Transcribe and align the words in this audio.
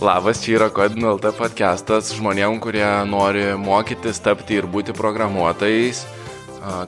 Labas, 0.00 0.38
čia 0.40 0.54
yra 0.56 0.70
Kodinų 0.72 1.10
LT 1.18 1.30
podcastas 1.36 2.06
žmonėm, 2.16 2.54
kurie 2.64 2.86
nori 3.04 3.42
mokytis, 3.60 4.16
tapti 4.24 4.56
ir 4.56 4.64
būti 4.64 4.94
programuotojais. 4.96 6.06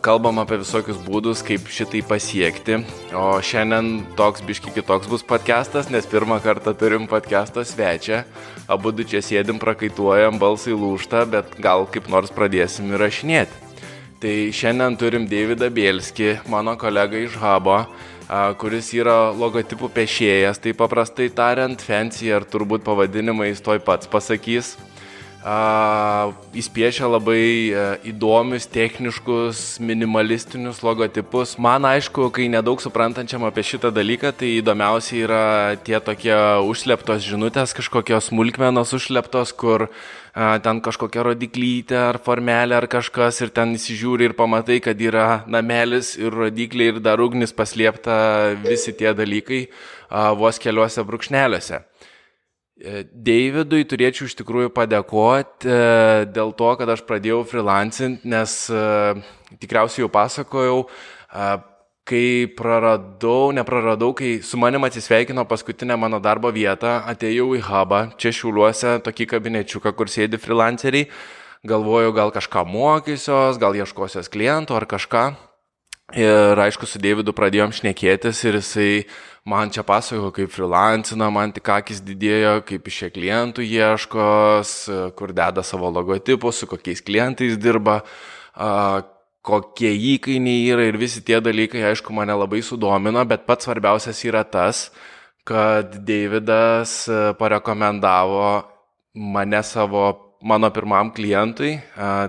Kalbam 0.01 0.41
apie 0.41 0.57
visokius 0.63 0.97
būdus, 1.05 1.43
kaip 1.45 1.69
šitai 1.69 2.01
pasiekti. 2.09 2.79
O 3.13 3.37
šiandien 3.45 4.07
toks 4.17 4.41
biški 4.49 4.73
kitoks 4.79 5.11
bus 5.13 5.27
podcastas, 5.29 5.91
nes 5.93 6.09
pirmą 6.09 6.39
kartą 6.41 6.73
turim 6.73 7.05
podcast'o 7.05 7.67
svečią. 7.69 8.23
Abu 8.65 8.95
du 8.97 9.05
čia 9.05 9.21
sėdim, 9.21 9.61
prakaituojam, 9.61 10.41
balsai 10.41 10.73
lūšta, 10.73 11.27
bet 11.29 11.53
gal 11.61 11.85
kaip 11.93 12.09
nors 12.09 12.33
pradėsim 12.33 12.97
įrašinėti. 12.97 13.61
Tai 14.25 14.35
šiandien 14.57 14.97
turim 14.97 15.29
Davidą 15.29 15.69
Bielski, 15.69 16.39
mano 16.49 16.79
kolegą 16.81 17.27
iš 17.27 17.37
Habo 17.43 17.83
kuris 18.61 18.93
yra 18.97 19.33
logotipų 19.37 19.91
pešėjas, 19.93 20.61
tai 20.63 20.73
paprastai 20.77 21.29
tariant, 21.35 21.83
fancy 21.83 22.33
ar 22.33 22.47
turbūt 22.49 22.85
pavadinimai 22.87 23.51
jis 23.51 23.63
toj 23.65 23.83
pats 23.85 24.09
pasakys. 24.09 24.77
Jis 26.55 26.69
piešia 26.71 27.09
labai 27.11 27.43
uh, 27.75 27.97
įdomius, 28.07 28.69
techniškus, 28.71 29.81
minimalistinius 29.83 30.85
logotipus. 30.87 31.57
Man 31.59 31.83
aišku, 31.83 32.29
kai 32.31 32.47
nedaug 32.47 32.79
suprantančiam 32.79 33.43
apie 33.49 33.65
šitą 33.67 33.91
dalyką, 33.91 34.31
tai 34.39 34.53
įdomiausia 34.61 35.19
yra 35.25 35.45
tie 35.83 35.99
tokie 35.99 36.37
užsleptos 36.63 37.27
žinutės, 37.27 37.75
kažkokios 37.75 38.31
smulkmenos 38.31 38.95
užsleptos, 38.95 39.51
kur 39.59 39.89
uh, 39.89 40.22
ten 40.33 40.81
kažkokia 40.81 41.27
rodiklytė 41.27 41.99
ar 42.01 42.19
formelė 42.25 42.79
ar 42.79 42.87
kažkas 42.89 43.43
ir 43.45 43.51
ten 43.53 43.75
įsižiūri 43.77 44.31
ir 44.31 44.37
pamatai, 44.39 44.79
kad 44.81 44.97
yra 44.97 45.43
namelis 45.45 46.15
ir 46.17 46.33
rodikliai 46.33 46.95
ir 46.95 47.01
dar 47.05 47.21
ugnis 47.21 47.53
paslėpta 47.53 48.17
visi 48.65 48.95
tie 48.97 49.13
dalykai 49.13 49.67
vos 50.41 50.61
keliuose 50.63 51.05
brūkšneliuose. 51.05 51.83
E, 52.83 53.05
Davidui 53.07 53.85
turėčiau 53.87 54.27
iš 54.27 54.35
tikrųjų 54.41 54.73
padėkoti 54.75 55.71
e, 55.71 56.25
dėl 56.35 56.51
to, 56.59 56.71
kad 56.81 56.91
aš 56.91 57.05
pradėjau 57.07 57.43
freelancing, 57.47 58.25
nes 58.27 58.55
e, 58.75 58.81
tikriausiai 59.63 60.03
jau 60.03 60.09
pasakojau, 60.11 60.81
kai 62.09 62.51
praradau, 62.59 63.53
nepraradau, 63.55 64.11
kai 64.19 64.41
su 64.43 64.59
manim 64.59 64.83
atsisveikino 64.85 65.45
paskutinę 65.49 65.97
mano 65.99 66.19
darbo 66.23 66.51
vietą, 66.55 66.99
atėjau 67.07 67.53
į 67.59 67.63
hubą, 67.69 68.03
čia 68.19 68.35
šiūliuose 68.35 68.97
tokį 69.07 69.29
kabinečiuką, 69.31 69.95
kur 69.95 70.11
sėdi 70.11 70.41
freelanceriai, 70.43 71.07
galvojau, 71.67 72.11
gal 72.17 72.35
kažką 72.35 72.67
mokysios, 72.67 73.61
gal 73.63 73.79
ieškosios 73.79 74.31
klientų 74.33 74.81
ar 74.81 74.89
kažką. 74.91 75.25
Ir 76.13 76.59
aišku, 76.61 76.85
su 76.85 77.01
Davidu 77.01 77.33
pradėjom 77.33 77.71
šnekėtis 77.73 78.43
ir 78.45 78.59
jisai 78.59 78.89
man 79.49 79.71
čia 79.73 79.81
pasakojo, 79.87 80.33
kaip 80.35 80.51
freelancina, 80.53 81.31
man 81.33 81.55
tik 81.55 81.71
akis 81.73 82.03
didėjo, 82.05 82.59
kaip 82.69 82.91
iš 82.91 82.99
čia 82.99 83.09
klientų 83.15 83.65
ieškos, 83.65 84.75
kur 85.17 85.33
deda 85.33 85.65
savo 85.65 85.89
logotipus, 85.95 86.59
su 86.61 86.69
kokiais 86.69 87.01
klientais 87.07 87.57
dirba, 87.57 88.03
kokie 89.43 89.91
įkainiai 90.15 90.69
yra 90.71 90.85
ir 90.87 90.99
visi 91.01 91.23
tie 91.27 91.41
dalykai, 91.43 91.83
aišku, 91.91 92.15
mane 92.15 92.35
labai 92.39 92.63
sudomino, 92.63 93.25
bet 93.27 93.43
pats 93.49 93.67
svarbiausias 93.67 94.23
yra 94.29 94.45
tas, 94.47 94.91
kad 95.45 95.97
Davidas 96.07 97.11
parekomendavo 97.39 98.63
mane 99.19 99.63
savo, 99.67 100.39
mano 100.43 100.71
pirmam 100.75 101.11
klientui, 101.15 101.77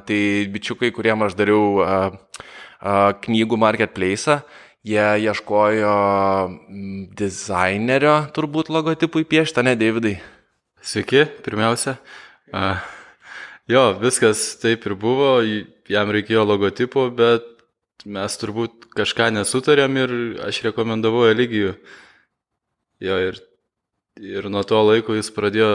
tai 0.09 0.19
bičiukai, 0.49 0.89
kuriem 0.93 1.21
aš 1.25 1.37
dariau 1.37 1.79
knygų 3.23 3.57
marketplace. 3.61 4.41
Jie 4.83 5.05
ieškojo 5.23 5.93
dizainerio, 7.15 8.17
turbūt 8.35 8.67
logotipui 8.67 9.23
piešta, 9.23 9.63
ne, 9.63 9.77
Davidai? 9.79 10.17
Sveiki, 10.83 11.23
pirmiausia. 11.45 11.93
Jo, 13.71 13.85
viskas 14.01 14.41
taip 14.59 14.83
ir 14.89 14.97
buvo, 14.99 15.37
jam 15.91 16.11
reikėjo 16.13 16.45
logotipo, 16.47 17.07
bet 17.13 17.47
mes 18.05 18.37
turbūt 18.39 18.89
kažką 18.97 19.31
nesutarėm 19.35 19.97
ir 20.01 20.15
aš 20.47 20.63
rekomendavau 20.67 21.25
Eligijų. 21.29 21.75
Jo, 23.03 23.19
ir, 23.31 23.39
ir 24.19 24.47
nuo 24.51 24.63
to 24.67 24.79
laiko 24.83 25.15
jis 25.17 25.31
pradėjo 25.35 25.73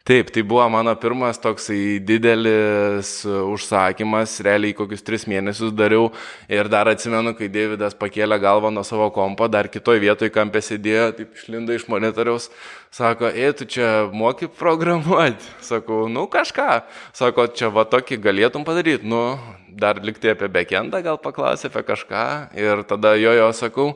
Taip, 0.00 0.30
tai 0.32 0.42
buvo 0.42 0.64
mano 0.72 0.94
pirmas 0.96 1.36
toksai 1.38 1.98
didelis 2.00 3.20
užsakymas, 3.26 4.38
realiai 4.46 4.72
kokius 4.72 5.04
tris 5.04 5.26
mėnesius 5.28 5.74
dariau 5.76 6.06
ir 6.48 6.70
dar 6.72 6.88
atsimenu, 6.88 7.34
kai 7.36 7.50
Davidas 7.52 7.92
pakėlė 8.00 8.38
galvą 8.40 8.70
nuo 8.72 8.80
savo 8.86 9.10
kompo, 9.12 9.44
dar 9.52 9.68
kitoj 9.68 10.00
vietoj 10.00 10.32
kampė 10.32 10.62
sėdėjo, 10.64 11.04
taip 11.18 11.36
išlindo 11.36 11.76
iš 11.76 11.84
monitoriaus, 11.92 12.48
sako, 12.96 13.28
ei, 13.28 13.52
tu 13.52 13.68
čia 13.68 14.08
moki 14.08 14.48
programuoti, 14.48 15.52
sakau, 15.68 16.06
nu 16.08 16.24
kažką, 16.32 16.80
sako, 17.20 17.50
čia 17.52 17.68
va 17.68 17.84
tokį 17.84 18.22
galėtum 18.24 18.64
padaryti, 18.64 19.04
nu, 19.04 19.36
dar 19.68 20.00
likti 20.02 20.32
apie 20.32 20.48
backendą 20.48 21.02
gal 21.04 21.20
paklausė 21.20 21.68
apie 21.70 21.84
kažką 21.92 22.24
ir 22.58 22.82
tada 22.88 23.14
jo 23.20 23.36
jo 23.36 23.50
sakau 23.56 23.86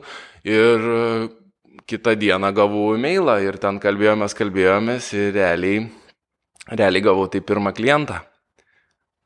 ir 0.45 0.87
kitą 1.89 2.15
dieną 2.17 2.51
gavau 2.55 2.93
e-mailą 2.95 3.37
ir 3.45 3.59
ten 3.61 3.79
kalbėjomės, 3.81 4.33
kalbėjomės 4.37 5.11
ir 5.13 5.33
realiai, 5.35 5.83
realiai 6.71 7.03
gavau 7.05 7.27
tai 7.29 7.43
pirmą 7.45 7.75
klientą, 7.77 8.21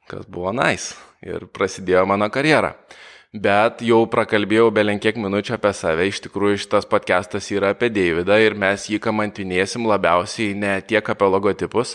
kas 0.10 0.28
buvo 0.28 0.52
nice 0.56 0.98
ir 1.24 1.48
prasidėjo 1.56 2.06
mano 2.10 2.28
karjera. 2.32 2.74
Bet 3.30 3.84
jau 3.86 4.08
prakalbėjau 4.10 4.72
belenkiek 4.74 5.18
minučių 5.22 5.54
apie 5.60 5.72
save, 5.78 6.08
iš 6.10 6.24
tikrųjų 6.26 6.64
šitas 6.64 6.88
podcastas 6.90 7.52
yra 7.54 7.76
apie 7.76 7.92
Davidą 7.94 8.40
ir 8.42 8.56
mes 8.58 8.88
jį 8.90 8.98
kamantinėsim 9.04 9.86
labiausiai 9.86 10.56
ne 10.58 10.80
tiek 10.82 11.06
apie 11.14 11.28
logotipus, 11.30 11.94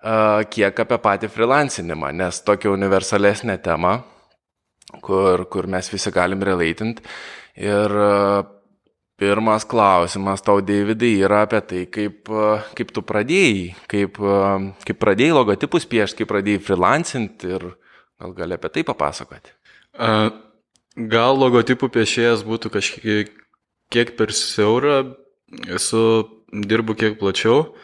kiek 0.00 0.80
apie 0.80 0.98
patį 1.04 1.28
freelancinimą, 1.28 2.14
nes 2.16 2.40
tokia 2.40 2.72
universalesnė 2.72 3.58
tema, 3.60 3.98
kur, 5.04 5.44
kur 5.52 5.68
mes 5.68 5.92
visi 5.92 6.14
galim 6.16 6.40
relaitinti. 6.48 7.04
Ir 7.60 8.00
Pirmas 9.20 9.66
klausimas 9.68 10.40
tau, 10.40 10.62
Davidai, 10.64 11.10
yra 11.20 11.42
apie 11.44 11.60
tai, 11.68 11.80
kaip, 11.92 12.30
kaip 12.78 12.92
tu 12.96 13.02
pradėjai, 13.04 13.74
kaip, 13.90 14.16
kaip 14.88 15.00
pradėjai 15.02 15.34
logotipus 15.36 15.84
piešti, 15.90 16.22
kaip 16.22 16.30
pradėjai 16.30 16.62
freelancinti 16.64 17.50
ir 17.58 17.66
gal 18.16 18.32
gali 18.38 18.56
apie 18.56 18.70
tai 18.72 18.84
papasakoti. 18.88 19.52
Gal 21.12 21.36
logotipų 21.36 21.90
piešėjas 21.92 22.46
būtų 22.48 22.72
kažkiek 22.72 23.34
kiek 23.92 24.14
per 24.16 24.32
siaura, 24.32 25.02
esu 25.68 26.02
dirbu 26.50 26.96
kiek 26.98 27.18
plačiau, 27.20 27.74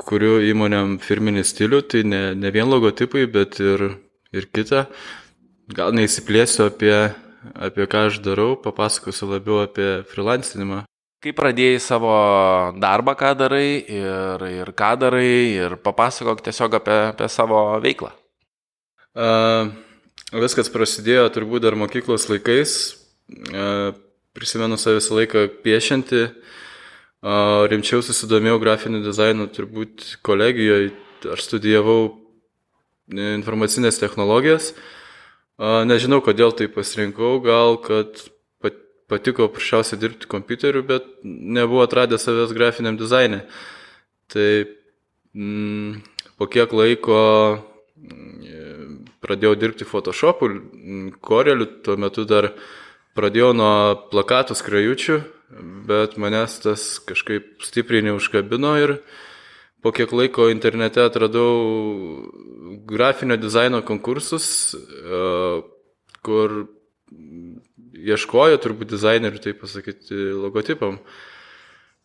kuriu 0.00 0.36
įmonėm 0.52 0.98
firminį 1.04 1.44
stilių, 1.44 1.82
tai 1.90 2.04
ne, 2.06 2.22
ne 2.38 2.52
vien 2.54 2.68
logotipai, 2.70 3.26
bet 3.32 3.58
ir, 3.64 3.86
ir 4.32 4.46
kita. 4.54 4.86
Gal 5.74 5.94
neįsiplėsiu 5.96 6.66
apie 6.68 6.94
apie 7.54 7.86
ką 7.88 8.06
aš 8.08 8.20
darau, 8.24 8.54
papasakosiu 8.60 9.28
labiau 9.30 9.62
apie 9.64 10.02
freelancinimą. 10.10 10.84
Kaip 11.20 11.36
pradėjai 11.36 11.80
savo 11.84 12.12
darbą, 12.80 13.12
ką 13.18 13.34
darai 13.36 13.80
ir, 13.84 14.44
ir 14.48 14.72
ką 14.76 14.94
darai 15.00 15.52
ir 15.52 15.76
papasakok 15.84 16.40
tiesiog 16.46 16.78
apie, 16.80 16.98
apie 17.12 17.28
savo 17.28 17.60
veiklą. 17.84 18.12
Uh, 19.12 19.72
viskas 20.32 20.72
prasidėjo 20.72 21.26
turbūt 21.34 21.66
dar 21.66 21.76
mokyklos 21.76 22.28
laikais. 22.30 22.76
Uh, 23.52 23.92
prisimenu 24.36 24.78
save 24.80 25.00
visą 25.00 25.18
laiką 25.18 25.44
piešinti. 25.64 26.22
Uh, 27.20 27.68
rimčiau 27.68 28.00
susidomėjau 28.00 28.62
grafiniu 28.62 29.02
dizainu 29.04 29.50
turbūt 29.52 30.16
kolegijoje. 30.24 30.94
Aš 31.34 31.44
studijavau 31.50 32.14
informacinės 33.12 34.00
technologijas. 34.00 34.70
Uh, 34.72 34.99
Nežinau, 35.60 36.22
kodėl 36.24 36.54
tai 36.56 36.70
pasirinkau, 36.72 37.34
gal 37.44 37.76
kad 37.84 38.22
patiko 39.10 39.48
paprasčiausiai 39.48 39.98
dirbti 40.00 40.28
kompiuteriu, 40.30 40.84
bet 40.86 41.08
nebuvo 41.24 41.82
atradęs 41.84 42.24
savęs 42.24 42.54
grafiniam 42.56 42.96
dizainė. 42.96 43.42
Tai 44.30 44.50
mm, 45.34 45.98
po 46.38 46.46
kiek 46.50 46.72
laiko 46.76 47.18
mm, 47.98 49.00
pradėjau 49.24 49.56
dirbti 49.58 49.88
Photoshop'u, 49.88 50.52
Coreliu, 51.26 51.66
tuo 51.84 51.98
metu 52.00 52.24
dar 52.28 52.52
pradėjau 53.18 53.50
nuo 53.58 53.74
plakatų 54.14 54.56
skrajučių, 54.56 55.18
bet 55.90 56.14
manęs 56.22 56.60
tas 56.62 56.86
kažkaip 57.02 57.66
stipriai 57.66 58.06
neužkabino 58.06 58.76
ir 58.78 59.00
po 59.82 59.92
kiek 59.92 60.12
laiko 60.12 60.48
internete 60.50 61.00
atradau 61.02 62.28
grafinio 62.84 63.36
dizaino 63.36 63.82
konkursus, 63.82 64.74
e, 64.74 65.62
kur 66.24 66.56
ieškojo 68.00 68.60
turbūt 68.60 68.92
dizainerių, 68.92 69.40
tai 69.42 69.54
pasakyti, 69.56 70.16
logotipam. 70.36 71.00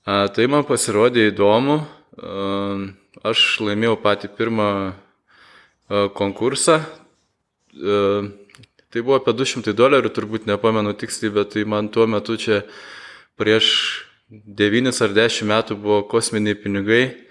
Tai 0.06 0.46
man 0.52 0.66
pasirodė 0.68 1.30
įdomu. 1.32 1.80
E, 1.82 2.34
aš 3.26 3.44
laimėjau 3.66 3.98
patį 4.04 4.32
pirmą 4.38 4.70
e, 4.86 4.94
konkursą. 6.16 6.80
Tai 7.76 9.02
buvo 9.04 9.18
apie 9.20 9.34
200 9.36 9.74
dolerių, 9.76 10.08
turbūt 10.16 10.46
nepamenu 10.48 10.94
tiksliai, 10.96 11.34
bet 11.36 11.50
tai 11.52 11.66
man 11.68 11.90
tuo 11.92 12.06
metu 12.08 12.38
čia 12.40 12.62
prieš 13.36 13.68
9 14.32 15.02
ar 15.04 15.16
10 15.18 15.50
metų 15.50 15.76
buvo 15.76 15.98
kosminiai 16.08 16.56
pinigai 16.56 17.25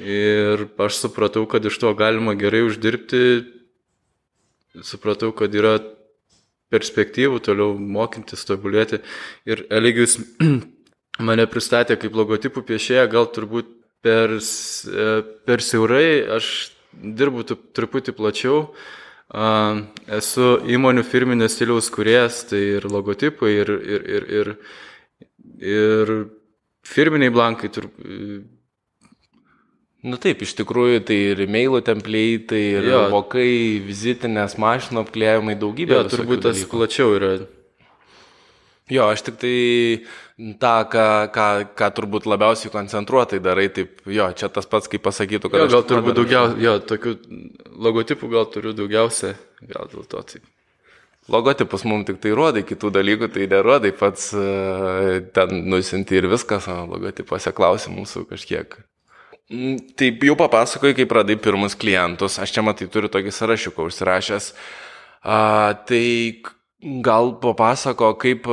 ir 0.00 0.66
aš 0.80 1.02
supratau, 1.04 1.44
kad 1.46 1.64
iš 1.64 1.78
to 1.82 1.92
galima 1.98 2.34
gerai 2.38 2.62
uždirbti, 2.68 3.44
supratau, 4.80 5.32
kad 5.36 5.52
yra 5.54 5.76
perspektyvų 6.72 7.42
toliau 7.44 7.76
mokintis, 7.76 8.46
tobulėti 8.48 9.02
ir 9.44 9.66
Eligijus 9.70 10.16
mane 11.28 11.46
pristatė 11.50 11.98
kaip 12.00 12.16
logotipų 12.16 12.64
piešėją, 12.70 13.06
gal 13.12 13.28
turbūt 13.34 13.68
per, 14.02 14.38
per 15.46 15.64
siaurai, 15.64 16.22
aš 16.38 16.48
dirbu 16.92 17.44
truputį 17.76 18.14
plačiau, 18.16 18.64
esu 20.12 20.48
įmonių 20.68 21.04
firminio 21.08 21.48
stiliaus 21.48 21.88
kuriejas, 21.92 22.42
tai 22.50 22.62
ir 22.78 22.88
logotipai, 22.88 23.52
ir, 23.62 23.70
ir, 23.70 24.08
ir, 24.16 24.26
ir, 24.40 24.50
ir 25.72 26.14
firminiai 26.84 27.32
blankai. 27.32 27.70
Nu 30.02 30.18
taip, 30.18 30.40
iš 30.42 30.56
tikrųjų, 30.58 31.04
tai 31.06 31.16
ir 31.30 31.40
e-mailų 31.44 31.78
templiai, 31.86 32.40
tai 32.50 32.60
ir 32.80 32.88
jo. 32.90 33.02
vokai, 33.12 33.78
vizitinės 33.86 34.56
mašinų 34.58 35.04
apklėjimai, 35.04 35.54
daugybė. 35.60 36.00
Jo, 36.00 36.06
turbūt 36.10 36.42
tas 36.42 36.56
dalykų. 36.58 36.72
plačiau 36.74 37.12
yra. 37.20 37.30
Jo, 38.90 39.06
aš 39.14 39.22
tik 39.28 39.38
tai 39.38 39.54
tą, 40.58 40.74
ką, 40.90 41.06
ką, 41.32 41.46
ką 41.78 41.90
turbūt 41.94 42.26
labiausiai 42.26 42.72
koncentruotai 42.74 43.38
darai, 43.44 43.68
taip, 43.70 44.02
jo, 44.10 44.26
čia 44.34 44.50
tas 44.50 44.66
pats, 44.66 44.90
kaip 44.90 45.06
pasakytų, 45.06 45.52
kad... 45.52 45.62
Jo, 45.62 45.70
gal 45.76 45.86
turbūt 45.86 46.18
daugiausiai, 46.18 46.64
jo, 46.66 46.74
tokių 46.90 47.14
logotipų 47.86 48.34
gal 48.34 48.50
turiu 48.50 48.74
daugiausia, 48.76 49.36
gal 49.70 49.86
dėl 49.92 50.08
to 50.10 50.26
taip. 50.34 50.48
Logotipus 51.30 51.86
mums 51.86 52.08
tik 52.08 52.18
tai 52.18 52.34
rodai, 52.34 52.66
kitų 52.66 52.90
dalykų 52.98 53.30
tai 53.30 53.46
nerodai, 53.46 53.94
pats 53.94 54.32
uh, 54.34 55.20
ten 55.30 55.62
nusinti 55.70 56.18
ir 56.18 56.26
viskas, 56.32 56.66
o 56.66 56.80
logotipuose 56.90 57.54
klausi 57.54 57.94
mūsų 57.94 58.26
kažkiek. 58.34 58.82
Mm, 59.52 59.76
taip, 60.00 60.22
jau 60.24 60.36
papasakoju, 60.40 60.96
kaip 60.96 61.10
pradai 61.12 61.36
pirmus 61.36 61.76
klientus, 61.76 62.38
aš 62.40 62.54
čia 62.54 62.64
matai 62.64 62.88
turiu 62.88 63.10
tokį 63.12 63.34
sąrašiuką 63.36 63.84
užsirašęs. 63.90 64.52
Uh, 65.22 65.76
tai 65.86 66.06
gal 67.04 67.36
papasako, 67.42 68.14
kaip 68.20 68.48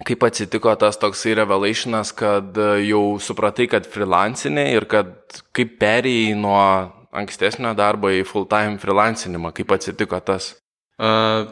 Kaip 0.00 0.22
atsitiko 0.24 0.72
tas 0.80 0.96
toksai 0.96 1.34
revelationas, 1.36 2.14
kad 2.16 2.56
jau 2.86 3.18
supratai, 3.20 3.66
kad 3.68 3.84
freelancinė 3.84 4.70
ir 4.72 4.86
kad 4.88 5.42
kaip 5.56 5.74
perėjai 5.82 6.38
nuo 6.40 6.60
ankstesnio 7.20 7.74
darbo 7.76 8.08
į 8.08 8.22
full-time 8.24 8.78
freelancinimą, 8.80 9.52
kaip 9.52 9.74
atsitiko 9.76 10.22
tas? 10.24 10.54
Uh, 10.96 11.50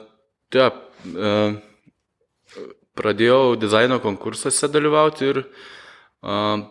taip, 0.55 0.81
uh, 1.13 1.59
pradėjau 2.97 3.59
dizaino 3.61 4.01
konkursuose 4.01 4.71
dalyvauti 4.73 5.29
ir 5.29 5.43
uh, 5.45 6.65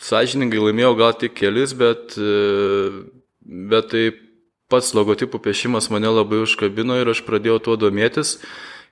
sąžiningai 0.00 0.62
laimėjau 0.62 0.96
gal 0.98 1.14
tik 1.20 1.36
kelis, 1.38 1.74
bet, 1.76 2.16
uh, 2.18 3.02
bet 3.44 3.92
tai 3.92 4.04
pats 4.70 4.92
logotipų 4.94 5.40
piešimas 5.42 5.90
mane 5.92 6.10
labai 6.10 6.42
užkabino 6.44 7.00
ir 7.00 7.10
aš 7.12 7.24
pradėjau 7.26 7.58
tuo 7.66 7.78
domėtis. 7.80 8.38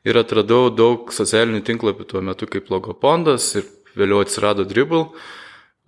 Ir 0.06 0.18
atradau 0.20 0.68
daug 0.70 1.10
socialinių 1.12 1.64
tinklapių 1.66 2.06
tuo 2.06 2.22
metu 2.22 2.46
kaip 2.50 2.70
Logopondas 2.70 3.50
ir 3.58 3.66
vėliau 3.98 4.22
atsirado 4.22 4.66
Dribble. 4.68 5.08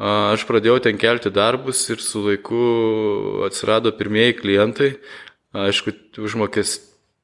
Aš 0.01 0.47
pradėjau 0.49 0.81
ten 0.83 0.99
kelti 0.99 1.31
darbus 1.31 1.83
ir 1.93 2.01
su 2.03 2.25
laiku 2.25 3.45
atsirado 3.47 3.93
pirmieji 3.95 4.39
klientai. 4.41 4.91
Aišku, 5.55 5.93
užmokės 6.25 6.79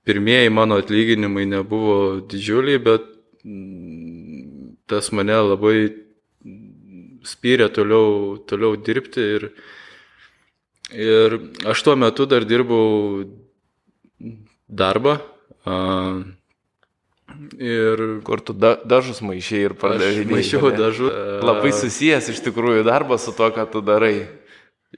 pirmieji 0.06 0.52
mano 0.54 0.78
atlyginimai 0.82 1.46
nebuvo 1.48 2.20
didžiuliai, 2.30 2.78
bet 2.82 3.06
mm, 3.46 4.76
tas 4.90 5.10
mane 5.14 5.38
labai 5.50 5.76
spyrė 7.26 7.68
toliau, 7.74 8.36
toliau 8.48 8.76
dirbti 8.78 9.26
ir, 9.36 9.48
ir 10.94 11.38
aš 11.66 11.84
tuo 11.86 11.96
metu 11.98 12.28
dar 12.30 12.46
dirbau 12.48 13.26
darbą. 14.68 15.18
Ir 17.60 18.00
kur 18.24 18.40
tu 18.40 18.54
da, 18.54 18.76
dažus 18.86 19.18
maišiai 19.20 19.66
ir 19.66 19.74
pardavėjai. 19.76 20.26
Maišiau 20.30 20.70
dažų. 20.72 21.10
Labai 21.44 21.72
susijęs 21.74 22.30
iš 22.32 22.40
tikrųjų 22.46 22.86
darbas 22.86 23.26
su 23.26 23.34
to, 23.36 23.50
ką 23.52 23.66
tu 23.72 23.82
darai. 23.84 24.28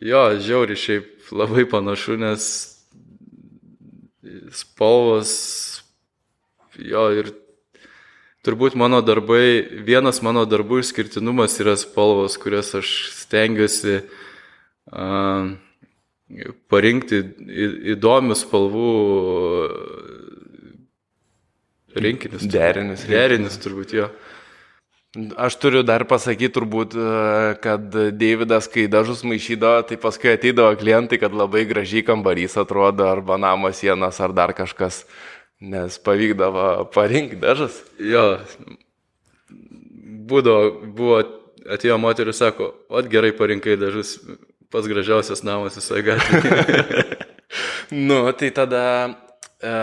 Jo, 0.05 0.29
žiauri 0.39 0.77
šiaip 0.79 1.33
labai 1.35 1.65
panašu, 1.67 2.19
nes 2.21 2.45
spalvos, 4.55 5.33
jo 6.79 7.09
ir 7.17 7.33
turbūt 8.49 8.75
mano 8.81 9.03
darbai, 9.05 9.61
vienas 9.85 10.23
mano 10.25 10.49
darbų 10.49 10.81
išskirtinumas 10.81 11.61
yra 11.61 11.77
spalvos, 11.77 12.41
kurias 12.41 12.73
aš 12.81 12.97
stengiuosi 13.21 14.01
uh, 14.01 15.53
parinkti 16.73 17.23
įdomių 17.95 18.37
spalvų 18.37 18.89
Rinkinis. 21.99 22.45
Derinis. 22.53 23.05
Derinis 23.09 23.57
turbūt 23.63 23.95
jo. 23.97 24.09
Aš 25.41 25.57
turiu 25.59 25.81
dar 25.89 26.05
pasakyti 26.07 26.53
turbūt, 26.53 26.93
kad 27.65 27.87
Davidas, 28.21 28.69
kai 28.71 28.85
dažus 28.93 29.25
maišydavo, 29.27 29.87
tai 29.89 29.97
paskui 29.99 30.35
ateidavo 30.35 30.77
klientai, 30.79 31.17
kad 31.19 31.33
labai 31.35 31.65
gražiai 31.67 32.05
kambarys 32.07 32.59
atrodo, 32.61 33.07
arba 33.09 33.39
namo 33.41 33.73
sienas, 33.73 34.21
ar 34.21 34.37
dar 34.37 34.53
kažkas, 34.55 35.07
nes 35.61 35.99
pavykdavo 36.05 36.89
parinkti 36.95 37.39
dažas. 37.41 37.81
Jo, 37.99 38.39
būdavo, 40.29 40.93
buvo, 40.95 41.23
atėjo 41.69 41.99
moteris, 42.01 42.39
sako, 42.43 42.73
o 42.89 43.03
gerai 43.03 43.33
parinkai 43.37 43.79
dažus, 43.81 44.19
pats 44.73 44.91
gražiausias 44.91 45.45
namas 45.47 45.79
visai 45.81 46.05
gatvėje. 46.07 47.19
nu, 48.09 48.21
tai 48.33 48.51
tada, 48.55 48.85
e, 49.61 49.75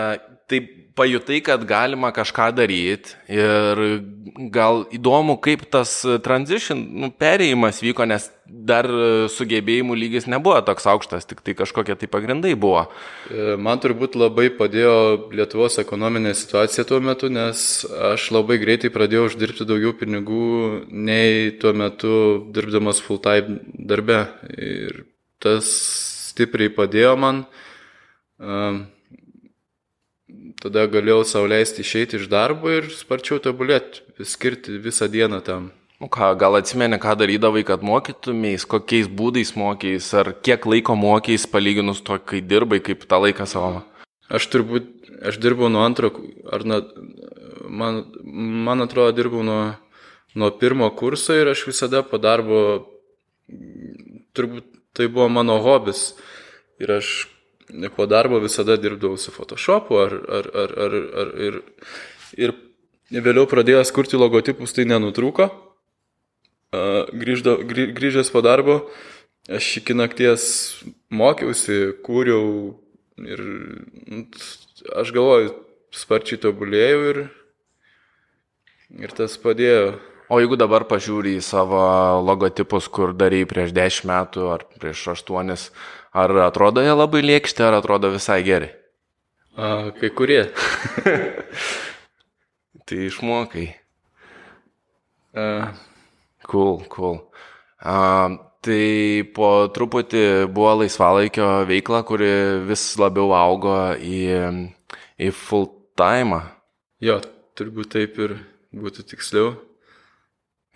taip 0.48 0.85
pajutai, 0.96 1.40
kad 1.44 1.64
galima 1.68 2.08
kažką 2.14 2.48
daryti 2.56 3.12
ir 3.32 3.80
gal 4.52 4.84
įdomu, 4.94 5.36
kaip 5.44 5.66
tas 5.72 5.92
transition, 6.24 6.80
nu, 7.02 7.10
perėjimas 7.12 7.82
vyko, 7.84 8.06
nes 8.08 8.30
dar 8.46 8.88
sugebėjimų 9.32 9.96
lygis 9.98 10.28
nebuvo 10.30 10.58
toks 10.64 10.86
aukštas, 10.88 11.28
tik 11.28 11.42
tai 11.44 11.56
kažkokie 11.58 11.98
tai 12.00 12.08
pagrindai 12.10 12.54
buvo. 12.56 12.86
E, 13.28 13.56
man 13.60 13.82
turbūt 13.82 14.16
labai 14.16 14.48
padėjo 14.56 14.96
Lietuvos 15.36 15.76
ekonominė 15.82 16.32
situacija 16.38 16.86
tuo 16.88 17.02
metu, 17.04 17.30
nes 17.32 17.84
aš 18.12 18.30
labai 18.36 18.60
greitai 18.62 18.92
pradėjau 18.94 19.28
uždirbti 19.28 19.68
daugiau 19.68 19.92
pinigų 20.00 20.48
nei 20.90 21.52
tuo 21.60 21.74
metu 21.76 22.16
dirbdamas 22.56 23.02
full 23.04 23.20
time 23.22 23.60
darbe. 23.76 24.24
Ir 24.56 25.04
tas 25.42 25.68
stipriai 26.32 26.72
padėjo 26.72 27.16
man. 27.20 27.44
Um, 28.36 28.84
tada 30.62 30.86
galėjau 30.90 31.24
sauliaisti 31.28 31.84
išeiti 31.84 32.20
iš 32.20 32.28
darbo 32.32 32.70
ir 32.72 32.88
sparčiau 32.94 33.40
tobulėti, 33.42 34.02
skirti 34.24 34.78
visą 34.82 35.08
dieną 35.12 35.42
tam. 35.46 35.70
O 36.00 36.10
ką, 36.12 36.34
gal 36.36 36.58
atsimeni, 36.58 36.98
ką 37.00 37.14
darydavai, 37.16 37.62
kad 37.64 37.84
mokytumės, 37.86 38.66
kokiais 38.68 39.08
būdais 39.08 39.54
mokys, 39.56 40.10
ar 40.20 40.34
kiek 40.44 40.66
laiko 40.68 40.92
mokys, 40.98 41.46
palyginus 41.48 42.02
to, 42.04 42.18
kai 42.20 42.42
dirbai, 42.44 42.82
kaip 42.84 43.06
tą 43.08 43.22
laiką 43.22 43.46
savo? 43.48 43.80
Aš 44.28 44.48
turbūt, 44.52 44.90
aš 45.24 45.38
dirbau 45.40 45.70
nuo 45.72 45.86
antro, 45.86 46.10
ar 46.52 46.66
nuo, 46.68 46.82
man, 47.64 48.02
man 48.68 48.84
atrodo, 48.84 49.14
dirbau 49.16 49.40
nuo, 49.46 49.62
nuo 50.36 50.50
pirmo 50.60 50.90
kurso 50.98 51.32
ir 51.32 51.48
aš 51.54 51.64
visada 51.70 52.04
po 52.04 52.20
darbo, 52.20 52.60
turbūt 54.36 54.68
tai 54.92 55.08
buvo 55.08 55.30
mano 55.32 55.56
hobis. 55.64 56.10
Ir 56.76 56.92
aš 56.98 57.14
po 57.96 58.06
darbo 58.06 58.40
visada 58.42 58.76
dirbdavau 58.76 59.18
su 59.18 59.32
Photoshopu 59.34 59.98
ar, 59.98 60.12
ar, 60.12 60.50
ar, 60.54 60.74
ar, 60.86 60.96
ar 61.22 61.34
ir, 61.48 61.60
ir 62.38 62.54
vėliau 63.10 63.46
pradėjęs 63.50 63.92
kurti 63.94 64.18
logotipus, 64.18 64.74
tai 64.76 64.86
nenutrūko. 64.88 65.50
Grįžda, 67.16 67.56
grįžęs 67.66 68.30
po 68.34 68.42
darbo, 68.44 68.80
aš 69.48 69.76
iki 69.80 69.94
nakties 69.96 70.48
mokiausi, 71.14 71.94
kūriau 72.04 72.74
ir 73.22 73.42
nu, 74.10 74.26
aš 74.98 75.14
galvoju, 75.14 75.54
sparčiai 75.96 76.42
tobulėjau 76.42 77.00
ir, 77.12 77.22
ir 79.00 79.16
tas 79.16 79.38
padėjo. 79.40 79.96
O 80.26 80.40
jeigu 80.42 80.58
dabar 80.58 80.82
pažiūrį 80.90 81.36
į 81.38 81.42
savo 81.46 81.78
logotipus, 82.26 82.88
kur 82.90 83.12
darai 83.14 83.44
prieš 83.46 83.70
10 83.76 84.08
metų 84.10 84.48
ar 84.50 84.64
prieš 84.74 85.04
8, 85.14 85.70
Ar 86.16 86.32
atrodo 86.46 86.80
jie 86.80 86.94
labai 86.96 87.20
lėkšti, 87.20 87.60
ar 87.66 87.76
atrodo 87.76 88.08
visai 88.14 88.40
gerai? 88.46 88.70
A, 89.56 89.92
kai 89.98 90.08
kurie. 90.16 90.46
tai 92.88 93.00
išmokai. 93.10 93.66
A. 95.36 95.46
Cool, 96.48 96.80
cool. 96.88 97.18
A, 97.84 97.96
tai 98.64 99.26
po 99.36 99.50
truputį 99.76 100.24
buvo 100.56 100.72
laisvalaikio 100.80 101.50
veikla, 101.68 102.00
kuri 102.08 102.32
vis 102.64 102.86
labiau 103.00 103.34
augo 103.36 103.76
į, 104.00 104.22
į 105.20 105.30
full 105.36 105.68
time. 106.00 106.40
Jo, 107.04 107.20
turbūt 107.60 107.92
taip 107.98 108.16
ir 108.24 108.38
būtų 108.72 109.04
tiksliau. 109.12 109.52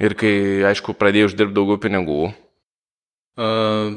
Ir 0.00 0.16
kai, 0.20 0.36
aišku, 0.68 0.92
pradėjai 1.00 1.30
uždirbti 1.30 1.56
daugiau 1.56 1.80
pinigų. 1.80 2.30
Uh, 3.40 3.96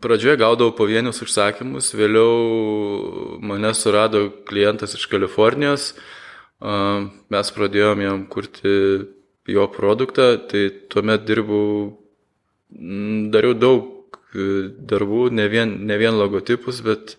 pradžioje 0.00 0.38
gaudavau 0.40 0.74
pavienius 0.76 1.22
užsakymus, 1.24 1.92
vėliau 1.96 3.38
mane 3.44 3.72
surado 3.76 4.28
klientas 4.48 4.96
iš 4.98 5.06
Kalifornijos, 5.10 5.92
uh, 5.94 7.08
mes 7.32 7.54
pradėjome 7.56 8.06
jam 8.06 8.26
kurti 8.30 8.74
jo 9.50 9.66
produktą, 9.74 10.34
tai 10.50 10.68
tuomet 10.92 11.24
dirbau, 11.26 11.96
dariau 12.70 13.56
daug 13.56 14.20
darbų, 14.30 15.24
ne 15.34 15.48
vien, 15.50 15.72
ne 15.88 15.96
vien 15.98 16.14
logotipus, 16.14 16.84
bet 16.86 17.16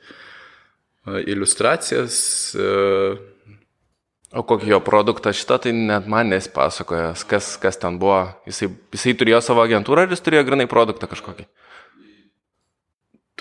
iliustracijas, 1.27 2.15
uh, 2.55 3.19
O 4.31 4.45
kokį 4.47 4.69
jo 4.71 4.77
produktą 4.79 5.33
šitą, 5.35 5.57
tai 5.59 5.73
net 5.75 6.05
man 6.07 6.29
nesipasakoja, 6.31 7.09
kas, 7.27 7.57
kas 7.59 7.79
ten 7.79 7.97
buvo. 7.99 8.21
Jisai, 8.47 8.69
jisai 8.95 9.13
turėjo 9.19 9.41
savo 9.43 9.63
agentūrą 9.65 10.05
ar 10.05 10.13
jis 10.13 10.23
turėjo 10.23 10.45
grinai 10.47 10.69
produktą 10.71 11.09
kažkokį? 11.11 11.43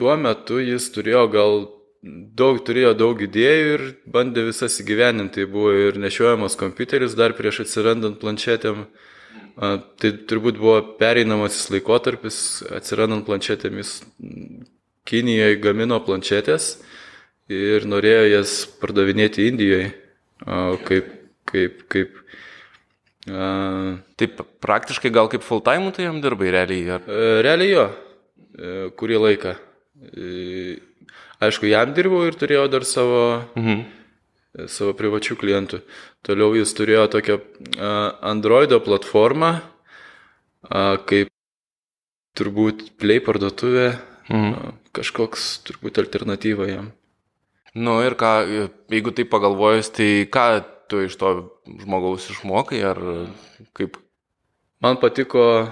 Tuo 0.01 0.17
metu 0.17 0.63
jis 0.65 0.87
turėjo 0.95 1.27
gal 1.33 1.55
daug, 2.01 2.63
turėjo 2.65 2.95
daug 2.97 3.21
idėjų 3.21 3.71
ir 3.75 3.87
bandė 4.09 4.47
visas 4.47 4.79
įgyveninti. 4.81 5.43
Tai 5.43 5.53
buvo 5.53 5.75
ir 5.77 6.01
nešiojamas 6.01 6.57
kompiuteris 6.61 7.17
dar 7.19 7.37
prieš 7.37 7.67
atsirandant 7.67 8.17
planšetėm. 8.23 8.87
Tai 9.61 10.11
turbūt 10.31 10.57
buvo 10.57 10.79
pereinamasis 10.97 11.69
laikotarpis, 11.75 12.39
atsirandant 12.81 13.27
planšetėm 13.29 13.81
jis 13.83 13.99
Kinijoje 15.11 15.57
gamino 15.61 15.97
planšetės 16.05 16.75
ir 17.51 17.87
norėjo 17.89 18.27
jas 18.31 18.53
pardavinėti 18.81 19.49
Indijoje 19.49 19.89
kaip, 20.87 21.09
kaip, 21.51 21.81
kaip. 21.91 22.21
Uh, 23.29 23.99
Taip, 24.21 24.41
praktiškai 24.65 25.11
gal 25.13 25.29
kaip 25.33 25.45
full 25.45 25.61
time 25.65 25.91
tu 25.93 26.05
jam 26.05 26.21
dirbai 26.25 26.53
realiai? 26.53 26.87
Ar... 26.97 27.05
E, 27.05 27.27
realiai 27.45 27.73
jo, 27.73 27.85
e, 28.57 28.71
kurį 28.97 29.19
laiką. 29.25 29.53
E, 30.01 30.79
aišku, 31.45 31.69
jam 31.69 31.93
dirbau 31.97 32.25
ir 32.29 32.37
turėjau 32.41 32.69
dar 32.73 32.87
savo, 32.89 33.25
mhm. 33.59 33.83
savo 34.71 34.95
privačių 34.97 35.37
klientų. 35.41 35.83
Toliau 36.27 36.55
jis 36.57 36.73
turėjo 36.77 37.07
tokią 37.13 37.37
Androido 38.31 38.81
platformą, 38.85 39.59
kaip 41.09 41.31
turbūt 42.37 42.91
Play 43.01 43.21
parduotuvė, 43.25 43.91
mhm. 44.31 44.75
kažkoks 44.97 45.53
turbūt 45.69 46.01
alternatyva 46.03 46.69
jam. 46.71 46.91
Nu 47.77 48.01
ir 48.03 48.17
ką, 48.19 48.33
jeigu 48.91 49.13
tai 49.15 49.29
pagalvojus, 49.31 49.93
tai 49.95 50.27
ką 50.27 50.47
tu 50.91 51.05
iš 51.07 51.15
to 51.21 51.29
žmogaus 51.85 52.27
išmokai 52.33 52.81
ar 52.83 52.99
kaip? 53.79 54.01
Man 54.83 54.99
patiko, 54.99 55.71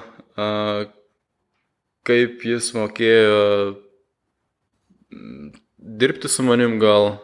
kaip 2.07 2.45
jis 2.47 2.71
mokėjo 2.77 3.41
dirbti 5.79 6.29
su 6.29 6.45
manim 6.47 6.79
gal, 6.83 7.17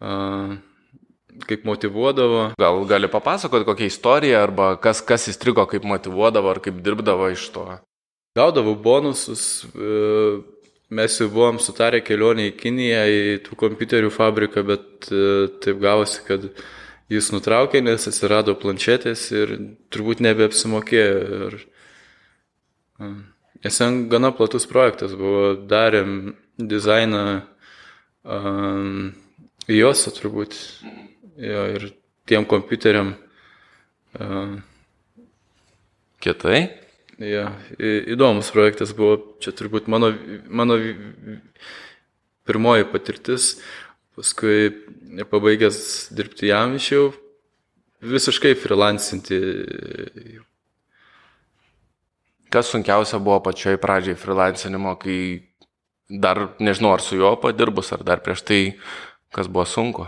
a, 0.00 0.56
kaip 1.46 1.64
motivuodavo. 1.68 2.50
Gal 2.58 2.82
gali 2.88 3.10
papasakoti 3.12 3.68
kokią 3.68 3.90
istoriją 3.90 4.42
arba 4.42 4.72
kas, 4.80 5.02
kas 5.04 5.28
įstrigo, 5.32 5.66
kaip 5.70 5.86
motivuodavo 5.86 6.52
ar 6.54 6.62
kaip 6.64 6.82
dirbdavo 6.84 7.30
iš 7.34 7.48
to? 7.54 7.68
Gaudavau 8.36 8.76
bonusus. 8.76 9.64
E, 9.72 10.44
Mes 10.88 11.16
jau 11.18 11.26
buvom 11.26 11.56
sutarę 11.58 11.98
kelionę 12.06 12.44
į 12.46 12.52
Kiniją, 12.60 12.98
į 13.10 13.22
tų 13.42 13.56
kompiuterių 13.58 14.10
fabriką, 14.14 14.62
bet 14.62 15.08
e, 15.10 15.48
taip 15.64 15.80
gavosi, 15.82 16.20
kad 16.28 16.44
jis 17.10 17.32
nutraukė, 17.34 17.80
nes 17.82 18.06
atsirado 18.06 18.54
planšetės 18.54 19.24
ir 19.34 19.54
turbūt 19.90 20.22
nebeapsimokėjo. 20.22 21.40
Ir, 21.48 21.56
nes 23.66 23.80
ten 23.82 23.98
gana 24.12 24.30
platus 24.30 24.68
projektas 24.70 25.16
buvo, 25.18 25.56
darėm 25.66 26.36
dizainą 26.58 27.42
um, 28.24 29.12
juos 29.68 30.06
turbūt 30.18 30.56
jo, 31.36 31.62
ir 31.76 31.90
tiem 32.28 32.46
kompiuteriam. 32.48 33.14
Um, 34.18 34.58
Kietai? 36.22 36.66
Ja, 37.20 37.50
įdomus 37.80 38.50
projektas 38.52 38.92
buvo, 38.96 39.36
čia 39.40 39.52
turbūt 39.56 39.86
mano, 39.88 40.10
mano 40.48 40.76
pirmoji 42.48 42.88
patirtis, 42.92 43.54
paskui 44.16 44.72
pabaigęs 45.30 45.78
dirbti 46.16 46.50
jam 46.50 46.76
išėjau 46.76 47.14
visiškai 48.04 48.54
freelancinti. 48.60 49.38
Kas 52.52 52.70
sunkiausia 52.70 53.18
buvo 53.18 53.40
pačioj 53.44 53.80
pradžiai 53.82 54.18
freelancinimo, 54.18 54.94
kai 55.00 55.18
dar 56.08 56.48
nežinau 56.58 56.94
ar 56.94 57.02
su 57.02 57.16
juo 57.18 57.34
padirbus, 57.40 57.92
ar 57.92 58.04
dar 58.06 58.22
prieš 58.22 58.44
tai, 58.46 58.60
kas 59.34 59.50
buvo 59.50 59.66
sunku? 59.66 60.06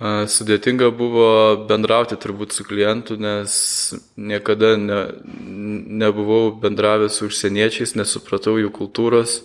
Sudėtinga 0.00 0.88
buvo 0.96 1.26
bendrauti 1.68 2.16
turbūt 2.16 2.54
su 2.56 2.64
klientu, 2.64 3.18
nes 3.20 3.52
niekada 4.16 4.72
ne, 4.80 5.00
nebuvau 6.00 6.54
bendravęs 6.62 7.18
su 7.20 7.28
užsieniečiais, 7.28 7.92
nesupratau 8.00 8.56
jų 8.56 8.70
kultūros, 8.72 9.42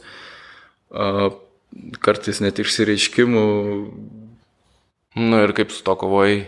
kartais 2.00 2.40
net 2.40 2.62
išsireiškimų. 2.64 3.44
Nu 5.20 5.44
ir 5.44 5.56
kaip 5.58 5.76
su 5.76 5.84
to 5.84 5.98
kovojai? 6.00 6.46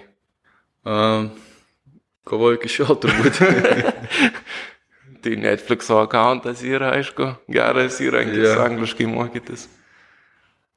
Kovoju 2.28 2.62
iki 2.62 2.72
šiol 2.72 2.96
turbūt. 3.04 3.44
tai 5.28 5.36
Netflix'o 5.44 6.00
akantas 6.00 6.64
yra, 6.64 6.94
aišku, 6.96 7.34
geras 7.52 8.00
įrankis 8.00 8.46
yeah. 8.46 8.64
angliškai 8.64 9.10
mokytis. 9.12 9.68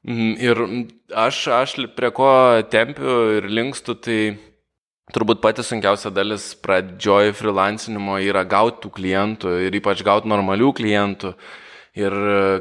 Mhm, 0.03 0.31
ir 0.41 0.61
aš, 1.15 1.45
aš 1.55 1.75
prie 1.95 2.09
ko 2.11 2.29
tempiu 2.73 3.37
ir 3.37 3.47
linkstu, 3.47 3.95
tai 3.95 4.19
turbūt 5.15 5.41
pati 5.43 5.63
sunkiausia 5.63 6.11
dalis 6.13 6.51
pradžioj 6.59 7.31
freelancinimo 7.37 8.17
yra 8.23 8.43
gauti 8.47 8.83
tų 8.83 8.93
klientų 8.97 9.57
ir 9.67 9.77
ypač 9.79 10.03
gauti 10.03 10.31
normalių 10.31 10.71
klientų. 10.75 11.35
Ir 11.99 12.15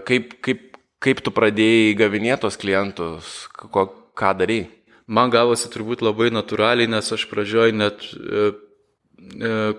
kaip, 0.07 0.35
kaip, 0.45 0.67
kaip 1.03 1.23
tu 1.25 1.33
pradėjai 1.35 1.95
gavinėti 1.99 2.45
tos 2.45 2.59
klientus, 2.61 3.35
ko, 3.55 3.87
ką 4.19 4.35
darai? 4.39 4.65
Man 5.11 5.31
gavosi 5.31 5.71
turbūt 5.71 6.05
labai 6.07 6.29
natūraliai, 6.31 6.91
nes 6.91 7.09
aš 7.15 7.25
pradžioj 7.31 7.73
net, 7.75 8.05
e, 8.15 8.51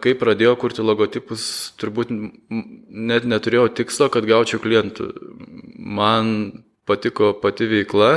kai 0.01 0.13
pradėjau 0.17 0.55
kurti 0.59 0.85
logotipus, 0.85 1.43
turbūt 1.81 2.11
net 2.11 3.27
neturėjau 3.29 3.69
tikslo, 3.81 4.09
kad 4.13 4.27
gaučiau 4.29 4.61
klientų. 4.63 5.11
Man 5.77 6.63
patiko 6.89 7.33
pati 7.37 7.67
veikla. 7.69 8.11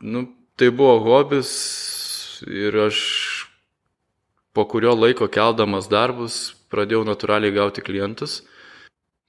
Nu, 0.00 0.26
tai 0.56 0.70
buvo 0.72 0.98
hobis 1.04 1.50
ir 2.48 2.76
aš 2.86 2.98
po 4.54 4.64
kurio 4.70 4.94
laiko 4.94 5.28
keldamas 5.28 5.90
darbus 5.90 6.54
pradėjau 6.72 7.04
natūraliai 7.06 7.54
gauti 7.54 7.84
klientus. 7.84 8.42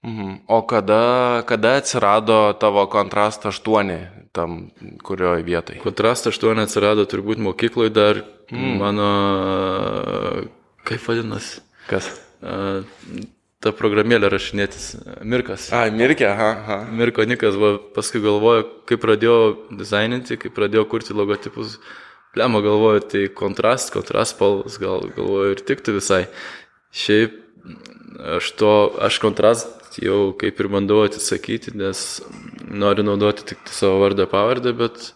Mhm. 0.06 0.46
O 0.48 0.62
kada, 0.70 1.42
kada 1.50 1.80
atsirado 1.82 2.54
tavo 2.62 2.86
kontrastą 2.86 3.50
8 3.50 4.30
tam 4.32 4.70
kurioje 5.04 5.44
vietoje? 5.44 5.82
Kontrastą 5.82 6.30
8 6.30 6.62
atsirado 6.62 7.08
turbūt 7.10 7.42
mokykloje 7.42 7.90
dar 7.90 8.22
mm. 8.52 8.76
mano, 8.82 9.10
kaip 10.86 11.08
vadinasi? 11.08 11.64
Kas? 11.90 12.12
tą 13.66 13.74
programėlę 13.74 14.30
rašinėtis. 14.30 14.90
Mirkas. 15.26 15.70
A, 15.74 15.88
Mirkė, 15.94 16.28
aha, 16.30 16.50
aha. 16.62 16.78
Mirko 16.94 17.26
Nikas, 17.26 17.58
va, 17.58 17.76
paskui 17.96 18.22
galvoju, 18.24 18.68
kai 18.90 18.98
pradėjau 19.02 19.40
dizaininti, 19.80 20.38
kai 20.42 20.52
pradėjau 20.54 20.86
kurti 20.92 21.16
logotipus, 21.18 21.80
lemą 22.38 22.62
galvoju, 22.66 23.06
tai 23.14 23.24
kontrast, 23.42 23.94
kontrast 23.96 24.36
spalvas, 24.36 24.78
gal 24.82 25.08
galvoju 25.16 25.56
ir 25.56 25.66
tiktų 25.66 25.98
visai. 25.98 26.22
Šiaip 26.96 27.42
aš 28.38 28.52
to, 28.60 28.76
aš 29.04 29.20
kontrast 29.24 29.98
jau 30.04 30.30
kaip 30.40 30.60
ir 30.62 30.70
bandau 30.72 31.02
atsisakyti, 31.08 31.74
nes 31.80 32.06
noriu 32.70 33.06
naudoti 33.08 33.48
tik 33.54 33.72
savo 33.72 34.02
vardą 34.04 34.28
pavardę, 34.30 34.76
bet, 34.78 35.14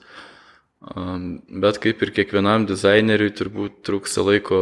bet 0.79 1.81
kaip 1.83 2.03
ir 2.05 2.13
kiekvienam 2.15 2.63
dizaineriui 2.69 3.33
turbūt 3.35 3.81
trūksta 3.87 4.23
laiko 4.23 4.59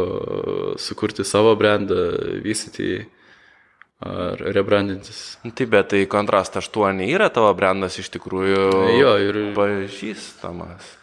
sukurti 0.82 1.26
savo 1.26 1.54
brandą, 1.58 2.10
vystyti 2.42 2.88
jį 2.88 2.98
ar 3.98 4.38
rebrandintis. 4.54 5.38
Taip, 5.42 5.70
bet 5.72 5.90
tai 5.90 6.04
kontrast 6.10 6.58
8 6.58 7.02
yra 7.08 7.30
tavo 7.34 7.50
brandas 7.58 7.98
iš 7.98 8.10
tikrųjų 8.14 8.62
jo, 8.98 9.14
ir... 9.22 9.40
pažįstamas. 9.56 10.94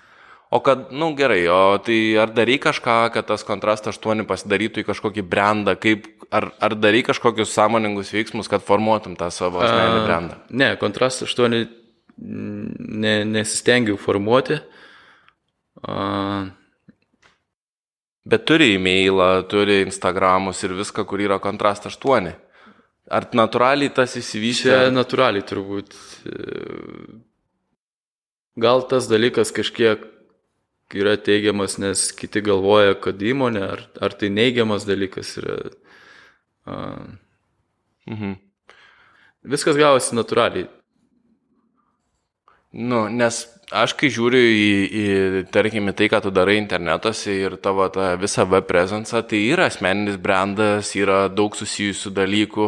O 0.55 0.61
kad, 0.63 0.91
na 0.93 1.01
nu, 1.01 1.09
gerai, 1.17 1.41
o 1.51 1.75
tai 1.83 2.15
ar 2.21 2.31
darai 2.31 2.55
kažką, 2.61 3.09
kad 3.11 3.27
tas 3.27 3.43
kontrast 3.43 3.89
8 3.91 4.23
pasidarytų 4.29 4.83
į 4.83 4.87
kažkokį 4.87 5.25
brandą, 5.27 5.73
kaip, 5.75 6.07
ar, 6.31 6.51
ar 6.63 6.77
darai 6.79 7.01
kažkokius 7.03 7.51
sąmoningus 7.51 8.13
veiksmus, 8.15 8.47
kad 8.51 8.63
formuotum 8.63 9.17
tą 9.19 9.27
savo 9.33 9.59
asmeninį 9.65 10.05
brandą? 10.05 10.39
Ne, 10.55 10.69
kontrast 10.79 11.25
8 11.27 11.57
ne, 12.15 13.15
nesistengiu 13.27 13.97
formuoti. 13.99 14.61
A, 15.85 16.49
Bet 18.25 18.47
turi 18.49 18.71
e-mailą, 18.73 19.43
turi 19.45 19.83
Instagramus 19.85 20.63
ir 20.65 20.73
viską, 20.73 21.03
kur 21.05 21.21
yra 21.21 21.37
kontrast 21.37 21.85
8. 21.85 22.31
Ar 23.13 23.27
natūraliai 23.37 23.91
tas 23.93 24.15
įsivystė? 24.17 24.71
Čia 24.71 24.89
natūraliai 24.89 25.45
turbūt. 25.45 25.93
Gal 28.57 28.81
tas 28.89 29.05
dalykas 29.11 29.53
kažkiek 29.53 30.07
yra 30.97 31.13
teigiamas, 31.21 31.77
nes 31.77 32.07
kiti 32.17 32.41
galvoja, 32.41 32.95
kad 32.97 33.21
įmonė, 33.21 33.61
ar, 33.75 33.85
ar 34.01 34.17
tai 34.17 34.31
neigiamas 34.33 34.87
dalykas 34.89 35.35
yra. 35.43 35.59
Uh, 36.65 37.05
mhm. 38.09 38.39
Viskas 39.53 39.77
gavosi 39.77 40.17
natūraliai. 40.17 40.65
Nu, 42.73 43.05
nes 43.05 43.43
aš 43.75 43.93
kai 43.99 44.09
žiūriu 44.13 44.39
į, 44.39 44.67
į, 44.85 45.05
tarkim, 45.53 45.89
tai, 45.97 46.07
ką 46.11 46.21
tu 46.23 46.31
darai 46.33 46.55
internetuose 46.59 47.33
ir 47.35 47.57
tavo 47.61 47.87
tą 47.93 48.13
visą 48.21 48.45
web 48.49 48.67
prezencą, 48.69 49.21
tai 49.27 49.41
yra 49.51 49.67
asmeninis 49.69 50.17
brandas, 50.21 50.93
yra 50.97 51.25
daug 51.31 51.57
susijusių 51.57 52.13
dalykų, 52.15 52.67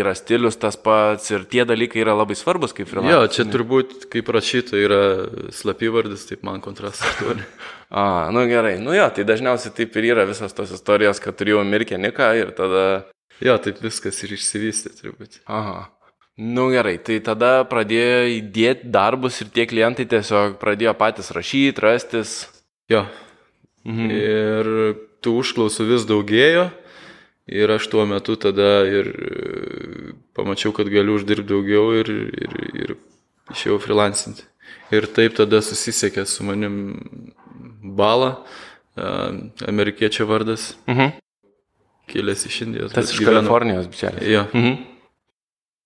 yra 0.00 0.14
stilius 0.18 0.58
tas 0.60 0.78
pats 0.80 1.32
ir 1.34 1.46
tie 1.50 1.66
dalykai 1.68 2.02
yra 2.04 2.16
labai 2.18 2.36
svarbus 2.38 2.76
kaip 2.76 2.90
freelancer. 2.90 3.16
Jo, 3.16 3.32
čia 3.34 3.48
turbūt 3.50 4.06
kaip 4.12 4.30
rašyta 4.36 4.78
yra 4.80 5.00
slapyvardis, 5.54 6.28
taip 6.30 6.44
man 6.46 6.62
kontrastas 6.64 7.18
turi. 7.20 7.44
A, 7.94 8.30
nu 8.34 8.46
gerai, 8.50 8.76
nu 8.82 8.94
jo, 8.96 9.04
tai 9.14 9.26
dažniausiai 9.28 9.74
taip 9.76 9.98
ir 10.00 10.08
yra 10.14 10.24
visas 10.26 10.56
tos 10.56 10.72
istorijos, 10.74 11.20
kad 11.22 11.36
turėjau 11.38 11.62
mirkę 11.68 12.00
niką 12.00 12.30
ir 12.40 12.54
tada... 12.56 12.86
Jo, 13.42 13.58
taip 13.62 13.78
viskas 13.82 14.18
ir 14.24 14.34
išsivystė 14.34 14.94
turbūt. 14.98 15.42
Aha. 15.50 15.84
Nu 16.36 16.66
gerai, 16.72 16.96
tai 16.98 17.20
tada 17.22 17.60
pradėjo 17.70 18.22
įdėti 18.40 18.88
darbus 18.90 19.38
ir 19.44 19.52
tie 19.54 19.68
klientai 19.70 20.06
tiesiog 20.10 20.56
pradėjo 20.58 20.94
patys 20.98 21.30
rašyti, 21.30 21.78
rastis. 21.78 22.32
Jo. 22.90 23.04
Mhm. 23.86 24.08
Ir 24.10 24.70
tų 25.22 25.36
užklausų 25.44 25.86
vis 25.92 26.06
daugėjo. 26.08 26.72
Ir 27.54 27.70
aš 27.70 27.86
tuo 27.92 28.06
metu 28.08 28.34
tada 28.40 28.82
ir 28.88 29.10
e, 29.12 30.12
pamačiau, 30.34 30.72
kad 30.72 30.88
galiu 30.88 31.18
uždirbti 31.18 31.50
daugiau 31.50 31.90
ir, 32.00 32.08
ir, 32.32 32.54
ir 32.72 32.94
išėjau 33.52 33.76
freelancinti. 33.84 34.46
Ir 34.96 35.06
taip 35.12 35.36
tada 35.36 35.60
susisiekė 35.62 36.24
su 36.26 36.46
manim 36.48 36.78
Bala, 37.84 38.30
e, 38.96 39.10
amerikiečio 39.68 40.26
vardas, 40.26 40.72
mhm. 40.88 41.12
kilęs 42.10 42.46
iš 42.48 42.58
Indijos. 42.64 42.96
Tas 42.96 43.12
iš 43.12 43.22
Kalifornijos, 43.28 43.92
bičialis. 43.92 44.24
Jo. 44.24 44.48
Mhm. 44.50 44.93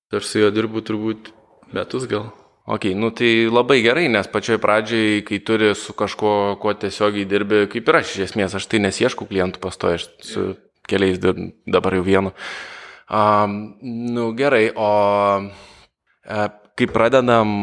Aš 0.09 0.25
su 0.25 0.41
juo 0.41 0.49
dirbu 0.49 0.81
turbūt 0.81 1.33
metus 1.77 2.07
gal. 2.09 2.31
Ok, 2.69 2.85
nu 2.97 3.11
tai 3.17 3.49
labai 3.49 3.79
gerai, 3.85 4.07
nes 4.13 4.29
pačioj 4.29 4.59
pradžiai, 4.61 5.21
kai 5.25 5.39
turi 5.45 5.71
su 5.77 5.95
kažkuo, 5.97 6.57
kuo 6.61 6.73
tiesiogiai 6.77 7.29
dirbi, 7.29 7.63
kaip 7.73 7.89
ir 7.89 7.99
aš 8.01 8.11
iš 8.13 8.25
esmės, 8.27 8.57
aš 8.57 8.67
tai 8.69 8.81
nesiešku 8.85 9.25
klientų 9.29 9.61
pastoju, 9.63 10.01
aš 10.01 10.09
su 10.25 10.45
keliais 10.89 11.21
dirbu, 11.21 11.51
dabar 11.69 11.97
jau 11.97 12.05
vienu. 12.05 12.33
Um, 13.09 13.55
nu 13.81 14.27
gerai, 14.37 14.67
o 14.77 14.91
e, 16.25 16.49
kai 16.77 16.91
pradedam 16.93 17.55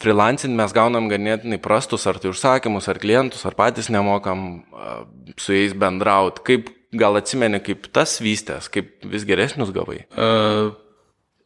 freelancing, 0.00 0.52
mes 0.56 0.76
gaunam 0.76 1.08
ganėtinai 1.08 1.60
prastus 1.60 2.04
ar 2.08 2.20
tai 2.20 2.32
užsakymus, 2.32 2.88
ar 2.92 3.00
klientus, 3.00 3.46
ar 3.48 3.56
patys 3.56 3.88
nemokam 3.92 4.44
uh, 4.60 5.00
su 5.40 5.56
jais 5.56 5.72
bendrauti. 5.72 6.44
Kaip 6.48 6.68
gal 7.00 7.16
atsimeni, 7.16 7.64
kaip 7.64 7.88
tas 7.96 8.20
vystės, 8.20 8.68
kaip 8.72 8.92
vis 9.08 9.24
geresnius 9.28 9.72
gavai? 9.72 10.04
Uh 10.16 10.76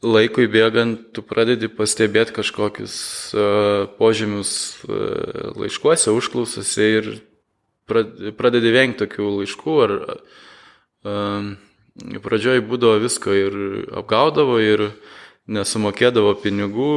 laikui 0.05 0.47
bėgant 0.51 1.11
tu 1.17 1.25
pradedi 1.25 1.71
pastebėti 1.73 2.35
kažkokius 2.37 2.97
uh, 3.35 3.87
požymius 3.99 4.53
uh, 4.85 5.55
laiškuose, 5.59 6.13
užklausose 6.15 6.89
ir 6.99 7.11
pradedi 7.89 8.73
vengti 8.75 9.05
tokių 9.05 9.31
laiškų. 9.41 9.77
Ar, 9.87 9.97
uh, 11.09 11.49
pradžioj 12.25 12.63
būdavo 12.69 13.01
visko 13.03 13.35
ir 13.37 13.57
apgaudavo 13.95 14.61
ir 14.63 14.91
nesumokėdavo 15.51 16.37
pinigų. 16.43 16.93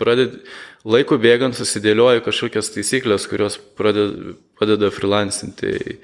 Pradedi, 0.00 0.40
laikų 0.88 1.20
bėgant 1.22 1.54
susidėlioja 1.54 2.24
kažkokias 2.24 2.72
taisyklės, 2.74 3.28
kurios 3.30 3.60
pradeda, 3.78 4.34
padeda 4.58 4.90
freelancinti. 4.92 6.00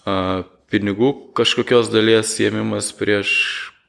Uh, 0.00 0.42
pinigų 0.70 1.12
kažkokios 1.36 1.90
dalies 1.90 2.32
ėmimas 2.42 2.90
prieš 2.96 3.30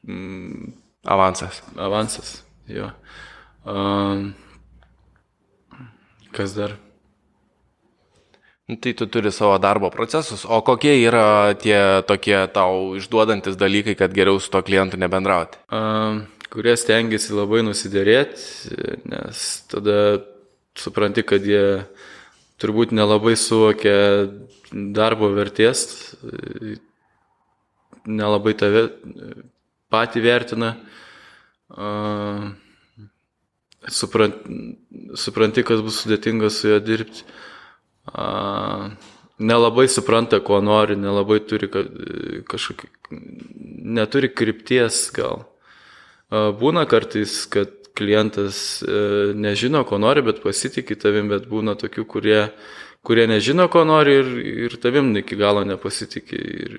mm, 0.05 0.71
Avansas. 1.03 1.63
Avansas, 1.75 2.43
jo. 2.69 2.91
Um, 3.65 4.33
kas 6.31 6.53
dar? 6.53 6.77
Nu, 8.69 8.75
tai 8.75 8.93
tu 8.93 9.05
turi 9.05 9.31
savo 9.31 9.57
darbo 9.57 9.89
procesus, 9.89 10.45
o 10.45 10.61
kokie 10.61 10.93
yra 11.01 11.53
tie 11.59 12.03
tokie 12.07 12.37
tau 12.53 12.93
išduodantis 12.95 13.57
dalykai, 13.59 13.97
kad 13.99 14.13
geriau 14.15 14.39
su 14.39 14.47
to 14.53 14.61
klientu 14.63 14.95
nebendrauti? 15.01 15.59
Um, 15.73 16.21
kurie 16.53 16.77
stengiasi 16.79 17.33
labai 17.35 17.65
nusidėrėti, 17.67 18.77
nes 19.11 19.43
tada 19.71 19.97
supranti, 20.77 21.25
kad 21.27 21.43
jie 21.43 21.83
turbūt 22.61 22.93
nelabai 22.95 23.33
suvokia 23.35 24.29
darbo 24.71 25.33
vertės, 25.35 26.13
nelabai 28.07 28.53
tave 28.55 28.85
patį 29.91 30.23
vertina 30.25 30.75
suprant, 33.88 34.36
supranti, 35.15 35.63
kas 35.65 35.82
bus 35.82 36.01
sudėtinga 36.04 36.51
su 36.54 36.69
juo 36.69 36.80
dirbti. 36.84 37.25
Nelabai 39.41 39.88
supranta, 39.89 40.39
ko 40.45 40.60
nori, 40.62 40.97
nelabai 40.99 41.39
turi 41.49 41.69
kažkokį, 41.71 42.89
neturi 43.97 44.30
krypties 44.34 45.08
gal. 45.15 45.47
Būna 46.32 46.86
kartais, 46.89 47.43
kad 47.51 47.73
klientas 47.97 48.82
e, 48.86 49.34
nežino, 49.36 49.82
ko 49.84 49.97
nori, 49.99 50.21
bet 50.23 50.39
pasitikė 50.45 50.95
tavim, 51.01 51.27
bet 51.27 51.49
būna 51.49 51.73
tokių, 51.75 52.06
kurie, 52.08 52.38
kurie 53.04 53.25
nežino, 53.27 53.65
ko 53.73 53.84
nori 53.84 54.13
ir, 54.21 54.30
ir 54.69 54.77
tavim 54.80 55.10
iki 55.19 55.36
galo 55.36 55.65
nepasitikė. 55.67 56.39
Ir, 56.39 56.77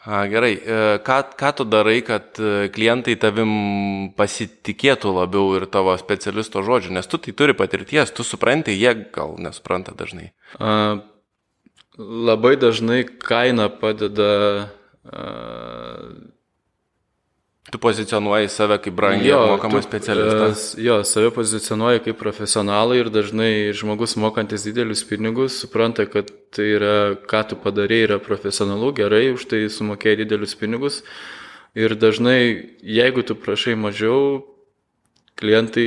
A, 0.00 0.24
gerai, 0.32 0.54
e, 0.56 0.76
ką, 1.04 1.16
ką 1.36 1.50
tu 1.58 1.64
darai, 1.68 1.98
kad 2.00 2.38
e, 2.40 2.70
klientai 2.72 3.18
tavim 3.20 3.50
pasitikėtų 4.16 5.12
labiau 5.12 5.58
ir 5.58 5.66
tavo 5.68 5.92
specialisto 6.00 6.62
žodžiu, 6.64 6.94
nes 6.96 7.04
tu 7.04 7.20
tai 7.20 7.34
turi 7.36 7.52
patirties, 7.52 8.14
tu 8.16 8.24
supranti, 8.24 8.72
jie 8.72 8.94
gal 9.12 9.36
nesupranta 9.36 9.92
dažnai. 9.92 10.30
A, 10.56 11.02
labai 12.00 12.54
dažnai 12.56 13.02
kaina 13.04 13.68
padeda 13.68 14.32
a, 15.04 15.26
Tu 17.70 17.78
pozicionuoji 17.78 18.48
save 18.48 18.78
kaip 18.82 18.94
brangiai 18.94 19.32
apmokamas 19.36 19.84
specialistas. 19.84 20.74
Jo, 20.78 21.04
save 21.04 21.30
pozicionuoji 21.30 22.02
kaip 22.04 22.18
profesionalai 22.18 22.98
ir 22.98 23.10
dažnai 23.14 23.72
žmogus 23.78 24.16
mokantis 24.18 24.64
didelius 24.66 25.04
pinigus 25.06 25.60
supranta, 25.62 26.06
kad 26.10 26.32
tai 26.50 26.66
yra, 26.74 26.94
ką 27.30 27.44
tu 27.52 27.58
padarėjai, 27.62 28.08
yra 28.08 28.18
profesionalu, 28.18 28.90
gerai, 28.98 29.28
už 29.36 29.46
tai 29.52 29.62
sumokėjai 29.70 30.24
didelius 30.24 30.56
pinigus. 30.58 31.04
Ir 31.78 31.94
dažnai, 31.94 32.74
jeigu 32.82 33.22
tu 33.22 33.38
prašai 33.38 33.76
mažiau, 33.78 34.42
klientai 35.38 35.86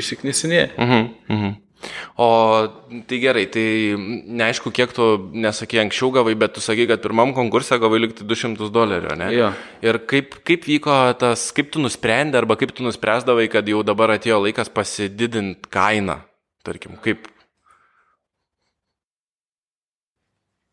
išsiknesinė. 0.00 0.70
-huh, 0.78 1.10
uh 1.28 1.36
-huh. 1.36 1.61
O 2.20 2.28
tai 3.08 3.18
gerai, 3.22 3.46
tai 3.50 3.64
neaišku, 3.96 4.70
kiek 4.74 4.92
tu 4.94 5.06
nesakė 5.32 5.80
anksčiau 5.82 6.12
gavai, 6.14 6.34
bet 6.38 6.54
tu 6.56 6.62
sakai, 6.62 6.86
kad 6.90 7.02
pirmam 7.02 7.32
konkursą 7.36 7.80
gavai 7.82 8.02
likti 8.04 8.26
200 8.28 8.70
dolerių, 8.74 9.16
ne? 9.18 9.30
Ja. 9.34 9.50
Ir 9.84 9.98
kaip, 10.10 10.38
kaip 10.46 10.68
vyko 10.68 10.96
tas, 11.18 11.48
kaip 11.56 11.72
tu 11.74 11.82
nusprendė 11.82 12.42
arba 12.42 12.58
kaip 12.60 12.74
tu 12.76 12.86
nuspręsdavai, 12.86 13.48
kad 13.52 13.68
jau 13.68 13.82
dabar 13.86 14.14
atėjo 14.16 14.42
laikas 14.44 14.70
pasididinti 14.72 15.72
kainą, 15.72 16.20
tarkim, 16.66 16.98
kaip? 17.02 17.26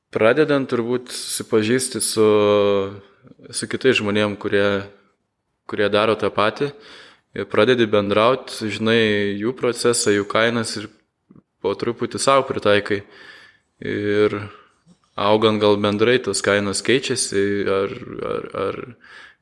Pradedant 0.09 0.65
turbūt 0.65 1.11
susipažįsti 1.13 1.99
su, 2.01 2.29
su 3.53 3.67
kitais 3.69 3.99
žmonėm, 3.99 4.39
kurie, 4.41 4.81
kurie 5.69 5.89
daro 5.93 6.15
tą 6.17 6.31
patį. 6.33 6.71
Pradedi 7.51 7.85
bendrauti, 7.85 8.71
žinai 8.73 8.97
jų 9.37 9.53
procesą, 9.53 10.09
jų 10.09 10.25
kainas 10.31 10.73
ir 10.81 10.87
po 11.61 11.75
truputį 11.75 12.21
savo 12.21 12.45
pritaikai. 12.47 13.03
Ir 13.79 14.35
augant 15.19 15.59
gal 15.61 15.77
bendrai 15.79 16.17
tos 16.23 16.43
kainos 16.43 16.83
keičiasi, 16.85 17.43
ar, 17.67 17.95
ar, 18.31 18.49
ar 18.63 18.81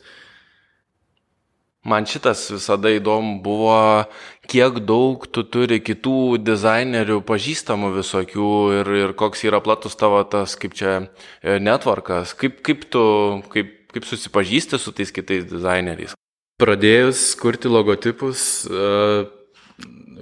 Man 1.81 2.05
šitas 2.05 2.43
visada 2.53 2.91
įdomu 2.93 3.39
buvo, 3.41 4.05
kiek 4.45 4.77
daug 4.85 5.25
tu 5.33 5.41
turi 5.41 5.79
kitų 5.81 6.37
dizainerių 6.45 7.23
pažįstamų 7.25 7.89
visokių 7.95 8.51
ir, 8.77 8.91
ir 8.99 9.15
koks 9.17 9.41
yra 9.49 9.63
platus 9.65 9.97
tavo 9.97 10.21
tas, 10.29 10.53
kaip 10.61 10.77
čia, 10.77 10.93
netvarkas, 11.41 12.35
kaip, 12.37 12.61
kaip 12.61 12.85
tu, 12.85 13.03
kaip, 13.49 13.73
kaip 13.97 14.05
susipažįsti 14.05 14.77
su 14.77 14.93
tais 14.93 15.09
kitais 15.09 15.49
dizaineriais. 15.49 16.13
Pradėjus 16.61 17.23
kurti 17.41 17.71
logotipus, 17.71 18.43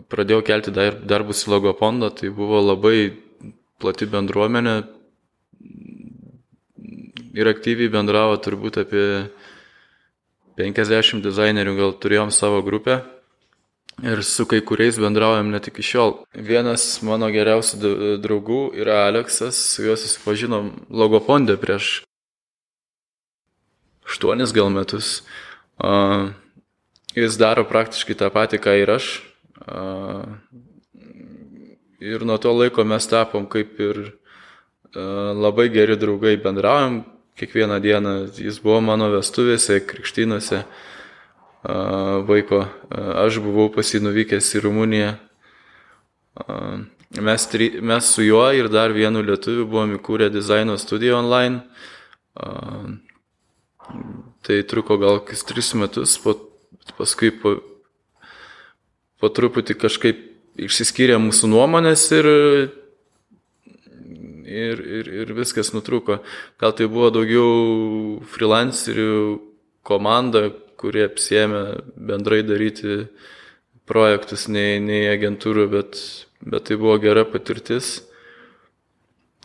pradėjau 0.09 0.45
kelti 0.47 0.73
darbus 0.73 1.43
į 1.45 1.53
logopondą, 1.55 2.13
tai 2.15 2.31
buvo 2.33 2.61
labai 2.63 3.11
plati 3.79 4.07
bendruomenė 4.09 4.75
ir 7.39 7.51
aktyviai 7.51 7.91
bendravo 7.93 8.39
turbūt 8.41 8.81
apie 8.81 9.05
50 10.59 11.23
dizainerių, 11.23 11.75
gal 11.77 11.95
turėjom 12.01 12.33
savo 12.35 12.59
grupę 12.65 12.99
ir 14.03 14.23
su 14.23 14.45
kai 14.47 14.61
kuriais 14.63 14.99
bendraujam 14.99 15.51
net 15.51 15.69
iki 15.71 15.83
šiol. 15.83 16.17
Vienas 16.35 17.01
mano 17.03 17.29
geriausių 17.31 18.19
draugų 18.23 18.61
yra 18.79 19.05
Aleksas, 19.07 19.59
su 19.75 19.87
juo 19.87 19.95
susipažinom 19.99 20.71
logopondę 20.89 21.59
prieš 21.59 21.99
8 24.09 24.55
gal 24.55 24.71
metus. 24.73 25.19
Uh, 25.79 26.31
jis 27.15 27.37
daro 27.39 27.63
praktiškai 27.63 28.17
tą 28.19 28.27
patį, 28.33 28.59
ką 28.59 28.75
ir 28.81 28.91
aš. 28.97 29.07
Uh, 29.63 30.27
ir 32.03 32.25
nuo 32.27 32.35
to 32.41 32.51
laiko 32.51 32.83
mes 32.83 33.07
tapom 33.07 33.47
kaip 33.47 33.79
ir 33.79 34.01
uh, 34.03 35.31
labai 35.35 35.69
geri 35.71 35.95
draugai, 35.99 36.35
bendraujam 36.43 37.05
kiekvieną 37.39 37.79
dieną. 37.79 38.13
Jis 38.35 38.59
buvo 38.59 38.81
mano 38.83 39.07
vestuvėse, 39.13 39.79
krikštynose 39.87 40.65
uh, 40.65 42.19
vaiko. 42.27 42.65
Aš 43.23 43.39
buvau 43.43 43.69
pasinuvykęs 43.71 44.51
į 44.59 44.63
Rumuniją. 44.67 45.13
Mes, 47.19 47.45
tri, 47.51 47.71
mes 47.81 48.05
su 48.05 48.23
juo 48.23 48.45
ir 48.53 48.69
dar 48.69 48.91
vienu 48.93 49.23
lietuviu 49.25 49.65
buvom 49.67 49.95
įkūrę 49.97 50.29
dizaino 50.31 50.77
studiją 50.77 51.23
online. 51.23 51.63
Tai 54.49 54.63
truko 54.65 54.95
gal 54.97 55.19
kokius 55.21 55.43
tris 55.45 55.67
metus, 55.77 56.15
po, 56.17 56.33
paskui 56.97 57.29
po, 57.29 57.51
po 59.21 59.29
truputį 59.29 59.75
kažkaip 59.77 60.23
išsiskyrė 60.65 61.19
mūsų 61.21 61.51
nuomonės 61.51 62.07
ir, 62.17 62.29
ir, 64.49 64.81
ir, 64.81 65.11
ir 65.21 65.33
viskas 65.37 65.69
nutruko. 65.75 66.17
Gal 66.57 66.73
tai 66.73 66.87
buvo 66.89 67.11
daugiau 67.13 67.51
freelancerių 68.33 69.13
komanda, 69.85 70.47
kurie 70.81 71.05
apsėmė 71.05 71.61
bendrai 72.09 72.41
daryti 72.41 73.03
projektus, 73.85 74.47
nei, 74.49 74.81
nei 74.81 75.05
agentūrų, 75.13 75.67
bet, 75.77 76.01
bet 76.41 76.71
tai 76.71 76.81
buvo 76.81 76.97
gera 77.05 77.21
patirtis, 77.29 77.99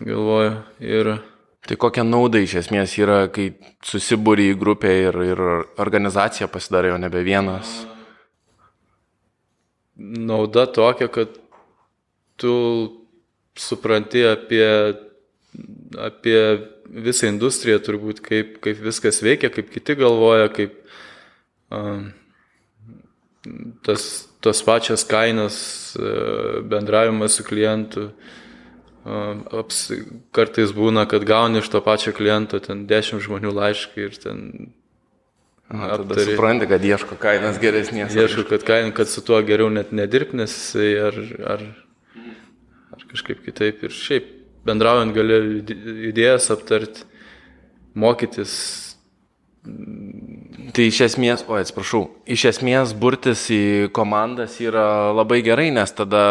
galvoju. 0.01 0.57
Ir 0.81 1.17
Tai 1.65 1.77
kokia 1.81 2.03
nauda 2.05 2.43
iš 2.45 2.59
esmės 2.61 2.93
yra, 3.01 3.23
kai 3.33 3.55
susibūri 3.89 4.51
į 4.53 4.57
grupę 4.61 4.91
ir, 5.07 5.17
ir 5.25 5.41
organizacija 5.81 6.49
pasidarė 6.53 6.91
jau 6.91 6.99
nebe 7.01 7.23
vienas? 7.25 7.71
Nauda 9.97 10.67
tokia, 10.69 11.09
kad 11.09 11.33
tu 12.37 12.53
supranti 13.57 14.27
apie, 14.29 14.69
apie 16.05 16.37
visą 17.09 17.33
industriją, 17.33 17.81
turbūt 17.81 18.21
kaip, 18.29 18.59
kaip 18.61 18.85
viskas 18.85 19.23
veikia, 19.25 19.49
kaip 19.55 19.73
kiti 19.73 19.97
galvoja, 19.97 20.53
kaip 20.53 20.77
um, 21.73 22.11
tas, 23.87 24.27
tos 24.45 24.61
pačios 24.69 25.09
kainos, 25.09 25.57
bendravimas 26.69 27.41
su 27.41 27.49
klientu. 27.49 28.11
Uh, 28.11 28.41
Aps, 29.05 29.91
kartais 30.33 30.73
būna, 30.73 31.05
kad 31.09 31.27
gauni 31.29 31.61
iš 31.61 31.69
to 31.69 31.81
pačio 31.85 32.15
kliento 32.17 32.57
ten 32.65 32.87
10 32.89 33.21
žmonių 33.25 33.53
laišką 33.53 34.07
ir 34.07 34.17
ten... 34.23 34.41
Aha, 35.69 35.91
tada 35.95 36.05
aptari, 36.05 36.33
supranti, 36.33 36.69
kad 36.69 36.85
ieško 36.85 37.17
kainas 37.21 37.59
geresnės. 37.61 38.17
Ieško, 38.17 38.47
kad, 38.49 38.65
kain, 38.69 38.93
kad 38.97 39.09
su 39.09 39.25
tuo 39.25 39.41
geriau 39.45 39.71
net 39.73 39.93
nedirbti, 39.97 40.39
nes 40.41 40.53
jisai 40.53 40.91
ar, 41.09 41.19
ar, 41.53 41.67
ar 42.97 43.05
kažkaip 43.13 43.45
kitaip. 43.45 43.85
Ir 43.85 43.93
šiaip 43.97 44.31
bendraujant 44.65 45.13
gali 45.17 45.39
idėjas 46.11 46.51
aptarti, 46.53 47.05
mokytis, 47.97 48.57
Tai 50.73 50.85
iš 50.89 51.01
esmės, 51.09 51.43
o 51.51 51.57
atsiprašau, 51.59 52.03
iš 52.31 52.45
esmės 52.53 52.95
burtis 52.97 53.43
į 53.53 53.91
komandas 53.97 54.55
yra 54.63 55.13
labai 55.13 55.41
gerai, 55.45 55.67
nes 55.75 55.93
tada 55.93 56.23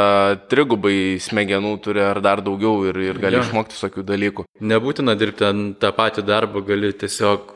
trigubai 0.49 1.19
smegenų 1.21 1.75
turi 1.83 2.01
ar 2.01 2.21
dar 2.23 2.41
daugiau 2.45 2.87
ir, 2.89 2.97
ir 3.11 3.19
gali 3.21 3.37
ja. 3.37 3.43
išmokti 3.45 3.77
visokių 3.77 4.05
dalykų. 4.07 4.47
Nebūtina 4.73 5.17
dirbti 5.19 5.51
tą 5.81 5.93
patį 5.93 6.25
darbą, 6.25 6.63
gali 6.65 6.93
tiesiog 6.97 7.53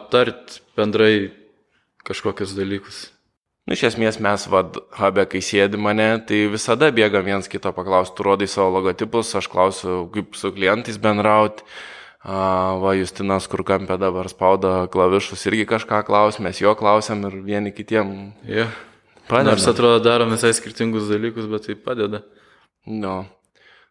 aptart 0.00 0.60
bendrai 0.78 1.30
kažkokius 2.06 2.56
dalykus. 2.56 3.04
Nu, 3.68 3.76
iš 3.76 3.84
esmės 3.92 4.18
mes, 4.24 4.48
vad, 4.50 4.80
habe, 4.98 5.28
kai 5.30 5.42
sėdi 5.44 5.78
mane, 5.78 6.08
tai 6.26 6.46
visada 6.50 6.88
bėga 6.94 7.20
viens 7.22 7.46
kito 7.50 7.70
paklausti, 7.76 8.16
tu 8.18 8.26
rodai 8.26 8.48
savo 8.50 8.72
logotipus, 8.78 9.34
aš 9.38 9.46
klausiu, 9.52 10.02
kaip 10.14 10.34
su 10.38 10.50
klientais 10.56 10.98
bendrauti 10.98 11.62
va, 12.24 12.92
Justinas, 12.98 13.48
kur 13.48 13.64
kampė 13.64 13.96
dabar 14.00 14.28
spauda 14.28 14.86
klavišus, 14.92 15.46
irgi 15.48 15.66
kažką 15.70 16.02
klaus, 16.04 16.40
mes 16.42 16.60
jo 16.60 16.74
klausiam 16.76 17.24
ir 17.28 17.40
vieni 17.46 17.72
kitiem. 17.72 18.32
Yeah. 18.44 18.72
Padeda. 19.30 19.54
Nors 19.54 19.68
atrodo 19.70 20.00
darom 20.02 20.32
visai 20.34 20.50
skirtingus 20.56 21.06
dalykus, 21.08 21.46
bet 21.50 21.68
tai 21.68 21.76
padeda. 21.78 22.24
No. 22.84 23.22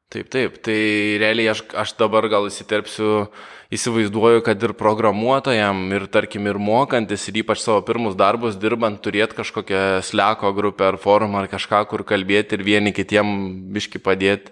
Taip, 0.09 0.25
taip. 0.33 0.57
Tai 0.65 0.75
realiai 1.21 1.51
aš, 1.51 1.61
aš 1.77 1.93
dabar 1.99 2.25
gal 2.31 2.47
įsiterpsiu, 2.49 3.29
įsivaizduoju, 3.73 4.41
kad 4.45 4.63
ir 4.65 4.73
programuotojam, 4.77 5.83
ir 5.93 6.07
tarkim, 6.09 6.49
ir 6.49 6.57
mokantis, 6.57 7.27
ir 7.29 7.43
ypač 7.43 7.61
savo 7.61 7.83
pirmus 7.85 8.17
darbus 8.17 8.57
dirbant, 8.57 8.97
turėti 9.05 9.37
kažkokią 9.37 10.01
sleko 10.05 10.51
grupę 10.57 10.89
ar 10.89 10.97
forumą 11.01 11.43
ar 11.43 11.49
kažką, 11.51 11.83
kur 11.91 12.03
kalbėti 12.09 12.57
ir 12.57 12.65
vieni 12.65 12.93
kitiem 12.97 13.29
biški 13.75 14.01
padėti 14.01 14.49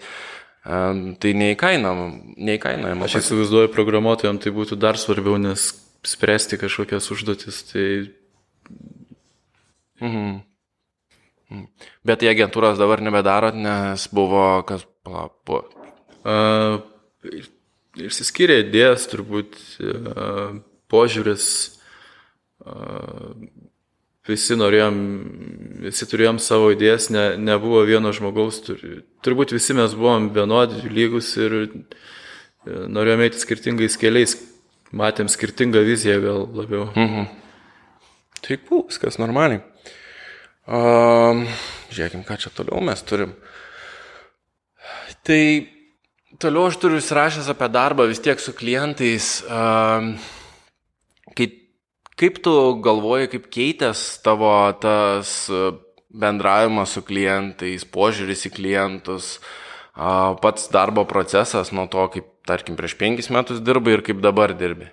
tai 0.67 1.31
neįkainojama. 1.37 2.07
neįkainojama. 2.35 3.07
Aš 3.07 3.21
įsivaizduoju, 3.21 3.71
programuotojams 3.71 4.43
tai 4.43 4.51
būtų 4.55 4.77
dar 4.79 4.99
svarbiau, 4.99 5.37
nes 5.39 5.69
spręsti 6.07 6.59
kažkokias 6.59 7.07
užduotis. 7.13 7.61
Tai... 7.71 7.87
Mhm. 10.03 10.27
mhm. 11.49 11.65
Bet 12.07 12.25
į 12.25 12.31
agentūras 12.33 12.79
dabar 12.79 13.01
nebedarot, 13.03 13.55
nes 13.55 14.07
buvo 14.11 14.61
kas 14.67 14.83
palapo. 15.07 15.63
Uh, 16.27 16.83
išsiskyrė 17.95 18.61
idėjas, 18.65 19.07
turbūt 19.11 19.55
uh, 19.79 20.59
požiūris. 20.91 21.47
Uh, 22.67 23.47
visi 24.27 24.57
norėjom, 24.59 24.97
visi 25.85 26.07
turėjom 26.09 26.39
savo 26.43 26.71
idėjas, 26.73 27.09
ne, 27.13 27.25
nebuvo 27.39 27.83
vieno 27.87 28.11
žmogaus, 28.15 28.59
tur, 28.65 28.81
turbūt 29.25 29.53
visi 29.55 29.75
mes 29.77 29.95
buvom 29.97 30.29
vienodi, 30.35 30.83
lygus 30.91 31.31
ir 31.39 31.57
e, 31.63 31.67
norėjom 32.67 33.23
eiti 33.25 33.41
skirtingais 33.41 33.97
keliais, 33.99 34.37
matėm 34.95 35.31
skirtingą 35.31 35.83
viziją 35.87 36.19
gal 36.23 36.47
labiau. 36.59 36.89
Mhm. 36.95 37.27
Tai 38.43 38.59
cool, 38.67 38.85
viskas 38.87 39.17
normaliai. 39.19 39.63
Um, 40.67 41.45
žiūrėkim, 41.95 42.25
ką 42.27 42.35
čia 42.39 42.51
toliau 42.53 42.81
mes 42.83 43.01
turim. 43.07 43.31
Tai 45.27 45.41
toliau 46.39 46.67
aš 46.67 46.77
turiu 46.81 46.99
įsirašęs 47.01 47.47
apie 47.51 47.69
darbą 47.71 48.07
vis 48.09 48.21
tiek 48.23 48.39
su 48.39 48.53
klientais. 48.55 49.29
Um, 49.47 50.17
Kaip 52.17 52.39
tu 52.41 52.51
galvoji, 52.81 53.29
kaip 53.35 53.45
keitės 53.53 53.99
tavo 54.25 54.49
tas 54.81 55.33
e, 55.53 55.69
bendravimas 56.09 56.95
su 56.97 57.03
klientais, 57.05 57.85
požiūris 57.93 58.47
į 58.49 58.53
klientus, 58.55 59.35
pats 60.41 60.69
darbo 60.73 61.05
procesas 61.09 61.71
nuo 61.73 61.87
to, 61.89 62.05
kaip, 62.13 62.29
tarkim, 62.47 62.77
prieš 62.77 62.97
penkis 62.97 63.29
metus 63.33 63.61
dirbai 63.65 63.97
ir 63.97 64.03
kaip 64.05 64.21
dabar 64.21 64.53
dirbi? 64.57 64.91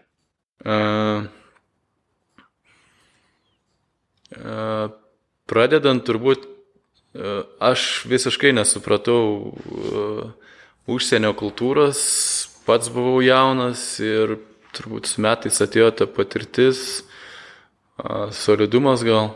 Uh, 0.64 1.26
uh, 4.38 4.88
pradedant 5.50 6.00
turbūt, 6.06 6.46
uh, 6.48 7.42
aš 7.60 8.06
visiškai 8.08 8.54
nesupratau 8.56 9.52
užsienio 10.88 11.34
kultūros, 11.36 12.00
pats 12.64 12.88
buvau 12.92 13.20
jaunas 13.24 13.84
ir 14.00 14.38
turbūt 14.74 15.10
su 15.10 15.20
metais 15.24 15.60
atėjo 15.60 15.90
ta 16.00 16.08
patirtis, 16.08 17.04
solidumas 18.34 19.04
gal. 19.06 19.34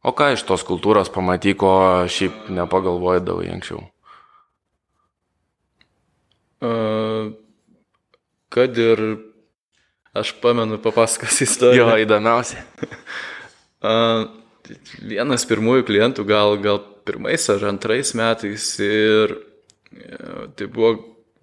O 0.00 0.12
ką 0.16 0.30
iš 0.34 0.44
tos 0.48 0.64
kultūros 0.64 1.10
pamaty, 1.12 1.54
ko 1.58 2.06
šiaip 2.08 2.48
nepagalvojai 2.56 3.50
anksčiau? 3.52 3.82
Kad 8.50 8.78
ir 8.80 9.02
aš 10.16 10.32
pamenu 10.42 10.78
papasakos 10.82 11.40
istoriją. 11.46 11.88
Jo, 11.88 11.98
įdomiausia. 12.04 12.64
Vienas 15.12 15.46
pirmųjų 15.50 15.86
klientų, 15.88 16.24
gal, 16.28 16.56
gal 16.62 16.82
pirmais 17.06 17.46
ar 17.50 17.64
antrais 17.70 18.12
metais 18.14 18.72
ir 18.84 19.34
tai 20.54 20.68
buvo 20.70 20.94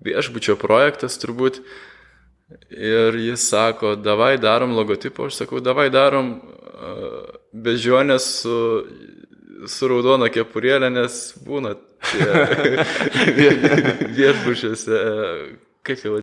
viešbučio 0.06 0.56
projektas 0.60 1.18
turbūt. 1.20 1.60
Ir 2.72 3.16
jis 3.20 3.50
sako, 3.50 3.96
davai 4.00 4.38
darom 4.40 4.72
logotipą, 4.78 5.28
aš 5.28 5.42
sakau, 5.42 5.60
davai 5.64 5.90
darom 5.92 6.38
uh, 6.38 7.28
bežionės 7.52 8.28
su, 8.44 8.56
su 9.68 9.90
raudona 9.92 10.30
kepurėlė, 10.32 10.90
nes 10.96 11.20
būna 11.44 11.76
viešbučiuose, 14.20 15.02
kaip 15.88 16.06
jau. 16.08 16.22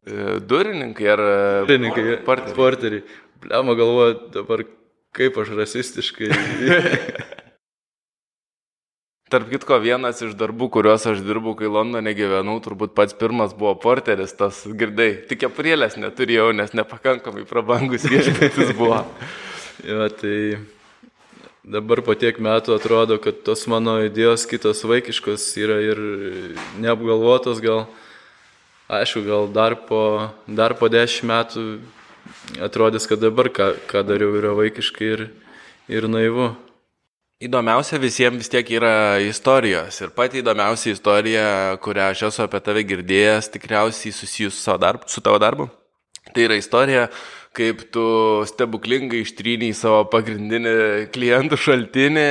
Durininkai 0.48 1.12
ar 1.12 1.24
Durininkai, 1.68 2.06
porteriai. 2.24 2.56
porteriai. 2.56 3.06
Pliama 3.44 3.76
galvoja 3.76 4.16
dabar, 4.32 4.64
kaip 5.12 5.40
aš 5.44 5.52
rasistiškai. 5.60 6.32
Tarp 9.32 9.48
kitko, 9.48 9.78
vienas 9.80 10.18
iš 10.20 10.34
darbų, 10.36 10.66
kuriuos 10.68 11.06
aš 11.08 11.22
dirbu, 11.24 11.54
kai 11.56 11.70
Londone 11.72 12.12
gyvenau, 12.12 12.58
turbūt 12.60 12.92
pats 12.92 13.16
pirmas 13.16 13.54
buvo 13.56 13.72
porteris, 13.80 14.34
tas 14.36 14.58
girdai. 14.68 15.14
Tik 15.30 15.46
kepurėlės 15.46 15.96
neturėjau, 15.96 16.50
nes 16.52 16.74
nepakankamai 16.76 17.46
prabangus 17.48 18.04
viešbutis 18.04 18.74
buvo. 18.76 19.00
jo, 19.88 20.10
tai 20.20 20.36
dabar 21.64 22.02
po 22.04 22.12
tiek 22.20 22.36
metų 22.36 22.76
atrodo, 22.76 23.16
kad 23.16 23.40
tos 23.46 23.64
mano 23.72 23.96
idėjos 24.04 24.44
kitos 24.50 24.84
vaikiškos 24.84 25.48
yra 25.56 25.80
ir 25.80 26.04
neapgalvotos 26.84 27.64
gal. 27.64 27.86
Aišku, 28.92 29.24
gal 29.24 29.48
dar 29.48 29.78
po, 29.88 30.34
dar 30.44 30.76
po 30.76 30.92
dešimt 30.92 31.30
metų 31.32 31.64
atrodys, 32.60 33.08
kad 33.08 33.24
dabar 33.24 33.48
ką, 33.48 33.72
ką 33.88 34.04
dariau 34.04 34.36
yra 34.36 34.52
vaikiškai 34.60 35.10
ir, 35.16 35.26
ir 35.88 36.12
naivu. 36.12 36.52
Įdomiausia 37.42 37.98
visiems 37.98 38.38
vis 38.38 38.50
tiek 38.52 38.68
yra 38.76 39.18
istorijos. 39.18 39.96
Ir 40.04 40.12
pati 40.14 40.38
įdomiausia 40.38 40.92
istorija, 40.94 41.46
kurią 41.82 42.12
aš 42.12 42.28
esu 42.28 42.44
apie 42.44 42.60
tave 42.62 42.84
girdėjęs, 42.86 43.50
tikriausiai 43.56 44.14
susijus 44.14 44.60
su, 44.62 44.76
darbu, 44.78 45.08
su 45.10 45.22
tavo 45.24 45.40
darbu. 45.42 45.66
Tai 46.30 46.44
yra 46.46 46.54
istorija, 46.56 47.08
kaip 47.54 47.82
tu 47.94 48.04
stebuklingai 48.48 49.24
ištryniai 49.24 49.74
savo 49.76 50.04
pagrindinį 50.12 50.76
klientų 51.14 51.58
šaltinį, 51.58 52.28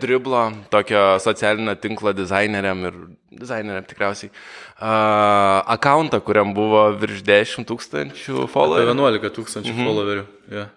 driblo, 0.00 0.46
tokio 0.72 1.04
socialinio 1.22 1.76
tinklo 1.80 2.16
dizaineriam 2.16 2.88
ir 2.88 2.98
dizaineriam 3.38 3.84
tikriausiai, 3.86 4.32
uh, 4.32 5.60
akantą, 5.76 6.22
kuriam 6.24 6.56
buvo 6.56 6.88
virš 6.98 7.20
10 7.28 7.68
tūkstančių 7.68 8.48
followerių. 8.50 8.96
11 8.96 9.36
tūkstančių 9.36 9.76
mhm. 9.76 9.88
followerių. 9.92 10.26
Yeah. 10.48 10.74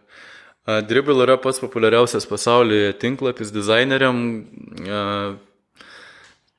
Dribble 0.88 1.24
yra 1.26 1.38
pats 1.42 1.62
populiariausias 1.62 2.28
pasaulyje 2.30 2.94
tinklapis 3.02 3.54
dizaineriam. 3.54 4.20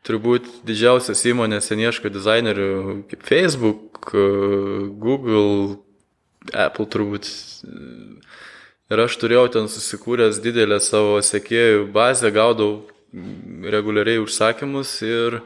Turbūt 0.02 0.48
didžiausias 0.66 1.22
įmonės 1.30 1.70
ieško 1.70 2.10
dizainerių 2.10 2.70
kaip 3.10 3.22
Facebook, 3.22 4.10
Google, 4.98 5.76
Apple 6.50 6.88
turbūt. 6.90 7.28
Ir 8.92 9.00
aš 9.06 9.14
turėjau 9.22 9.46
ten 9.54 9.70
susikūręs 9.70 10.42
didelę 10.42 10.80
savo 10.82 11.20
sekėjų 11.22 11.86
bazę, 11.94 12.32
gaudau 12.34 12.82
reguliariai 13.72 14.20
užsakymus 14.24 14.96
ir 15.06 15.38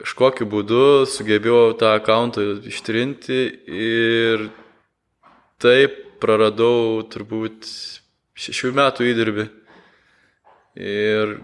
kažkokiu 0.00 0.46
būdu 0.48 1.08
sugebėjau 1.08 1.72
tą 1.80 1.94
akantą 1.96 2.46
ištrinti 2.68 3.40
ir 3.80 4.46
taip 5.60 6.09
praradau 6.20 7.00
turbūt 7.10 7.68
šešių 8.40 8.74
metų 8.76 9.08
įdirbį. 9.10 9.46
Ir 10.80 11.38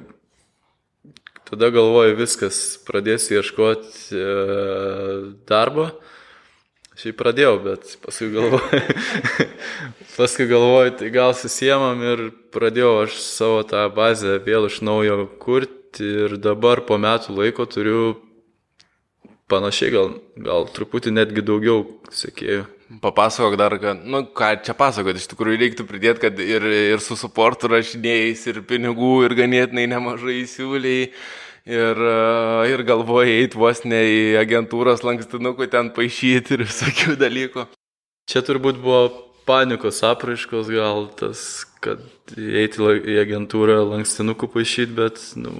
tada 1.46 1.70
galvoju 1.74 2.16
viskas, 2.18 2.60
pradėsiu 2.86 3.40
ieškoti 3.40 4.16
e, 4.16 4.26
darbo. 5.48 5.90
Šiaip 6.96 7.18
pradėjau, 7.18 7.56
bet 7.60 7.90
paskui 8.00 8.30
galvoju, 8.32 8.78
paskui 10.16 10.46
galvoju, 10.48 10.94
tai 11.02 11.10
gal 11.12 11.34
susiemam 11.36 12.00
ir 12.00 12.22
pradėjau 12.56 12.94
aš 13.02 13.18
savo 13.20 13.58
tą 13.68 13.82
bazę 13.92 14.38
vėl 14.46 14.70
iš 14.70 14.80
naujo 14.86 15.26
kurti 15.42 16.08
ir 16.24 16.38
dabar 16.40 16.80
po 16.88 16.96
metų 16.96 17.36
laiko 17.36 17.68
turiu 17.68 18.14
panašiai, 19.52 19.92
gal, 19.92 20.16
gal 20.40 20.66
truputį 20.72 21.12
netgi 21.18 21.44
daugiau 21.44 21.84
sekėjų. 22.16 22.64
Papasakok 22.86 23.56
dar, 23.58 23.74
kad, 23.82 24.04
nu, 24.06 24.20
ką 24.30 24.52
čia 24.62 24.74
pasakoti, 24.78 25.18
iš 25.18 25.26
tikrųjų 25.32 25.58
reiktų 25.58 25.86
pridėti, 25.88 26.22
kad 26.22 26.38
ir, 26.38 26.62
ir 26.94 27.02
su 27.02 27.16
suportu 27.18 27.66
rašinėjais, 27.72 28.44
ir 28.52 28.60
pinigų, 28.68 29.24
ir 29.26 29.34
ganėtinai 29.34 29.88
nemažai 29.90 30.44
siūliai, 30.46 31.08
ir, 31.66 32.02
ir 32.70 32.84
galvoji 32.86 33.40
eiti 33.40 33.58
vos 33.58 33.82
ne 33.82 34.04
į 34.06 34.20
agentūros 34.38 35.02
lankstinukų 35.02 35.66
ten 35.72 35.90
paaišyti 35.96 36.54
ir 36.54 36.62
visokių 36.68 37.18
dalykų. 37.24 37.66
Čia 38.30 38.46
turbūt 38.46 38.78
buvo 38.78 39.02
panikos 39.50 40.04
apraiškos 40.06 40.70
gal 40.70 41.08
tas, 41.18 41.66
kad 41.82 42.06
eiti 42.38 42.86
į 42.86 43.18
agentūrą 43.26 43.80
lankstinukų 43.96 44.52
paaišyti, 44.54 44.94
bet, 44.94 45.22
nu, 45.42 45.58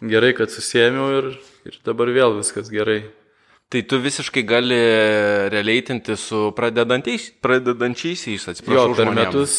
gerai, 0.00 0.32
kad 0.40 0.56
susėmiau 0.56 1.18
ir, 1.20 1.34
ir 1.68 1.82
dabar 1.84 2.16
vėl 2.16 2.40
viskas 2.40 2.72
gerai. 2.72 3.02
Tai 3.72 3.80
tu 3.88 3.98
visiškai 4.04 4.42
gali 4.44 4.76
releitinti 5.52 6.16
su 6.20 6.50
pradedančiaisiais, 6.56 8.44
atsiprašau. 8.52 8.92
Jo, 8.92 8.96
per 8.98 9.08
metus, 9.16 9.54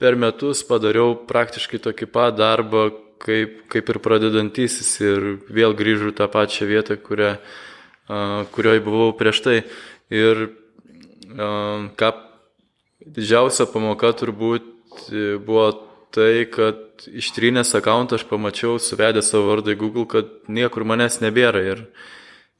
per 0.00 0.16
metus 0.16 0.62
padariau 0.64 1.12
praktiškai 1.28 1.82
tokį 1.84 2.08
pat 2.14 2.38
darbą, 2.40 2.86
kaip, 3.20 3.66
kaip 3.72 3.92
ir 3.92 4.00
pradedantysis 4.02 4.94
ir 5.04 5.28
vėl 5.52 5.76
grįžau 5.76 6.14
tą 6.16 6.30
pačią 6.32 6.70
vietą, 6.70 6.96
kurią, 6.96 7.36
uh, 7.36 8.48
kurioje 8.54 8.80
buvau 8.86 9.12
prieš 9.18 9.44
tai. 9.44 9.58
Ir 10.12 10.46
uh, 10.48 11.92
ką 12.00 12.10
didžiausia 13.06 13.66
pamoka 13.70 14.12
turbūt 14.14 14.64
e, 15.10 15.36
buvo 15.42 15.68
tai, 16.12 16.44
kad 16.52 17.06
ištrynęs 17.08 17.72
akantą 17.78 18.18
aš 18.18 18.26
pamačiau, 18.28 18.76
suvedęs 18.80 19.32
savo 19.32 19.48
vardą 19.50 19.74
į 19.74 19.80
Google, 19.80 20.06
kad 20.10 20.28
niekur 20.48 20.84
manęs 20.88 21.20
nebėra. 21.24 21.62
Ir, 21.72 21.84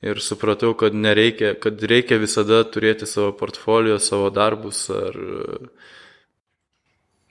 ir 0.02 0.20
supratau, 0.20 0.74
kad, 0.78 0.94
nereikia, 0.94 1.54
kad 1.58 1.82
reikia 1.88 2.18
visada 2.22 2.62
turėti 2.66 3.06
savo 3.08 3.32
portfolio, 3.38 3.98
savo 4.02 4.30
darbus 4.34 4.84
ar... 4.92 5.18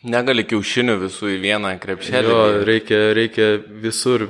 Negali 0.02 0.48
kiaušinių 0.50 0.96
visų 1.04 1.36
į 1.36 1.42
vieną 1.44 1.76
krepšelį. 1.78 2.30
Jo, 2.34 2.46
reikia, 2.66 3.02
reikia 3.14 3.50
visur, 3.84 4.26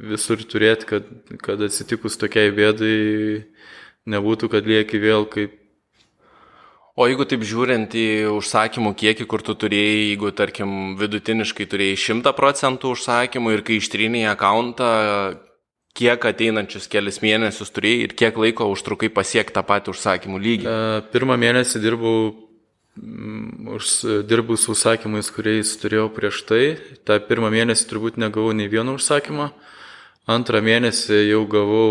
visur 0.00 0.40
turėti, 0.48 0.86
kad, 0.88 1.10
kad 1.44 1.60
atsitikus 1.66 2.16
tokiai 2.16 2.54
bėdai 2.56 2.94
nebūtų, 4.08 4.48
kad 4.54 4.70
lieki 4.70 5.02
vėl 5.02 5.28
kaip 5.28 5.60
O 7.00 7.06
jeigu 7.08 7.24
taip 7.24 7.44
žiūrint 7.46 7.94
į 7.96 8.06
užsakymų 8.34 8.90
kiekį, 8.98 9.24
kur 9.30 9.40
tu 9.46 9.54
turėjai, 9.56 10.10
jeigu 10.10 10.32
tarkim 10.36 10.72
vidutiniškai 11.00 11.64
turėjai 11.70 12.00
100 12.02 12.32
procentų 12.36 12.90
užsakymų 12.92 13.54
ir 13.54 13.62
kai 13.64 13.78
ištryniai 13.80 14.26
akantą, 14.28 14.90
kiek 15.96 16.24
ateinančius 16.30 16.88
kelias 16.90 17.20
mėnesius 17.24 17.72
turėjai 17.74 18.04
ir 18.06 18.14
kiek 18.18 18.38
laiko 18.40 18.68
užtrukai 18.72 19.10
pasiekti 19.12 19.56
tą 19.56 19.64
patį 19.66 19.94
užsakymų 19.94 20.40
lygį? 20.44 20.68
E, 20.70 21.02
pirmą 21.12 21.36
mėnesį 21.40 21.82
dirbau, 21.82 22.14
mm, 23.00 23.68
už, 23.76 23.92
dirbau 24.30 24.58
su 24.60 24.74
užsakymais, 24.74 25.32
kuriais 25.34 25.74
turėjau 25.82 26.08
prieš 26.14 26.42
tai. 26.48 26.64
Ta 27.04 27.20
pirmą 27.22 27.52
mėnesį 27.54 27.88
turbūt 27.90 28.20
negavau 28.22 28.54
nei 28.56 28.70
vieno 28.70 28.96
užsakymo. 28.98 29.50
Antrą 30.30 30.60
mėnesį 30.62 31.24
jau 31.30 31.44
gavau 31.50 31.86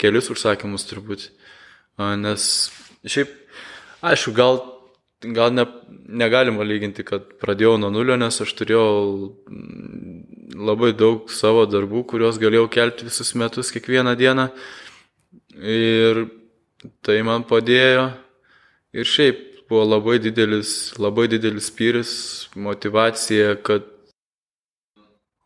kelius 0.00 0.32
užsakymus 0.34 0.88
turbūt. 0.88 1.28
Nes 1.96 2.48
šiaip, 3.06 3.30
aišku, 4.04 4.34
gal 4.36 4.58
gal 5.20 5.52
ne, 5.54 5.64
negalima 6.08 6.64
lyginti, 6.64 7.04
kad 7.06 7.24
pradėjau 7.40 7.76
nuo 7.80 7.90
nulio, 7.92 8.16
nes 8.20 8.40
aš 8.42 8.52
turėjau 8.58 9.32
labai 10.56 10.92
daug 10.96 11.30
savo 11.32 11.66
darbų, 11.68 12.04
kuriuos 12.12 12.40
galėjau 12.40 12.68
kelti 12.72 13.08
visus 13.08 13.34
metus, 13.38 13.72
kiekvieną 13.74 14.16
dieną. 14.16 14.48
Ir 15.56 16.26
tai 17.04 17.20
man 17.26 17.44
padėjo. 17.48 18.08
Ir 18.96 19.08
šiaip 19.08 19.42
buvo 19.68 19.84
labai 19.84 20.16
didelis, 20.22 20.94
labai 21.02 21.26
didelis 21.28 21.68
pyris, 21.74 22.14
motivacija, 22.56 23.56
kad 23.66 23.92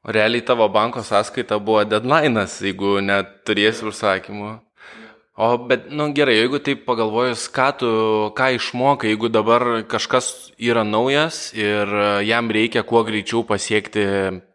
Realiai 0.05 0.41
tavo 0.41 0.69
banko 0.69 1.03
sąskaita 1.05 1.59
buvo 1.61 1.83
deadline'as, 1.85 2.55
jeigu 2.65 3.03
neturėsi 3.05 3.85
užsakymų. 3.85 4.55
O 5.41 5.57
bet, 5.57 5.87
na 5.89 6.05
nu, 6.05 6.13
gerai, 6.13 6.35
jeigu 6.37 6.59
taip 6.61 6.83
pagalvojus, 6.85 7.47
ką 7.55 7.69
tu, 7.81 7.91
ką 8.37 8.51
išmokai, 8.59 9.15
jeigu 9.15 9.31
dabar 9.33 9.65
kažkas 9.89 10.51
yra 10.61 10.83
naujas 10.85 11.55
ir 11.57 11.89
e, 11.89 12.09
jam 12.29 12.51
reikia 12.53 12.83
kuo 12.85 13.01
greičiau 13.09 13.41
pasiekti 13.49 14.05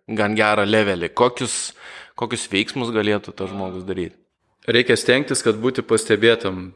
gan 0.05 0.35
gerą 0.37 0.67
levelį, 0.69 1.09
kokius, 1.17 1.73
kokius 2.13 2.45
veiksmus 2.51 2.93
galėtų 2.93 3.33
tas 3.33 3.49
žmogus 3.49 3.87
daryti? 3.87 4.13
Reikia 4.69 4.97
stengtis, 4.97 5.41
kad 5.45 5.57
būti 5.61 5.81
pastebėtam, 5.85 6.67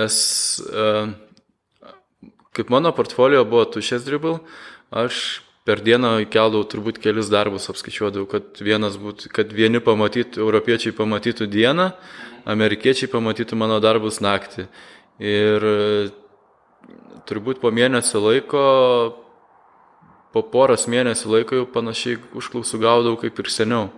nes 0.00 0.16
uh, 0.64 1.12
kaip 2.56 2.72
mano 2.72 2.92
portfolio 2.96 3.44
buvo 3.48 3.66
tušės 3.76 4.04
dribble, 4.04 4.38
aš 4.92 5.40
per 5.68 5.82
dieną 5.84 6.16
keldavau 6.32 6.64
turbūt 6.68 6.98
kelis 7.02 7.30
darbus, 7.32 7.68
apskaičiuodavau, 7.72 8.26
kad, 8.30 8.60
būtų, 9.04 9.30
kad 9.32 9.52
vieni 9.54 9.80
pamatytų, 9.84 10.40
europiečiai 10.42 10.96
pamatytų 10.96 11.48
dieną, 11.52 11.90
amerikiečiai 12.48 13.10
pamatytų 13.10 13.58
mano 13.58 13.80
darbus 13.82 14.20
naktį. 14.24 14.66
Ir 15.20 15.66
turbūt 17.28 17.60
po 17.60 17.72
mėnesio 17.74 18.22
laiko, 18.24 18.64
po 20.34 20.42
poros 20.52 20.86
mėnesių 20.90 21.34
laiko 21.34 21.58
jau 21.60 21.66
panašiai 21.70 22.20
užklausų 22.38 22.80
gaudavau 22.82 23.18
kaip 23.20 23.38
ir 23.42 23.50
seniau. 23.52 23.88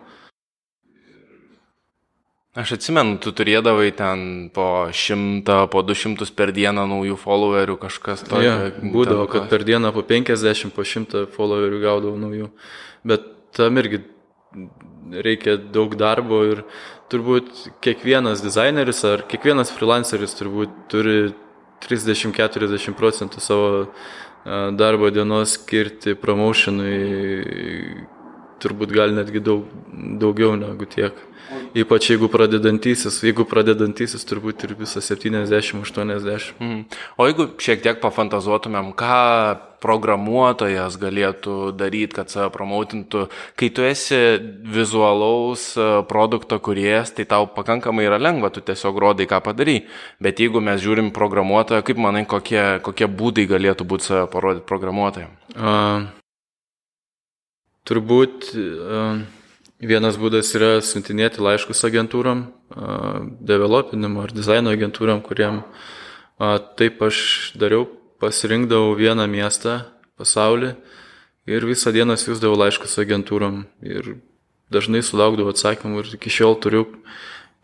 Aš 2.52 2.74
atsimenu, 2.76 3.16
tu 3.16 3.30
turėdavai 3.32 3.94
ten 3.96 4.50
po 4.52 4.84
šimtą, 4.92 5.70
po 5.72 5.80
du 5.88 5.94
šimtus 5.96 6.28
per 6.36 6.50
dieną 6.52 6.84
naujų 6.90 7.16
followerių 7.16 7.78
kažkas 7.80 8.26
to. 8.28 8.42
Ja, 8.44 8.56
būdavo, 8.76 9.24
kad 9.32 9.46
per 9.48 9.64
dieną 9.64 9.88
po 9.94 10.04
50, 10.04 10.74
po 10.76 10.84
šimtą 10.84 11.24
followerių 11.32 11.78
gaudavau 11.80 12.20
naujų. 12.20 12.50
Bet 13.08 13.24
tam 13.56 13.80
irgi 13.80 14.02
reikia 15.24 15.56
daug 15.56 15.94
darbo 15.98 16.42
ir 16.48 16.64
turbūt 17.12 17.68
kiekvienas 17.84 18.42
dizaineris 18.44 19.04
ar 19.08 19.24
kiekvienas 19.28 19.72
freelanceris 19.74 20.36
turbūt 20.38 20.74
turi 20.92 21.32
30-40 21.82 22.94
procentų 22.98 23.42
savo 23.42 23.86
darbo 24.74 25.10
dienos 25.14 25.54
skirti 25.54 26.16
promotionui, 26.18 28.06
turbūt 28.62 28.94
gal 28.94 29.14
netgi 29.16 29.42
daug, 29.44 29.68
daugiau 30.22 30.56
negu 30.58 30.88
tiek. 30.88 31.18
Ypač 31.76 32.10
jeigu 32.12 32.28
pradedantysis, 32.32 33.18
jeigu 33.24 33.44
pradedantysis 33.48 34.24
turbūt 34.28 34.64
ir 34.66 34.74
visą 34.78 35.02
70-80. 35.04 36.54
Mm. 36.60 36.80
O 37.16 37.28
jeigu 37.28 37.48
šiek 37.60 37.82
tiek 37.84 38.00
pafantazuotumėm, 38.02 38.92
ką 38.96 39.18
programuotojas 39.82 40.96
galėtų 41.00 41.72
daryti, 41.74 42.14
kad 42.20 42.30
save 42.30 42.52
promautintų, 42.54 43.24
kai 43.58 43.70
tu 43.74 43.84
esi 43.86 44.20
vizualaus 44.76 45.72
e, 45.74 45.88
produkto 46.08 46.60
kuriejas, 46.62 47.14
tai 47.16 47.26
tau 47.28 47.48
pakankamai 47.50 48.06
yra 48.06 48.20
lengva, 48.22 48.52
tu 48.54 48.62
tiesiog 48.62 49.02
rodai, 49.02 49.26
ką 49.30 49.42
padarai. 49.48 49.80
Bet 50.22 50.42
jeigu 50.44 50.62
mes 50.62 50.80
žiūrim 50.84 51.10
programuotoją, 51.16 51.82
kaip 51.88 52.00
manai, 52.00 52.24
kokie, 52.30 52.62
kokie 52.86 53.10
būdai 53.10 53.48
galėtų 53.50 53.88
būti 53.88 54.12
save 54.12 54.26
parodyti 54.32 54.68
programuotojai? 54.70 55.30
Uh, 55.56 56.21
turbūt 57.88 58.52
uh, 58.54 59.22
Vienas 59.82 60.14
būdas 60.14 60.46
yra 60.54 60.76
siuntinėti 60.78 61.42
laiškus 61.42 61.80
agentūram, 61.88 62.44
developinimo 63.42 64.20
ar 64.22 64.30
dizaino 64.30 64.70
agentūram, 64.70 65.18
kuriem 65.26 65.56
taip 66.78 67.00
aš 67.02 67.16
dariau, 67.58 67.88
pasirinkdavau 68.22 68.92
vieną 68.94 69.26
miestą 69.26 69.80
pasaulį 70.20 70.76
ir 71.50 71.66
visą 71.66 71.90
dieną 71.90 72.14
siūsdavau 72.14 72.60
laiškus 72.60 72.94
agentūram 73.02 73.64
ir 73.82 74.12
dažnai 74.70 75.02
sulaukdavau 75.02 75.50
atsakymų 75.50 76.04
ir 76.04 76.12
iki 76.20 76.30
šiol 76.30 76.54
turiu 76.62 76.84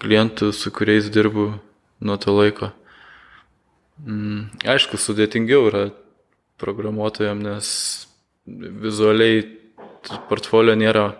klientų, 0.02 0.50
su 0.50 0.74
kuriais 0.74 1.06
dirbu 1.14 1.52
nuo 2.02 2.18
to 2.18 2.34
laiko. 2.34 2.72
Mm, 4.02 4.50
aišku, 4.66 4.98
sudėtingiau 4.98 5.70
yra 5.70 5.84
programuotojams, 6.58 7.46
nes 7.46 7.70
vizualiai 8.82 9.46
portfolio 10.30 10.76
nėra 10.78 11.12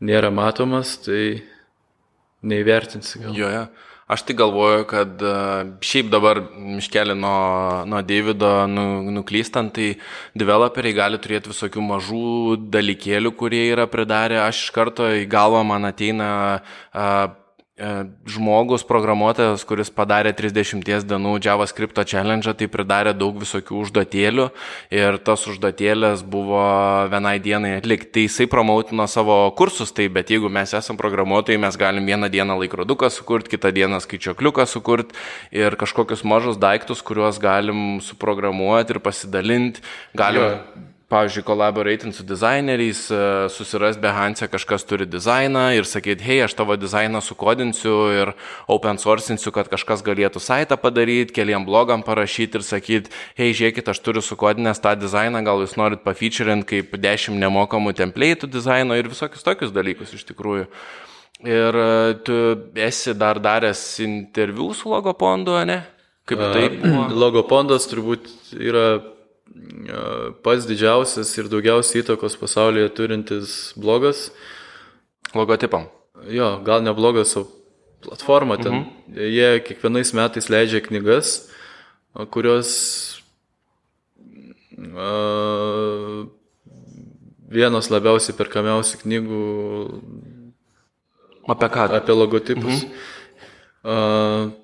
nėra 0.00 0.32
matomas, 0.32 0.96
tai 1.04 1.44
neįvertinsi 2.40 3.22
gal. 3.22 3.36
Jo, 3.36 3.52
jo. 3.52 3.68
Aš 4.10 4.24
tai 4.26 4.34
galvoju, 4.34 4.86
kad 4.90 5.20
e, 5.22 5.32
šiaip 5.86 6.08
dabar 6.10 6.40
miškelį 6.50 7.14
nuo, 7.14 7.34
nuo 7.86 8.00
Davido 8.02 8.48
nu, 8.66 8.86
nuklystant, 9.14 9.70
tai 9.76 9.92
developeriai 10.34 10.96
gali 10.96 11.20
turėti 11.22 11.52
visokių 11.52 11.84
mažų 11.92 12.56
dalykėlių, 12.74 13.30
kurie 13.38 13.62
yra 13.68 13.86
pridarę. 13.92 14.40
Aš 14.48 14.64
iš 14.64 14.72
karto 14.74 15.06
į 15.14 15.28
galvą 15.30 15.62
man 15.68 15.86
ateina 15.86 16.32
uh, 16.58 16.74
E, 16.90 17.04
žmogus, 18.28 18.84
programuotojas, 18.86 19.64
kuris 19.68 19.90
padarė 19.94 20.32
30 20.36 20.84
dienų 21.08 21.36
JavaScript 21.42 22.00
challenge, 22.08 22.52
tai 22.56 22.68
pridarė 22.70 23.14
daug 23.16 23.38
visokių 23.40 23.78
užduotėlių 23.84 24.48
ir 24.94 25.18
tos 25.24 25.46
užduotėlės 25.50 26.24
buvo 26.28 26.62
vienai 27.12 27.38
dienai 27.42 27.76
atlikti. 27.78 28.10
Tai 28.10 28.26
jisai 28.26 28.48
promautino 28.50 29.06
savo 29.10 29.38
kursus, 29.56 29.94
tai 29.96 30.08
bet 30.12 30.32
jeigu 30.32 30.50
mes 30.52 30.74
esame 30.76 31.00
programuotojai, 31.00 31.60
mes 31.62 31.80
galim 31.80 32.06
vieną 32.08 32.30
dieną 32.32 32.58
laikroduką 32.64 33.10
sukurti, 33.14 33.54
kitą 33.56 33.72
dieną 33.76 34.02
skaičiuokliuką 34.04 34.68
sukurti 34.68 35.16
ir 35.56 35.78
kažkokius 35.80 36.26
mažus 36.28 36.60
daiktus, 36.60 37.04
kuriuos 37.06 37.40
galim 37.40 38.00
suprogramuoti 38.04 38.96
ir 38.96 39.04
pasidalinti. 39.04 39.84
Galim 40.18 40.46
jo 40.46 40.89
pavyzdžiui, 41.10 41.42
collaborating 41.42 42.14
su 42.14 42.22
dizaineriais, 42.22 43.10
e, 43.10 43.48
susiras 43.50 43.98
Behance 43.98 44.46
kažkas 44.46 44.86
turi 44.86 45.08
dizainą 45.10 45.72
ir 45.74 45.88
sakyti, 45.88 46.22
hei, 46.22 46.38
aš 46.44 46.54
tavo 46.54 46.76
dizainą 46.78 47.18
sukodinsiu 47.24 47.96
ir 48.14 48.32
open 48.70 48.98
sourcinsiu, 49.02 49.50
kad 49.54 49.68
kažkas 49.72 50.04
galėtų 50.06 50.42
saitą 50.42 50.78
padaryti, 50.78 51.34
keliam 51.34 51.66
blogam 51.66 52.06
parašyti 52.06 52.60
ir 52.60 52.66
sakyti, 52.66 53.14
hei, 53.38 53.50
žiūrėkit, 53.50 53.90
aš 53.90 54.02
turiu 54.06 54.22
sukodinęs 54.22 54.82
tą 54.82 54.94
dizainą, 55.00 55.42
gal 55.46 55.64
jūs 55.64 55.74
norit 55.80 56.06
pafeaturing 56.06 56.62
kaip 56.62 56.94
10 56.94 57.42
nemokamų 57.42 57.96
template'ų 57.98 58.50
dizaino 58.50 58.94
ir 58.94 59.10
visokius 59.10 59.46
tokius 59.46 59.74
dalykus 59.74 60.14
iš 60.14 60.28
tikrųjų. 60.30 60.70
Ir 61.42 61.80
e, 61.82 62.18
tu 62.22 62.36
esi 62.78 63.16
dar 63.18 63.40
daręs 63.42 63.82
interviu 64.04 64.70
su 64.76 64.92
Logopondu, 64.92 65.58
ne? 65.66 65.82
Kaip 66.28 66.50
tai? 66.54 66.68
Logopondas 67.22 67.90
turbūt 67.90 68.30
yra 68.54 69.00
pats 70.44 70.66
didžiausias 70.68 71.32
ir 71.38 71.48
daugiausiai 71.50 72.04
įtakos 72.04 72.36
pasaulyje 72.40 72.90
turintis 72.94 73.54
blogas. 73.76 74.30
Logotipam. 75.34 75.88
Jo, 76.30 76.58
gal 76.64 76.82
ne 76.84 76.92
blogas, 76.94 77.36
o 77.36 77.46
platforma 78.04 78.58
ten. 78.60 78.72
Mhm. 78.72 79.18
Jie 79.30 79.48
kiekvienais 79.66 80.12
metais 80.14 80.50
leidžia 80.50 80.80
knygas, 80.84 81.50
kurios 82.30 82.70
uh, 84.78 86.26
vienos 87.50 87.90
labiausiai 87.90 88.36
perkamiausių 88.38 89.02
knygų. 89.04 89.44
Apie 91.50 91.70
ką? 91.72 91.88
Apie 91.98 92.14
logotipus. 92.14 92.84
Mhm. 92.84 92.92
Uh, 93.80 94.59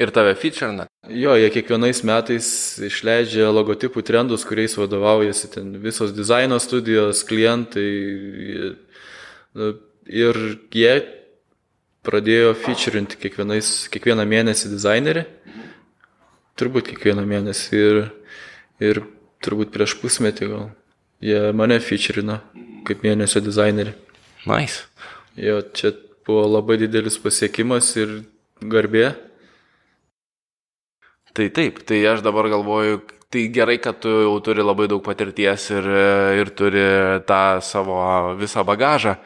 Ir 0.00 0.08
tave 0.08 0.32
featurina? 0.40 0.86
Jo, 1.12 1.34
jie 1.36 1.50
kiekvienais 1.52 2.00
metais 2.08 2.46
išleidžia 2.80 3.50
logotipų 3.52 4.00
trendus, 4.08 4.46
kuriais 4.48 4.72
vadovaujasi 4.80 5.50
ten 5.52 5.74
visos 5.82 6.14
dizaino 6.16 6.56
studijos, 6.62 7.20
klientai. 7.28 7.88
Ir 10.08 10.38
jie 10.72 10.94
pradėjo 12.06 12.54
featurinti 12.58 13.18
kiekvieną 13.20 14.24
mėnesį 14.28 14.70
dizainerį. 14.72 15.26
Turbūt 16.56 16.88
kiekvieną 16.88 17.24
mėnesį. 17.28 17.82
Ir, 17.82 18.00
ir 18.80 19.02
turbūt 19.44 19.74
prieš 19.74 19.98
pusmetį 20.00 20.48
gal. 20.54 20.70
Jie 21.22 21.52
mane 21.54 21.76
featurino 21.84 22.40
kaip 22.88 23.04
mėnesio 23.04 23.44
dizainerį. 23.44 23.92
Nice. 24.48 24.88
Jo, 25.36 25.60
čia 25.76 25.92
buvo 26.26 26.46
labai 26.48 26.78
didelis 26.80 27.20
pasiekimas 27.20 27.92
ir 28.00 28.22
garbė. 28.72 29.12
Tai 31.32 31.48
taip, 31.48 31.80
tai 31.88 32.02
aš 32.10 32.20
dabar 32.24 32.50
galvoju, 32.52 33.00
tai 33.32 33.46
gerai, 33.48 33.78
kad 33.80 34.02
tu 34.04 34.10
jau 34.10 34.34
turi 34.44 34.64
labai 34.64 34.88
daug 34.92 35.00
patirties 35.04 35.70
ir, 35.72 35.88
ir 36.42 36.52
turi 36.52 36.84
tą 37.28 37.62
savo 37.64 38.02
visą 38.36 38.66
bagažą. 38.68 39.16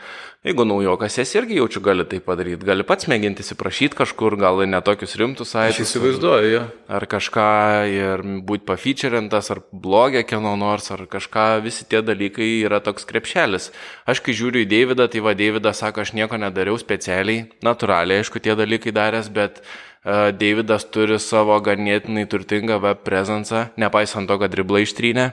Jeigu 0.46 0.62
naujokas 0.62 1.16
esi 1.18 1.40
irgi 1.40 1.56
jaučiu, 1.58 1.80
gali 1.82 2.04
tai 2.06 2.20
padaryti. 2.22 2.62
Gali 2.68 2.84
pats 2.86 3.08
mėginti 3.10 3.42
įsiprašyti 3.42 3.98
kažkur, 3.98 4.36
gal 4.38 4.60
ne 4.70 4.78
tokius 4.86 5.16
rimtus 5.18 5.50
saitus. 5.50 5.80
Aš 5.80 5.80
įsivaizduoju, 5.82 6.52
jo. 6.52 6.60
Ar 6.86 7.06
kažką 7.10 7.46
ir 7.90 8.22
būti 8.46 8.62
pafeaturintas, 8.68 9.50
ar 9.50 9.64
blogė 9.74 10.22
kieno 10.28 10.52
nors, 10.60 10.86
ar 10.94 11.02
kažką, 11.10 11.48
visi 11.64 11.88
tie 11.90 11.98
dalykai 12.06 12.46
yra 12.60 12.78
toks 12.78 13.08
krepšelis. 13.10 13.72
Aš 14.06 14.22
kai 14.22 14.36
žiūriu 14.38 14.62
į 14.62 14.70
Davidą, 14.70 15.08
tai 15.10 15.24
va, 15.26 15.34
Davidas 15.34 15.82
sako, 15.82 16.06
aš 16.06 16.14
nieko 16.14 16.38
nedariau 16.38 16.78
specialiai, 16.78 17.48
natūraliai, 17.66 18.22
aišku, 18.22 18.38
tie 18.38 18.54
dalykai 18.54 18.94
daręs, 18.94 19.32
bet 19.34 19.64
Davidas 20.06 20.86
turi 20.94 21.18
savo 21.18 21.56
ganėtinai 21.58 22.28
turtingą 22.30 22.78
web 22.82 23.02
prezencą, 23.02 23.66
nepaisant 23.80 24.30
to, 24.30 24.38
kad 24.38 24.54
riblai 24.54 24.84
ištrynė. 24.86 25.32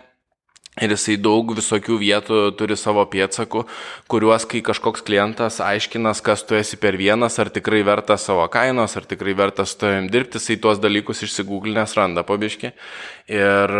Ir 0.82 0.90
jisai 0.90 1.20
daug 1.22 1.52
visokių 1.54 2.00
vietų 2.02 2.38
turi 2.58 2.74
savo 2.74 3.04
pėdsakų, 3.06 3.62
kuriuos, 4.10 4.48
kai 4.50 4.64
kažkoks 4.66 5.04
klientas 5.06 5.60
aiškinas, 5.62 6.18
kas 6.26 6.42
tu 6.50 6.58
esi 6.58 6.80
per 6.82 6.96
vienas, 6.98 7.36
ar 7.38 7.52
tikrai 7.54 7.84
vertas 7.86 8.26
savo 8.26 8.48
kainos, 8.50 8.96
ar 8.98 9.06
tikrai 9.06 9.36
vertas 9.38 9.76
su 9.76 9.78
tavim 9.84 10.08
dirbti, 10.10 10.42
jisai 10.42 10.58
tuos 10.64 10.82
dalykus 10.82 11.22
išsigūglinės 11.28 11.94
randa 12.00 12.24
pabiški. 12.26 12.72
Ir, 13.30 13.76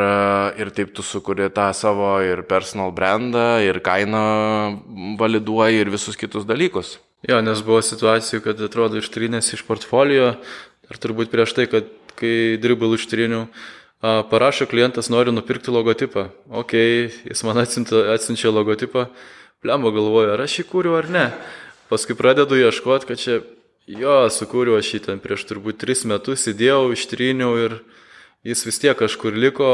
ir 0.62 0.72
taip 0.78 0.94
tu 0.94 1.02
sukuri 1.02 1.50
tą 1.50 1.72
savo 1.74 2.12
ir 2.22 2.44
personal 2.46 2.94
brandą, 2.94 3.56
ir 3.66 3.82
kainą 3.82 5.18
validuoji, 5.18 5.82
ir 5.82 5.90
visus 5.98 6.20
kitus 6.22 6.46
dalykus. 6.46 7.00
Jo, 7.26 7.42
nes 7.42 7.66
buvo 7.66 7.82
situacijų, 7.82 8.44
kad 8.46 8.62
atrodo 8.62 9.02
ištrynės 9.02 9.50
iš 9.56 9.66
portfolio, 9.66 10.36
ar 10.92 11.00
turbūt 11.02 11.32
prieš 11.32 11.56
tai, 11.58 11.68
kad 11.72 11.88
kai 12.20 12.60
dirbau 12.62 12.92
ištrinių, 12.98 13.46
parašo 14.30 14.68
klientas 14.70 15.10
nori 15.14 15.34
nupirkti 15.34 15.74
logotipą. 15.74 16.28
Ok, 16.52 16.76
jis 17.30 17.44
man 17.48 17.62
atsinta, 17.64 18.06
atsinčia 18.14 18.52
logotipą, 18.54 19.08
plemba 19.64 19.94
galvoja, 19.96 20.36
ar 20.36 20.46
aš 20.46 20.60
jį 20.62 20.70
kūriu 20.70 20.98
ar 21.00 21.10
ne. 21.12 21.28
Paskui 21.92 22.18
pradedu 22.18 22.58
ieškoti, 22.60 23.10
kad 23.10 23.22
čia 23.22 23.42
Jo, 23.84 24.30
sukūriau 24.32 24.78
aš 24.80 24.94
jį 24.94 25.00
ten 25.04 25.20
prieš 25.20 25.44
turbūt 25.50 25.82
tris 25.82 26.06
metus, 26.08 26.46
įdėjau, 26.48 26.94
ištryniau 26.96 27.58
ir 27.60 27.74
jis 28.48 28.64
vis 28.64 28.80
tiek 28.80 28.96
kažkur 28.96 29.36
liko 29.36 29.72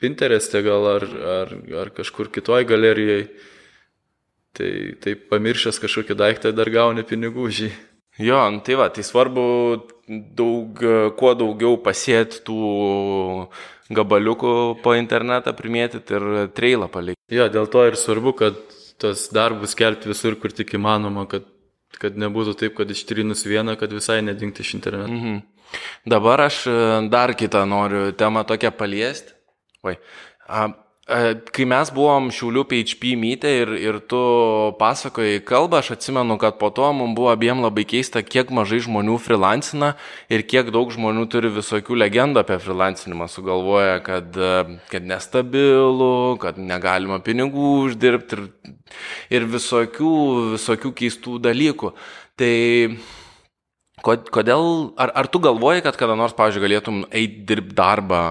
Pintereste 0.00 0.62
gal 0.64 0.88
ar, 0.96 1.04
ar, 1.04 1.52
ar 1.82 1.90
kažkur 1.94 2.30
kitoj 2.32 2.64
galerijai. 2.66 3.26
Tai, 4.56 4.70
tai 5.04 5.14
pamiršęs 5.14 5.78
kažkokį 5.80 6.16
daiktą 6.16 6.50
dar 6.56 6.68
gauni 6.72 7.04
pinigų 7.04 7.46
jį. 7.52 7.68
Jo, 8.22 8.42
nu 8.54 8.62
tai 8.64 8.76
va, 8.78 8.88
tai 8.94 9.04
svarbu 9.06 9.44
daug, 10.08 10.82
kuo 11.18 11.32
daugiau 11.38 11.78
pasėti 11.82 12.42
tų 12.46 12.58
gabaliukų 13.92 14.52
po 14.84 14.94
internetą 14.96 15.54
primėtyti 15.56 16.16
ir 16.16 16.28
treilą 16.56 16.88
palikti. 16.92 17.20
Jo, 17.32 17.48
dėl 17.52 17.68
to 17.72 17.84
ir 17.88 17.98
svarbu, 17.98 18.34
kad 18.38 18.60
tos 19.02 19.26
darbus 19.34 19.74
kelti 19.78 20.10
visur, 20.10 20.36
kur 20.40 20.54
tik 20.54 20.74
įmanoma, 20.78 21.26
kad, 21.30 21.46
kad 21.98 22.18
nebūtų 22.18 22.54
taip, 22.60 22.76
kad 22.78 22.92
ištrinus 22.92 23.44
vieną, 23.48 23.76
kad 23.80 23.92
visai 23.94 24.20
nedingti 24.24 24.64
iš 24.64 24.76
interneto. 24.78 25.12
Mhm. 25.12 25.42
Dabar 26.12 26.46
aš 26.48 26.64
dar 27.12 27.32
kitą 27.38 27.64
noriu 27.68 28.10
temą 28.16 28.44
tokią 28.48 28.74
paliesti. 28.76 29.32
Oi. 29.88 29.96
A, 31.10 31.34
Kai 31.50 31.64
mes 31.66 31.90
buvom 31.90 32.28
Šiaulių 32.30 32.62
PHP 32.70 33.16
mytė 33.18 33.50
ir, 33.64 33.70
ir 33.74 33.96
tu 34.06 34.18
pasakojai 34.78 35.40
kalbą, 35.42 35.80
aš 35.82 35.96
atsimenu, 35.96 36.36
kad 36.38 36.60
po 36.60 36.68
to 36.70 36.86
mums 36.94 37.16
buvo 37.18 37.32
abiem 37.32 37.58
labai 37.64 37.82
keista, 37.90 38.22
kiek 38.22 38.52
mažai 38.54 38.78
žmonių 38.84 39.16
freelancina 39.18 39.96
ir 40.30 40.44
kiek 40.46 40.70
daug 40.70 40.92
žmonių 40.94 41.24
turi 41.32 41.50
visokių 41.50 41.98
legendų 42.04 42.44
apie 42.44 42.60
freelancinimą. 42.62 43.26
Sugalvoja, 43.32 43.96
kad, 44.06 44.38
kad 44.92 45.08
nestabilu, 45.10 46.38
kad 46.42 46.62
negalima 46.62 47.18
pinigų 47.18 47.72
uždirbti 47.88 48.38
ir, 48.38 48.46
ir 49.40 49.48
visokių, 49.50 50.14
visokių 50.54 50.94
keistų 51.02 51.40
dalykų. 51.48 51.92
Tai 52.38 52.54
Kodėl, 54.02 54.64
ar, 54.98 55.12
ar 55.14 55.28
tu 55.30 55.38
galvoji, 55.38 55.82
kad 55.84 55.94
kada 55.94 56.16
nors, 56.18 56.32
pavyzdžiui, 56.34 56.62
galėtum 56.64 57.04
eiti 57.14 57.44
dirbti 57.46 57.76
darbą 57.78 58.22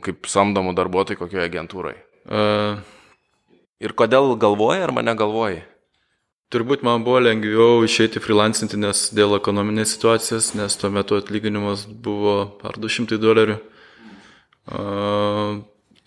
kaip 0.00 0.30
samdomų 0.30 0.72
darbuotojų 0.78 1.20
kokioje 1.20 1.44
agentūroje? 1.50 1.98
Ir 2.30 3.94
kodėl 3.98 4.36
galvoji 4.38 4.84
ar 4.84 4.92
mane 4.94 5.14
galvoji? 5.18 5.64
Turbūt 6.50 6.82
man 6.82 7.04
buvo 7.06 7.20
lengviau 7.22 7.84
išeiti 7.86 8.18
freelancinti, 8.22 8.78
nes 8.78 9.08
dėl 9.14 9.36
ekonominės 9.36 9.92
situacijos, 9.94 10.48
nes 10.58 10.74
tuo 10.78 10.90
metu 10.90 11.14
atlyginimas 11.18 11.84
buvo 11.86 12.58
ar 12.66 12.74
200 12.78 13.18
dolerių. 13.22 13.58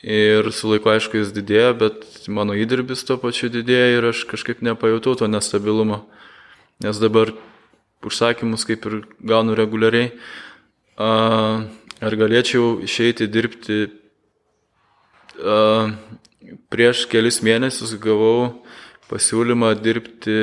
Ir 0.03 0.51
su 0.51 0.67
laiku, 0.67 0.91
aišku, 0.91 1.21
jis 1.21 1.31
didėjo, 1.31 1.71
bet 1.79 2.27
mano 2.27 2.57
įdirbis 2.59 3.05
tuo 3.07 3.15
pačiu 3.21 3.47
didėjo 3.51 3.87
ir 3.97 4.09
aš 4.11 4.25
kažkaip 4.27 4.59
nepajutau 4.63 5.15
to 5.15 5.31
nestabilumo. 5.31 6.03
Nes 6.83 6.99
dabar 6.99 7.31
užsakymus 8.03 8.67
kaip 8.67 8.83
ir 8.89 8.99
gaunu 9.23 9.55
reguliariai. 9.55 10.11
Ar 10.99 12.19
galėčiau 12.19 12.81
išeiti 12.83 13.31
dirbti? 13.31 14.02
Prieš 16.73 17.05
kelis 17.09 17.41
mėnesius 17.45 17.95
gavau 18.01 18.63
pasiūlymą 19.09 19.73
dirbti 19.81 20.37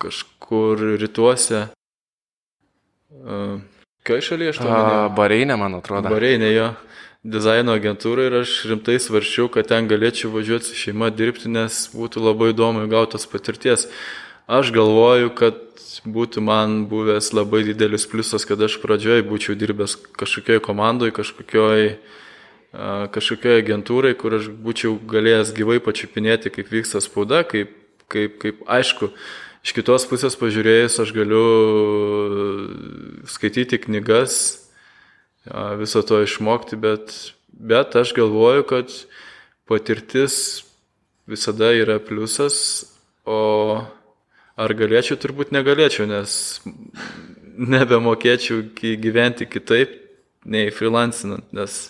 kažkur 0.00 0.86
rytuose. 1.00 1.66
Kai 4.06 4.20
šalyje 4.24 4.54
aš 4.54 4.62
to? 4.62 4.70
Bareinė, 5.18 5.58
man 5.60 5.76
atrodo. 5.78 6.08
Bareinė 6.08 6.54
jo 6.54 6.70
dizaino 7.20 7.74
agentūrą 7.76 8.30
ir 8.30 8.38
aš 8.40 8.54
rimtai 8.70 8.96
svarščiau, 9.02 9.50
kad 9.52 9.68
ten 9.68 9.88
galėčiau 9.90 10.32
važiuoti 10.32 10.70
su 10.70 10.78
šeima 10.86 11.10
dirbti, 11.12 11.50
nes 11.52 11.82
būtų 11.92 12.22
labai 12.24 12.54
įdomu 12.54 12.86
gautos 12.88 13.28
patirties. 13.28 13.88
Aš 14.50 14.72
galvoju, 14.74 15.28
kad 15.38 15.58
būtų 16.10 16.42
man 16.42 16.86
buvęs 16.90 17.28
labai 17.36 17.60
didelis 17.68 18.02
pliusas, 18.10 18.42
kad 18.48 18.58
aš 18.66 18.80
pradžioje 18.82 19.22
būčiau 19.28 19.54
dirbęs 19.54 19.94
kažkokioj 20.18 20.58
komandai, 20.64 21.12
kažkokioj, 21.14 21.92
kažkokioj 23.14 23.60
agentūrai, 23.60 24.10
kur 24.18 24.34
aš 24.40 24.48
būčiau 24.50 24.96
galėjęs 25.12 25.52
gyvai 25.54 25.76
pačiupinėti, 25.84 26.50
kaip 26.56 26.72
vyksta 26.72 26.98
spauda, 27.04 27.44
kaip, 27.46 27.76
kaip, 28.10 28.40
kaip 28.42 28.64
aišku, 28.66 29.12
iš 29.62 29.74
kitos 29.76 30.08
pusės 30.10 30.34
pažiūrėjus 30.40 30.98
aš 31.04 31.14
galiu 31.14 31.44
skaityti 33.30 33.78
knygas, 33.86 34.40
viso 35.78 36.02
to 36.02 36.24
išmokti, 36.26 36.80
bet, 36.88 37.14
bet 37.54 37.94
aš 38.02 38.16
galvoju, 38.18 38.66
kad 38.66 38.98
patirtis 39.70 40.64
visada 41.30 41.70
yra 41.78 42.00
pliusas, 42.02 42.58
o 43.22 43.38
ar 44.60 44.74
galėčiau, 44.76 45.16
turbūt 45.20 45.54
negalėčiau, 45.56 46.06
nes 46.10 46.60
nebemokėčiau 47.60 48.64
gyventi 48.76 49.48
kitaip 49.48 49.96
nei 50.44 50.70
freelancinant, 50.74 51.46
nes. 51.56 51.80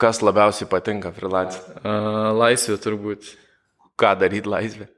Kas 0.00 0.20
labiausiai 0.24 0.68
patinka 0.68 1.12
freelancinant? 1.16 1.86
Laisvė 2.36 2.76
turbūt. 2.82 3.32
Ką 3.96 4.12
daryti 4.20 4.50
laisvė? 4.52 4.90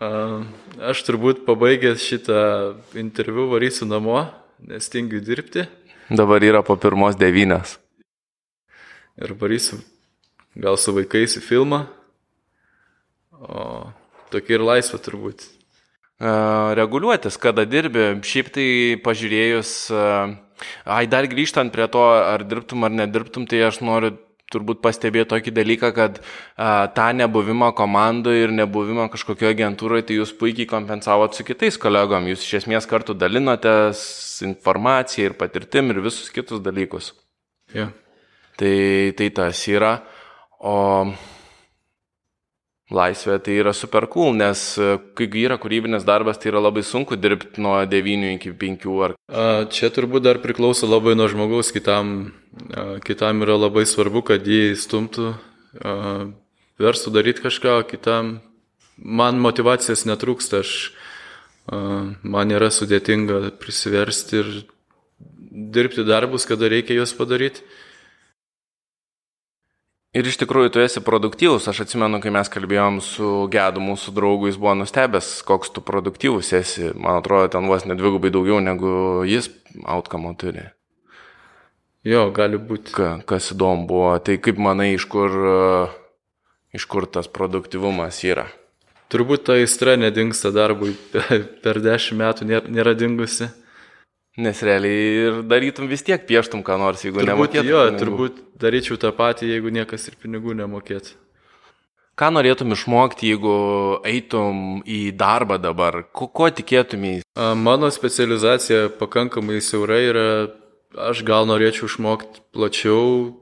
Aš 0.00 1.02
turbūt 1.06 1.44
pabaigęs 1.46 2.00
šitą 2.00 2.38
interviu 2.98 3.44
varysiu 3.50 3.86
namo, 3.86 4.24
nes 4.64 4.88
tingiu 4.90 5.20
dirbti. 5.22 5.66
Dabar 6.08 6.42
yra 6.42 6.62
po 6.64 6.78
pirmos 6.80 7.18
devynės. 7.20 7.76
Ir 9.20 9.36
varysiu 9.36 9.82
gal 10.56 10.80
su 10.80 10.96
vaikais 10.96 11.36
į 11.38 11.44
filmą. 11.44 11.84
O 13.42 13.92
tokia 14.32 14.58
ir 14.58 14.64
laisvė 14.66 15.00
turbūt. 15.04 15.46
Reguliuotis, 16.78 17.38
kada 17.42 17.64
dirbi. 17.66 18.12
Šiaip 18.22 18.52
tai 18.54 18.66
pažiūrėjus, 19.02 19.70
ai 20.86 21.06
dar 21.10 21.26
grįžtant 21.30 21.72
prie 21.74 21.88
to, 21.90 22.02
ar 22.02 22.44
dirbtum 22.46 22.86
ar 22.86 22.94
nedirbtum, 22.94 23.48
tai 23.50 23.64
aš 23.66 23.80
noriu 23.82 24.14
turbūt 24.52 24.82
pastebėjo 24.84 25.26
tokį 25.32 25.54
dalyką, 25.56 25.90
kad 25.96 26.18
a, 26.20 26.86
tą 26.92 27.08
nebuvimą 27.16 27.72
komandoje 27.78 28.46
ir 28.46 28.54
nebuvimą 28.54 29.08
kažkokioje 29.12 29.56
agentūroje, 29.56 30.06
tai 30.08 30.18
jūs 30.20 30.34
puikiai 30.38 30.68
kompensavot 30.68 31.36
su 31.36 31.46
kitais 31.48 31.78
kolegom, 31.80 32.28
jūs 32.30 32.44
iš 32.44 32.58
esmės 32.62 32.88
kartu 32.90 33.16
dalinotės 33.16 34.04
informaciją 34.46 35.30
ir 35.30 35.38
patirtim 35.40 35.92
ir 35.94 36.02
visus 36.04 36.30
kitus 36.34 36.62
dalykus. 36.64 37.12
Yeah. 37.72 37.94
Tai, 38.60 38.76
tai 39.16 39.30
tas 39.32 39.64
yra, 39.72 39.96
o 40.60 40.76
laisvė 42.92 43.38
tai 43.44 43.56
yra 43.62 43.72
super 43.76 44.06
cool, 44.12 44.34
nes 44.36 44.60
kai 45.16 45.28
yra 45.40 45.56
kūrybinis 45.60 46.04
darbas, 46.04 46.38
tai 46.38 46.52
yra 46.52 46.60
labai 46.62 46.84
sunku 46.84 47.16
dirbti 47.16 47.62
nuo 47.64 47.78
9 47.88 48.34
iki 48.36 48.52
5 48.60 48.86
ar... 49.08 49.16
Čia 49.72 49.90
turbūt 49.94 50.28
dar 50.28 50.42
priklauso 50.44 50.90
labai 50.90 51.16
nuo 51.16 51.30
žmogaus, 51.32 51.72
kitam 51.72 52.32
kitam 53.04 53.42
yra 53.42 53.56
labai 53.56 53.84
svarbu, 53.88 54.22
kad 54.28 54.46
jį 54.46 54.74
stumtų, 54.76 55.32
verstų 56.82 57.12
daryti 57.14 57.44
kažką, 57.44 57.80
kitam 57.88 58.40
man 58.96 59.40
motivacijos 59.40 60.04
netrūksta, 60.08 60.60
aš, 60.62 60.92
man 62.22 62.52
yra 62.52 62.70
sudėtinga 62.70 63.54
prisiversti 63.60 64.42
ir 64.42 64.52
dirbti 65.52 66.04
darbus, 66.04 66.46
kada 66.48 66.68
reikia 66.68 67.00
juos 67.00 67.14
padaryti. 67.16 67.64
Ir 70.12 70.26
iš 70.28 70.36
tikrųjų 70.42 70.74
tu 70.74 70.80
esi 70.82 71.00
produktyvus. 71.00 71.64
Aš 71.70 71.86
atsimenu, 71.86 72.18
kai 72.20 72.28
mes 72.34 72.50
kalbėjom 72.52 72.98
su 73.00 73.28
Gedu, 73.52 73.80
mūsų 73.80 74.12
draugu, 74.12 74.50
jis 74.50 74.58
buvo 74.60 74.74
nustebęs, 74.76 75.30
koks 75.48 75.72
tu 75.72 75.80
produktyvus 75.80 76.52
esi. 76.58 76.90
Man 76.92 77.22
atrodo, 77.22 77.48
ten 77.54 77.64
vos 77.70 77.86
nedvigubai 77.88 78.28
daugiau 78.34 78.60
negu 78.60 78.92
jis 79.24 79.48
outcome 79.88 80.34
turi. 80.36 80.66
Jo, 82.04 82.26
gali 82.36 82.60
būti. 82.60 82.92
Ka, 82.92 83.08
kas 83.24 83.54
įdomu 83.54 83.88
buvo, 83.88 84.10
tai 84.20 84.36
kaip 84.42 84.60
manai, 84.60 84.90
iš 84.98 85.08
kur, 85.08 85.32
iš 86.76 86.84
kur 86.92 87.08
tas 87.08 87.30
produktivumas 87.32 88.20
yra? 88.28 88.50
Turbūt 89.12 89.46
ta 89.48 89.56
aistra 89.56 89.96
nedingsta 89.96 90.52
darbui 90.52 90.92
per 91.64 91.80
dešimt 91.80 92.20
metų 92.20 92.52
nėra, 92.52 92.68
nėra 92.68 92.92
dingusi. 93.00 93.48
Nes 94.40 94.62
realiai 94.64 95.00
ir 95.26 95.42
darytum 95.44 95.90
vis 95.90 96.00
tiek 96.06 96.22
pieštum 96.24 96.62
ką 96.64 96.78
nors, 96.80 97.02
jeigu 97.04 97.20
nemokėtum. 97.20 97.68
Jo, 97.68 97.82
pinigų. 97.84 97.98
turbūt 98.00 98.38
daryčiau 98.62 98.96
tą 98.96 99.10
patį, 99.12 99.50
jeigu 99.52 99.72
niekas 99.74 100.08
ir 100.08 100.16
pinigų 100.22 100.54
nemokėtų. 100.56 101.18
Ką 102.16 102.28
norėtum 102.32 102.72
išmokti, 102.72 103.28
jeigu 103.32 103.52
eitum 104.08 104.80
į 104.88 105.12
darbą 105.20 105.58
dabar? 105.60 106.02
Ko, 106.16 106.28
ko 106.28 106.48
tikėtumai? 106.52 107.20
Mano 107.36 107.88
specializacija 107.92 108.88
pakankamai 109.00 109.60
siaura 109.64 110.00
yra 110.00 110.26
aš 110.96 111.22
gal 111.28 111.48
norėčiau 111.48 111.88
išmokti 111.88 112.42
plačiau, 112.52 113.32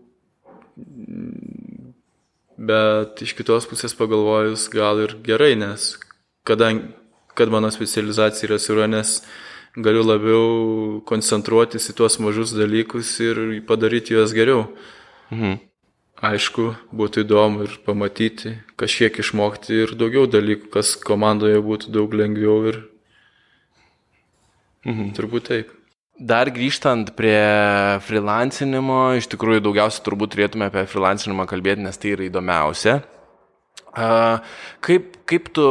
bet 2.59 3.23
iš 3.25 3.35
kitos 3.39 3.67
pusės 3.71 3.95
pagalvojus 3.99 4.69
gal 4.73 5.03
ir 5.03 5.17
gerai, 5.27 5.55
nes 5.59 5.95
kadangi, 6.47 6.93
kad 7.39 7.51
mano 7.53 7.71
specializacija 7.73 8.51
yra 8.51 8.59
siūra, 8.61 8.91
nes 8.91 9.21
galiu 9.77 10.03
labiau 10.03 11.01
koncentruotis 11.07 11.91
į 11.93 11.97
tuos 12.01 12.19
mažus 12.23 12.55
dalykus 12.57 13.13
ir 13.23 13.39
padaryti 13.67 14.17
juos 14.17 14.35
geriau. 14.37 14.71
Mhm. 15.31 15.61
aišku, 16.21 16.75
būtų 16.93 17.23
įdomu 17.25 17.65
ir 17.65 17.79
pamatyti, 17.87 18.59
kažkiek 18.77 19.23
išmokti 19.23 19.73
ir 19.87 19.95
daugiau 19.97 20.27
dalykų, 20.29 20.69
kas 20.69 20.93
komandoje 21.01 21.63
būtų 21.65 21.89
daug 21.95 22.13
lengviau 22.13 22.59
ir 22.69 22.81
mhm. 24.85 25.15
turbūt 25.17 25.47
taip. 25.49 25.71
Dar 26.21 26.51
grįžtant 26.53 27.15
prie 27.17 27.41
freelancinimo, 28.05 29.17
iš 29.17 29.31
tikrųjų 29.33 29.63
daugiausiai 29.65 30.05
turbūt 30.05 30.35
turėtume 30.35 30.69
apie 30.69 30.85
freelancinimą 30.85 31.47
kalbėti, 31.49 31.87
nes 31.87 31.97
tai 31.97 32.13
yra 32.13 32.27
įdomiausia. 32.27 32.99
Kaip, 34.85 35.17
kaip 35.25 35.49
tu 35.57 35.65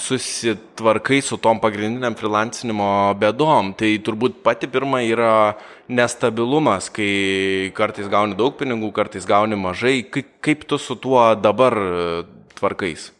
susitvarkai 0.00 1.20
su 1.24 1.38
tom 1.42 1.60
pagrindiniam 1.62 2.14
freelancinimo 2.18 3.14
bedom? 3.20 3.72
Tai 3.78 3.90
turbūt 4.06 4.40
pati 4.44 4.68
pirma 4.70 5.02
yra 5.06 5.56
nestabilumas, 5.88 6.88
kai 6.94 7.72
kartais 7.76 8.08
gauni 8.12 8.38
daug 8.38 8.56
pinigų, 8.58 8.92
kartais 8.96 9.28
gauni 9.28 9.58
mažai. 9.60 10.00
Kaip, 10.10 10.66
tu 10.68 10.78
su 10.78 10.96
tuo 11.00 11.22
dabar 11.38 11.76
tvarkais? 12.56 13.10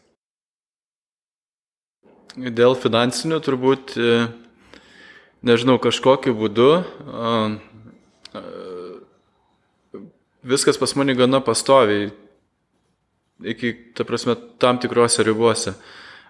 Dėl 2.37 2.77
finansinių 2.77 3.41
turbūt 3.41 3.95
nežinau, 5.47 5.79
kažkokiu 5.81 6.35
būdu 6.37 6.69
viskas 10.47 10.77
pas 10.79 10.95
mane 10.95 11.15
gana 11.17 11.41
pastoviai, 11.43 12.11
iki, 13.43 13.73
ta 13.95 14.05
prasme, 14.07 14.35
tam 14.59 14.79
tikrose 14.79 15.23
ribose. 15.27 15.73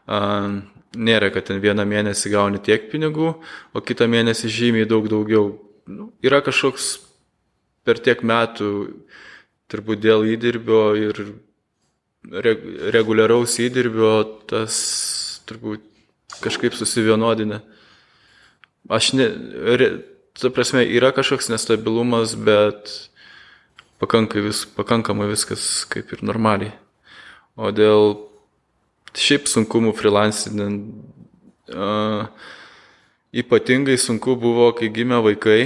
Nėra, 0.07 1.29
kad 1.35 1.49
ten 1.49 1.59
vieną 1.61 1.83
mėnesį 1.85 2.31
gauni 2.31 2.61
tiek 2.63 2.87
pinigų, 2.91 3.33
o 3.75 3.81
kitą 3.83 4.07
mėnesį 4.09 4.49
žymiai 4.49 4.87
daug 4.89 5.09
daugiau. 5.11 5.57
Nu, 5.87 6.09
yra 6.23 6.39
kažkoks 6.43 6.97
per 7.87 7.99
tiek 8.03 8.23
metų, 8.23 8.71
turbūt 9.71 10.01
dėl 10.03 10.25
įdirbio 10.31 10.81
ir 10.99 11.21
reguliaraus 12.95 13.59
įdirbio, 13.63 14.11
tas 14.49 14.77
turbūt 15.47 15.83
kažkaip 16.43 16.75
susivienodinė. 16.75 17.61
Aš 18.91 19.11
ne, 19.15 19.27
ta 20.39 20.51
prasme, 20.55 20.83
yra 20.83 21.11
kažkoks 21.15 21.51
nestabilumas, 21.51 22.35
bet 22.35 22.91
pakankai 23.99 24.43
vis, 24.45 24.63
pakankamai 24.77 25.29
viskas 25.31 25.85
kaip 25.91 26.11
ir 26.15 26.23
normaliai. 26.23 26.75
O 27.57 27.71
dėl 27.75 28.26
šiaip 29.17 29.49
sunkumų 29.49 29.93
freelancinant, 29.97 30.87
uh, 31.73 32.27
ypatingai 33.35 33.97
sunku 33.99 34.37
buvo, 34.39 34.69
kai 34.77 34.91
gimė 34.93 35.21
vaikai. 35.25 35.61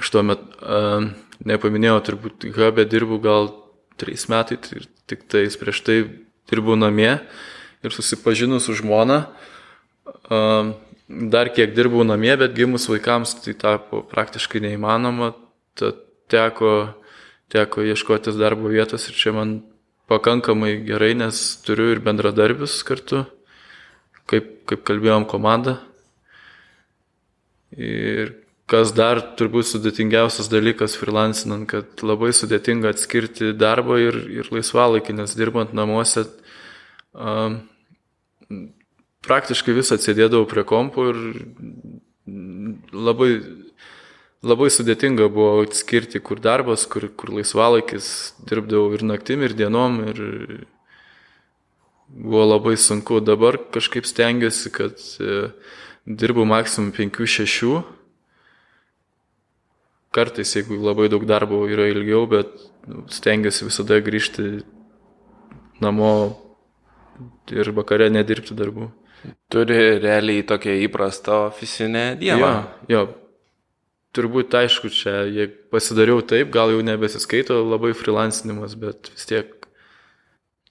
Aš 0.00 0.12
tuo 0.14 0.24
metu 0.26 0.48
uh, 0.64 1.10
nepaminėjau, 1.46 1.98
turbūt 2.08 2.46
hubė 2.56 2.86
dirbu 2.88 3.20
gal 3.22 3.50
trys 4.00 4.28
metai, 4.32 4.58
tai 4.62 4.86
tik 5.10 5.26
tais 5.30 5.58
prieš 5.60 5.82
tai 5.86 5.98
dirbu 6.50 6.78
namie 6.78 7.18
ir 7.82 7.94
susipažinus 7.94 8.66
su 8.68 8.78
žmona. 8.78 9.26
Uh, 10.30 10.72
dar 11.08 11.50
kiek 11.52 11.74
dirbau 11.76 12.04
namie, 12.06 12.32
bet 12.40 12.54
gimus 12.56 12.88
vaikams 12.90 13.36
tai 13.44 13.54
tapo 13.58 14.02
praktiškai 14.08 14.62
neįmanoma. 14.64 15.32
Tad 15.78 16.00
teko, 16.32 16.92
teko 17.52 17.84
ieškotis 17.84 18.38
darbo 18.40 18.70
vietos 18.72 19.08
ir 19.08 19.16
čia 19.18 19.34
man 19.36 19.60
pakankamai 20.12 20.76
gerai, 20.86 21.14
nes 21.18 21.40
turiu 21.64 21.90
ir 21.94 22.02
bendradarbius 22.04 22.78
kartu, 22.86 23.24
kaip, 24.30 24.52
kaip 24.70 24.84
kalbėjom 24.88 25.26
komandą. 25.30 25.78
Ir 27.72 28.36
kas 28.72 28.92
dar 28.96 29.20
turbūt 29.36 29.68
sudėtingiausias 29.68 30.48
dalykas 30.52 30.94
freelancinant, 31.00 31.66
kad 31.68 32.04
labai 32.04 32.30
sudėtinga 32.36 32.92
atskirti 32.92 33.52
darbą 33.56 33.98
ir, 34.00 34.18
ir 34.40 34.48
laisvalaikį, 34.52 35.16
nes 35.18 35.34
dirbant 35.36 35.74
namuose 35.76 36.24
um, 37.12 37.58
praktiškai 39.26 39.76
visą 39.76 39.98
atsėdėdavau 39.98 40.48
prie 40.50 40.64
kompų 40.68 41.08
ir 41.12 41.20
labai, 42.92 43.30
labai 44.42 44.68
sudėtinga 44.74 45.28
buvo 45.32 45.62
atskirti, 45.62 46.20
kur 46.20 46.40
darbas, 46.42 46.84
kur, 46.90 47.06
kur 47.16 47.32
laisvalaikis, 47.38 48.34
dirbdavau 48.48 48.92
ir 48.96 49.04
naktim, 49.06 49.44
ir 49.46 49.54
dienom, 49.58 50.00
ir 50.10 50.22
buvo 52.12 52.44
labai 52.50 52.76
sunku. 52.76 53.22
Dabar 53.24 53.58
kažkaip 53.72 54.06
stengiuosi, 54.08 54.72
kad 54.74 54.98
e, 55.22 55.48
dirbu 56.06 56.46
maksimum 56.48 56.92
5-6. 56.92 57.82
Kartais, 60.12 60.56
jeigu 60.58 60.76
labai 60.76 61.08
daug 61.08 61.24
darbo 61.24 61.62
yra 61.70 61.86
ilgiau, 61.88 62.26
bet 62.28 62.50
nu, 62.90 63.06
stengiuosi 63.08 63.70
visada 63.70 64.00
grįžti 64.04 64.60
namo 65.82 66.12
ir 67.52 67.72
vakare 67.74 68.10
nedirbti 68.12 68.58
darbų. 68.58 68.90
Turi 69.52 70.00
realiai 70.02 70.42
tokią 70.42 70.74
įprastą 70.88 71.46
oficinę 71.46 72.16
dieną. 72.18 72.38
Jo, 72.42 72.54
jo. 72.90 73.21
Turbūt 74.12 74.52
aišku, 74.52 74.90
čia, 74.92 75.22
pasidariau 75.72 76.20
taip, 76.20 76.50
gal 76.52 76.74
jau 76.74 76.82
nebesiskaito 76.84 77.62
labai 77.64 77.94
freelancinimas, 77.96 78.76
bet 78.76 79.08
vis 79.14 79.28
tiek. 79.30 79.61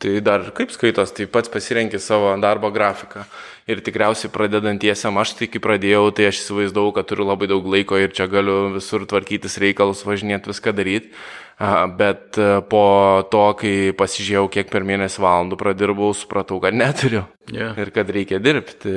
Tai 0.01 0.17
dar 0.25 0.47
kaip 0.57 0.71
skaitos, 0.73 1.11
tai 1.13 1.27
pats 1.29 1.51
pasirenki 1.53 1.99
savo 2.01 2.33
darbo 2.41 2.71
grafiką. 2.73 3.27
Ir 3.69 3.83
tikriausiai 3.85 4.31
pradedantiesiam, 4.33 5.19
aš 5.21 5.35
tai 5.37 5.47
kai 5.51 5.61
pradėjau, 5.61 6.07
tai 6.17 6.31
aš 6.31 6.39
įsivaizdavau, 6.41 6.89
kad 6.95 7.05
turiu 7.11 7.27
labai 7.27 7.51
daug 7.51 7.67
laiko 7.69 7.99
ir 8.01 8.09
čia 8.17 8.25
galiu 8.31 8.73
visur 8.79 9.05
tvarkytis 9.05 9.59
reikalus, 9.61 10.01
važinėti, 10.07 10.49
viską 10.49 10.73
daryti. 10.73 11.13
Bet 11.61 12.39
e, 12.41 12.49
po 12.65 12.83
to, 13.29 13.43
kai 13.59 13.73
pasižiūrėjau, 13.93 14.47
kiek 14.49 14.71
per 14.73 14.81
mėnesį 14.87 15.21
valandų 15.21 15.59
pradirbau, 15.61 16.09
supratau, 16.17 16.57
kad 16.63 16.73
neturiu. 16.73 17.27
Yeah. 17.53 17.77
Ir 17.77 17.93
kad 17.93 18.09
reikia 18.09 18.41
dirbti. 18.41 18.89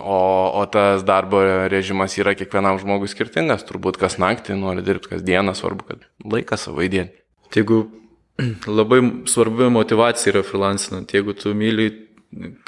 O, 0.00 0.20
o 0.56 0.62
tas 0.72 1.04
darbo 1.04 1.42
režimas 1.68 2.16
yra 2.16 2.32
kiekvienam 2.38 2.80
žmogui 2.80 3.12
skirtingas. 3.12 3.68
Turbūt 3.68 4.00
kas 4.00 4.16
naktį 4.22 4.56
nori 4.56 4.84
dirbti, 4.86 5.12
kas 5.12 5.26
dieną, 5.26 5.52
svarbu, 5.58 5.90
kad 5.90 6.08
laiką 6.24 6.56
savo 6.56 6.80
įdėti. 6.86 7.20
Tai 7.52 7.60
jeigu 7.60 7.84
labai 8.78 9.00
svarbi 9.30 9.68
motivacija 9.72 10.32
yra 10.34 10.42
freelancinant, 10.46 11.12
jeigu 11.12 11.34
tu 11.38 11.54
myli, 11.56 11.90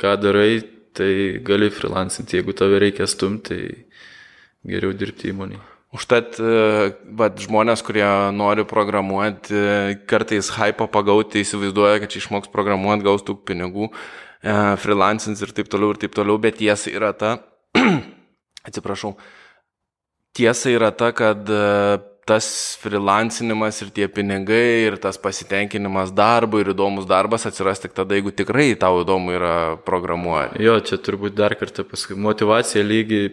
ką 0.00 0.16
darai, 0.20 0.62
tai 0.94 1.40
gali 1.44 1.70
freelancinti. 1.74 2.38
Jeigu 2.38 2.54
tave 2.56 2.80
reikia 2.82 3.06
stumti, 3.10 3.56
tai 3.56 4.72
geriau 4.74 4.94
dirbti 4.96 5.32
įmonėje. 5.32 5.62
Užtat, 5.94 6.40
bet 7.14 7.38
žmonės, 7.44 7.84
kurie 7.86 8.06
nori 8.34 8.64
programuoti, 8.66 9.60
kartais 10.10 10.48
hypo 10.56 10.88
pagauti, 10.90 11.44
įsivaizduoja, 11.44 12.00
kad 12.02 12.10
čia 12.10 12.24
išmoks 12.24 12.50
programuoti, 12.50 13.06
gaus 13.06 13.22
daug 13.26 13.44
pinigų, 13.46 13.92
e, 14.42 14.56
freelancins 14.82 15.44
ir 15.44 15.52
taip 15.54 15.70
toliau 15.70 15.94
ir 15.94 16.00
taip 16.02 16.16
toliau, 16.16 16.40
bet 16.42 16.58
tiesa 16.58 16.90
yra 16.90 17.12
ta, 17.14 17.36
atsiprašau, 18.66 19.12
tiesa 20.34 20.74
yra 20.74 20.90
ta, 20.98 21.12
kad 21.14 21.46
e, 21.46 21.62
tas 22.28 22.46
freelancinimas 22.80 23.82
ir 23.84 23.92
tie 23.94 24.08
pinigai 24.08 24.88
ir 24.88 24.96
tas 25.00 25.18
pasitenkinimas 25.20 26.12
darbu 26.16 26.62
ir 26.62 26.72
įdomus 26.72 27.08
darbas 27.08 27.44
atsiras 27.48 27.82
tik 27.82 27.92
tada, 27.96 28.16
jeigu 28.16 28.32
tikrai 28.32 28.72
tau 28.80 29.02
įdomu 29.02 29.36
yra 29.36 29.54
programuoti. 29.84 30.62
Jo, 30.64 30.78
čia 30.80 30.98
turbūt 30.98 31.36
dar 31.36 31.56
kartą 31.60 31.84
pasakysiu, 31.88 32.20
motivacija 32.24 32.84
lygiai 32.84 33.32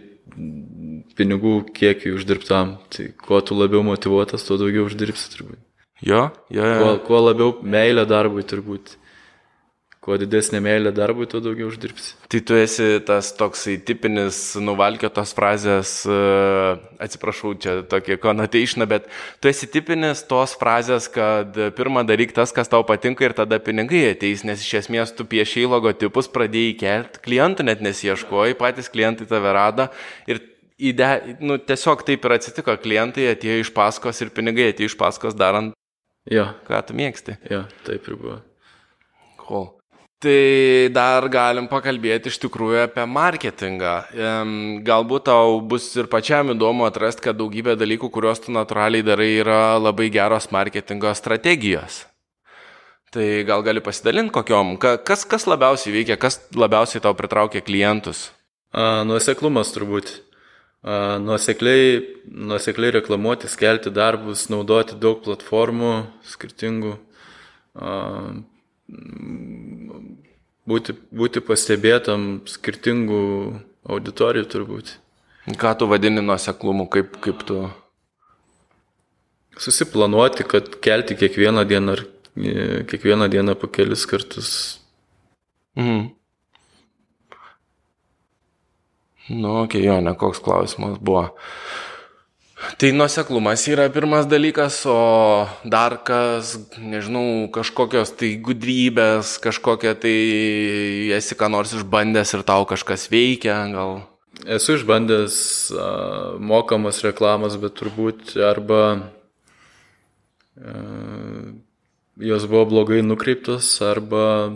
pinigų 1.17 1.57
kiekį 1.75 2.15
uždirbtam. 2.17 2.77
Tai 2.93 3.09
kuo 3.25 3.41
tu 3.45 3.57
labiau 3.57 3.83
motivuotas, 3.85 4.45
tuo 4.47 4.59
daugiau 4.61 4.87
uždirbsi 4.89 5.31
turbūt. 5.35 5.61
Jo, 6.01 6.29
jo, 6.49 6.65
jo. 6.65 6.79
Kuo, 6.81 6.93
kuo 7.07 7.21
labiau 7.27 7.55
meilė 7.61 8.07
darbui 8.09 8.45
turbūt. 8.47 8.95
Kuo 10.01 10.15
didesnė 10.17 10.57
meilė 10.65 10.89
darbui, 10.97 11.27
tuo 11.29 11.37
daugiau 11.45 11.67
uždirbsi. 11.69 12.15
Tai 12.25 12.39
tu 12.49 12.55
esi 12.57 12.85
tas 13.05 13.27
toksai 13.37 13.75
tipinis 13.85 14.37
nuvalkėtos 14.57 15.33
frazės, 15.37 15.91
atsiprašau, 17.05 17.51
čia 17.61 17.75
tokie 17.85 18.15
connotation, 18.17 18.81
bet 18.89 19.05
tu 19.37 19.51
esi 19.51 19.67
tipinis 19.69 20.23
tos 20.25 20.55
frazės, 20.57 21.05
kad 21.13 21.53
pirmą 21.77 22.01
daryk 22.09 22.33
tas, 22.33 22.49
kas 22.49 22.71
tau 22.71 22.81
patinka 22.87 23.27
ir 23.27 23.35
tada 23.37 23.59
pinigai 23.61 24.07
ateis, 24.15 24.41
nes 24.41 24.63
iš 24.65 24.79
esmės 24.79 25.13
tu 25.13 25.27
piešiai 25.29 25.67
logotipus, 25.69 26.31
pradėjai 26.33 26.71
kelti, 26.79 27.21
klientų 27.27 27.67
net 27.69 27.83
nesieškoji, 27.85 28.57
patys 28.57 28.89
klientai 28.89 29.27
tave 29.29 29.51
rado 29.53 29.85
ir 30.25 30.41
ide, 30.81 31.11
nu, 31.45 31.59
tiesiog 31.61 32.01
taip 32.07 32.25
ir 32.25 32.35
atsitiko, 32.39 32.73
klientai 32.81 33.27
atėjo 33.35 33.59
iš 33.67 33.69
paskos 33.77 34.23
ir 34.25 34.33
pinigai 34.33 34.71
atėjo 34.73 34.89
iš 34.89 34.97
paskos 34.97 35.37
darant, 35.37 35.77
jo. 36.25 36.47
ką 36.65 36.81
tu 36.89 36.97
mėgsti. 36.97 37.37
Jo, 37.53 37.61
taip 37.85 38.09
ir 38.09 38.17
buvo. 38.17 38.39
Cool. 39.45 39.69
Tai 40.21 40.89
dar 40.93 41.25
galim 41.33 41.65
pakalbėti 41.65 42.29
iš 42.29 42.35
tikrųjų 42.43 42.83
apie 42.83 43.07
marketingą. 43.09 43.93
Galbūt 44.85 45.25
tau 45.31 45.55
bus 45.65 45.87
ir 45.97 46.05
pačiam 46.11 46.53
įdomu 46.53 46.85
atrasti, 46.85 47.25
kad 47.25 47.39
daugybė 47.39 47.73
dalykų, 47.79 48.11
kuriuos 48.13 48.43
tu 48.43 48.53
natūraliai 48.53 49.01
darai, 49.07 49.31
yra 49.41 49.79
labai 49.81 50.11
geros 50.13 50.51
marketingo 50.53 51.09
strategijos. 51.17 52.03
Tai 53.11 53.25
gal 53.49 53.65
gali 53.65 53.81
pasidalinti 53.81 54.31
kokiom, 54.37 54.75
kas, 54.79 55.25
kas 55.25 55.47
labiausiai 55.49 55.97
veikia, 55.97 56.19
kas 56.21 56.37
labiausiai 56.53 57.01
tau 57.01 57.17
pritraukia 57.17 57.63
klientus? 57.65 58.29
Nuoseklumas 58.77 59.73
turbūt. 59.73 60.19
nuosekliai, 61.21 61.97
nuosekliai 62.25 62.91
reklamuoti, 62.91 63.49
skelti 63.49 63.91
darbus, 63.93 64.47
naudoti 64.49 64.95
daug 64.97 65.19
platformų 65.25 65.91
skirtingų, 66.25 66.95
būti, 70.67 70.95
būti 71.11 71.43
pastebėtam 71.45 72.41
skirtingų 72.49 73.21
auditorijų 73.89 74.47
turbūt. 74.51 74.95
Ką 75.57 75.73
tu 75.79 75.87
vadini 75.89 76.21
nuoseklumu, 76.21 76.85
kaip, 76.91 77.17
kaip 77.23 77.41
tu? 77.47 77.63
Susiplanuoti, 79.61 80.45
kad 80.47 80.69
kelti 80.83 81.17
kiekvieną 81.17 81.65
dieną 81.67 81.97
ar 81.97 82.03
e, 82.37 82.83
kiekvieną 82.89 83.27
dieną 83.29 83.55
po 83.59 83.67
kelis 83.67 84.05
kartus. 84.09 84.51
Mhm. 85.75 86.11
Nu, 89.31 89.61
okay, 89.63 89.83
jo, 89.85 89.99
ne 90.01 90.13
koks 90.17 90.41
klausimas 90.43 90.97
buvo. 90.99 91.29
Tai 92.61 92.91
nuoseklumas 92.93 93.63
yra 93.69 93.89
pirmas 93.89 94.25
dalykas, 94.29 94.85
o 94.85 95.47
dar 95.65 95.97
kas, 96.05 96.59
nežinau, 96.77 97.49
kažkokios 97.53 98.13
tai 98.17 98.35
gudrybės, 98.37 99.39
kažkokia 99.41 99.95
tai 99.97 100.13
esi 101.17 101.37
ką 101.37 101.49
nors 101.49 101.73
išbandęs 101.77 102.33
ir 102.37 102.43
tau 102.45 102.65
kažkas 102.69 103.09
veikia, 103.09 103.55
gal. 103.73 104.05
Esu 104.45 104.77
išbandęs 104.77 105.35
uh, 105.73 106.37
mokamas 106.37 107.01
reklamas, 107.05 107.57
bet 107.61 107.73
turbūt 107.81 108.37
arba 108.45 108.81
uh, 110.61 111.57
jos 112.21 112.45
buvo 112.45 112.65
blogai 112.75 113.01
nukreiptos, 113.05 113.81
arba, 113.85 114.53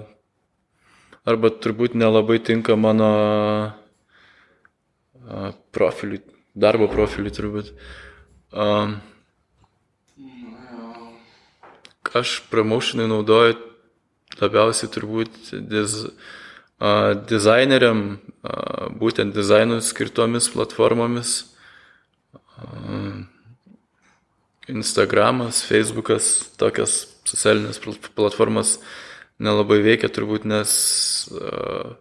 arba 1.26 1.50
turbūt 1.50 1.98
nelabai 1.98 2.38
tinka 2.38 2.78
mano 2.78 3.12
uh, 5.26 5.50
profiliui 5.74 6.35
darbo 6.56 6.88
profilį 6.92 7.34
turbūt. 7.36 7.72
Um, 8.56 8.98
aš 12.16 12.38
promotionai 12.48 13.10
naudoju 13.12 13.58
labiausiai 14.40 14.92
turbūt 14.92 15.52
diz, 15.68 15.98
uh, 16.08 17.12
dizaineriam, 17.28 18.06
uh, 18.16 18.88
būtent 18.96 19.36
dizainui 19.36 19.82
skirtomis 19.84 20.48
platformomis. 20.54 21.42
Uh, 22.56 23.26
Instagramas, 24.72 25.60
Facebookas, 25.68 26.40
tokias 26.58 27.04
socialinės 27.28 27.78
platformas 28.16 28.80
nelabai 29.44 29.82
veikia 29.84 30.08
turbūt, 30.10 30.48
nes 30.48 30.72
uh, 31.36 32.00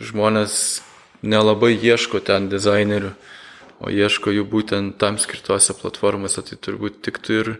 žmonės 0.00 0.80
nelabai 1.20 1.74
ieško 1.76 2.24
ten 2.24 2.48
dizainerių. 2.48 3.12
Uh, 3.12 3.36
o 3.80 3.90
ieško 3.92 4.34
jų 4.36 4.46
būtent 4.50 4.96
tam 5.00 5.18
skirtose 5.20 5.74
platformose, 5.78 6.44
tai 6.46 6.58
turbūt 6.60 7.00
tiktų 7.06 7.38
ir, 7.42 7.52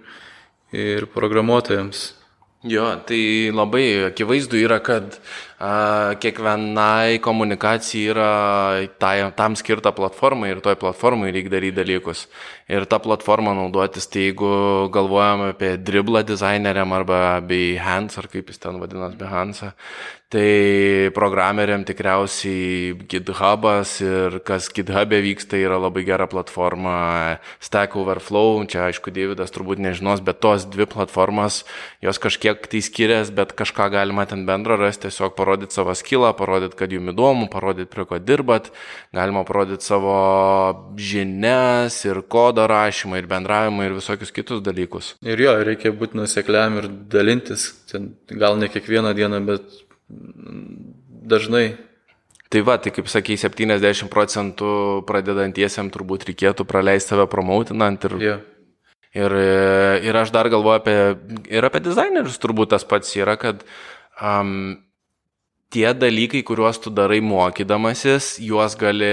ir 0.77 1.09
programuotojams. 1.15 2.11
Jo, 2.69 2.91
tai 3.09 3.49
labai 3.57 4.11
akivaizdu 4.11 4.59
yra, 4.61 4.83
kad 4.85 5.17
kiekvienai 5.61 7.19
komunikacijai 7.21 8.13
yra 8.15 8.31
tai, 8.99 9.17
tam 9.37 9.57
skirta 9.61 9.93
platforma 9.93 10.49
ir 10.49 10.63
toj 10.65 10.79
platformai 10.81 11.29
reikia 11.35 11.53
daryti 11.53 11.77
dalykus. 11.77 12.25
Ir 12.71 12.87
tą 12.89 13.01
platformą 13.05 13.53
naudotis, 13.59 14.09
tai 14.09 14.31
jeigu 14.31 14.89
galvojam 14.95 15.51
apie 15.51 15.75
driblą 15.77 16.25
dizaineriam 16.25 16.93
arba 16.97 17.41
Behance, 17.45 18.17
ar 18.23 18.31
kaip 18.33 18.49
jis 18.49 18.63
ten 18.63 18.81
vadinas 18.81 19.19
Behance, 19.21 19.75
Tai 20.31 21.11
programeriam 21.11 21.83
tikriausiai 21.83 22.93
GitHub'as 23.11 23.97
ir 23.99 24.37
kas 24.47 24.69
GitHub'e 24.71 25.19
vyksta 25.25 25.59
yra 25.59 25.75
labai 25.83 26.05
gera 26.07 26.29
platforma. 26.31 27.41
Stack 27.59 27.97
Overflow, 27.99 28.63
čia 28.71 28.85
aišku, 28.87 29.11
Davidas 29.11 29.51
turbūt 29.51 29.83
nežinos, 29.83 30.23
bet 30.23 30.39
tos 30.39 30.69
dvi 30.71 30.87
platformas, 30.87 31.65
jos 31.99 32.23
kažkiek 32.23 32.63
tai 32.63 32.79
skiriasi, 32.79 33.35
bet 33.35 33.57
kažką 33.59 33.89
galima 33.91 34.23
ten 34.31 34.47
bendro 34.47 34.79
rasti, 34.79 35.09
tiesiog 35.09 35.35
parodyti 35.35 35.50
savo 35.75 35.95
skilą, 35.99 36.33
parodyti, 36.39 36.79
kad 36.79 36.93
jums 36.93 37.13
įdomu, 37.15 37.49
parodyti, 37.53 37.91
prie 37.93 38.07
ko 38.09 38.21
dirbat, 38.23 38.71
galima 39.17 39.45
parodyti 39.49 39.87
savo 39.87 40.15
žinias 41.01 42.01
ir 42.07 42.23
kodo 42.31 42.69
rašymą 42.71 43.19
ir 43.21 43.29
bendravimą 43.31 43.89
ir 43.89 43.99
visokius 43.99 44.35
kitus 44.35 44.63
dalykus. 44.65 45.15
Ir 45.27 45.41
jo, 45.43 45.55
reikia 45.67 45.93
būti 45.97 46.19
nusekliam 46.21 46.79
ir 46.81 46.91
dalintis, 47.13 47.71
ten, 47.91 48.13
gal 48.31 48.59
ne 48.61 48.71
kiekvieną 48.71 49.15
dieną, 49.19 49.45
bet 49.49 49.81
dažnai. 51.31 51.79
Tai 52.51 52.63
va, 52.67 52.77
tai 52.83 52.91
kaip 52.91 53.07
sakai, 53.07 53.37
70 53.39 54.11
procentų 54.11 54.71
pradedantiesiam 55.07 55.91
turbūt 55.95 56.27
reikėtų 56.33 56.67
praleisti 56.67 57.15
save 57.15 57.29
promautinant 57.31 58.07
ir, 58.09 58.17
yeah. 58.19 58.41
ir, 59.15 59.37
ir 60.09 60.19
aš 60.19 60.33
dar 60.35 60.51
galvoju 60.51 60.81
apie, 60.81 60.97
ir 61.47 61.69
apie 61.69 61.83
dizainerius 61.85 62.41
turbūt 62.43 62.73
tas 62.75 62.87
pats 62.91 63.15
yra, 63.21 63.37
kad 63.39 63.63
um, 64.19 64.81
tie 65.71 65.93
dalykai, 65.95 66.43
kuriuos 66.47 66.81
tu 66.83 66.93
darai 66.95 67.21
mokydamasis, 67.25 68.39
juos 68.43 68.77
gali 68.81 69.13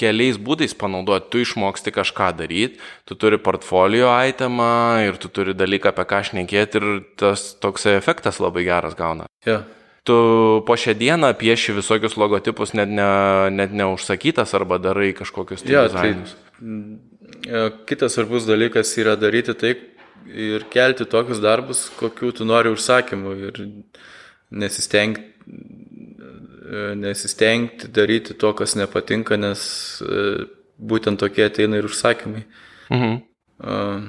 keliais 0.00 0.38
būdais 0.40 0.72
panaudoti, 0.78 1.28
tu 1.30 1.42
išmoksti 1.44 1.92
kažką 1.94 2.30
daryti, 2.38 2.80
tu 3.06 3.14
turi 3.14 3.38
portfolio 3.38 4.08
itemą 4.28 5.04
ir 5.06 5.20
tu 5.20 5.28
turi 5.28 5.54
dalyką 5.54 5.92
apie 5.92 6.08
ką 6.08 6.22
šnekėti 6.30 6.80
ir 6.80 6.88
tas 7.20 7.52
toks 7.60 7.86
efektas 7.92 8.40
labai 8.42 8.64
geras 8.66 8.98
gauna. 8.98 9.28
Yeah 9.46 9.68
tu 10.02 10.14
po 10.66 10.74
šią 10.74 10.96
dieną 10.98 11.30
pieši 11.38 11.76
visokius 11.76 12.16
logotipus 12.18 12.74
net, 12.74 12.90
ne, 12.90 13.06
net 13.54 13.70
neužsakytas 13.70 14.54
arba 14.58 14.80
darai 14.82 15.12
kažkokius 15.14 15.62
tai 15.62 15.76
ja, 15.76 15.84
dizainus. 15.86 16.34
Tai, 16.58 17.62
kitas 17.86 18.16
svarbus 18.16 18.46
dalykas 18.48 18.90
yra 18.98 19.14
daryti 19.18 19.54
tai 19.58 19.76
ir 20.26 20.66
kelti 20.70 21.06
tokius 21.06 21.42
darbus, 21.42 21.86
kokiu 21.98 22.32
tu 22.34 22.46
nori 22.46 22.72
užsakymų 22.74 23.36
ir 23.46 23.62
nesistengti, 24.52 25.31
nesistengti 26.96 27.90
daryti 27.92 28.34
to, 28.38 28.52
kas 28.56 28.76
nepatinka, 28.78 29.36
nes 29.40 29.62
e, 30.04 30.46
būtent 30.78 31.20
tokie 31.20 31.44
ateina 31.46 31.80
ir 31.80 31.88
užsakymai. 31.90 32.46
Mhm. 32.92 33.20
Uh, 33.62 34.08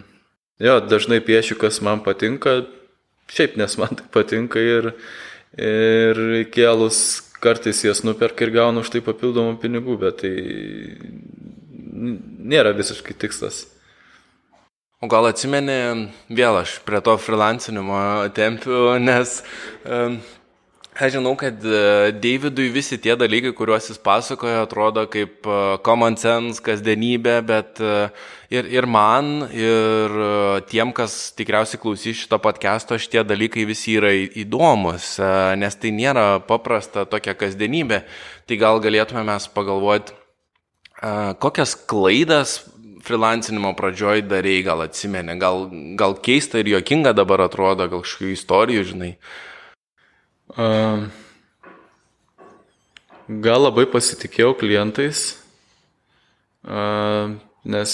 jo, 0.63 0.79
dažnai 0.81 1.19
piešiu, 1.21 1.59
kas 1.61 1.77
man 1.85 1.99
patinka, 2.01 2.63
šiaip 3.29 3.53
nes 3.59 3.75
man 3.77 3.93
tai 3.99 4.07
patinka 4.09 4.61
ir 4.61 4.93
ir 5.53 6.17
kėlus 6.49 7.21
kartais 7.43 7.83
jas 7.85 8.01
nuperka 8.01 8.47
ir 8.47 8.53
gauna 8.55 8.81
už 8.81 8.89
tai 8.89 9.03
papildomų 9.05 9.59
pinigų, 9.61 9.99
bet 10.01 10.23
tai 10.23 10.33
nėra 11.93 12.73
visiškai 12.73 13.13
tikslas. 13.21 13.67
O 15.03 15.09
gal 15.11 15.27
atsimeni, 15.27 16.07
vėl 16.31 16.61
aš 16.61 16.79
prie 16.87 17.01
to 17.03 17.17
freelancinimo 17.19 17.99
tempiu, 18.33 18.95
nes 19.03 19.41
um, 19.83 20.17
Aš 20.93 21.15
žinau, 21.15 21.31
kad 21.33 21.57
e, 21.65 22.11
Davidui 22.21 22.67
visi 22.69 22.99
tie 23.01 23.15
dalykai, 23.17 23.49
kuriuos 23.57 23.87
jis 23.89 23.97
pasakoja, 23.97 24.59
atrodo 24.61 25.07
kaip 25.09 25.47
e, 25.49 25.59
common 25.81 26.13
sense, 26.21 26.61
kasdienybė, 26.61 27.39
bet 27.47 27.79
e, 27.81 27.93
ir, 28.53 28.67
ir 28.69 28.85
man, 28.85 29.47
ir 29.57 30.13
tiem, 30.69 30.91
kas 30.93 31.31
tikriausiai 31.33 31.81
klausys 31.81 32.19
šito 32.21 32.37
podcast'o, 32.43 32.99
šitie 33.01 33.23
dalykai 33.25 33.65
visi 33.65 33.95
yra 33.97 34.11
įdomus, 34.13 35.15
nes 35.57 35.79
tai 35.81 35.93
nėra 35.97 36.27
paprasta 36.45 37.07
tokia 37.09 37.33
kasdienybė. 37.39 38.03
Tai 38.45 38.57
gal 38.61 38.81
galėtume 38.83 39.23
mes 39.25 39.47
pagalvoti, 39.55 40.13
kokias 41.41 41.73
klaidas 41.89 42.59
freelancinimo 43.03 43.73
pradžioj 43.79 44.27
darėjai, 44.29 44.61
gal 44.69 44.85
atsimeni, 44.85 45.39
gal, 45.41 45.65
gal 45.97 46.13
keista 46.21 46.61
ir 46.61 46.69
jokinga 46.75 47.15
dabar 47.17 47.47
atrodo, 47.47 47.89
gal 47.89 48.05
kažkokių 48.05 48.31
istorijų, 48.37 48.85
žinai. 48.93 49.11
Gal 53.43 53.63
labai 53.63 53.85
pasitikėjau 53.87 54.51
klientais, 54.59 55.21
nes 57.63 57.93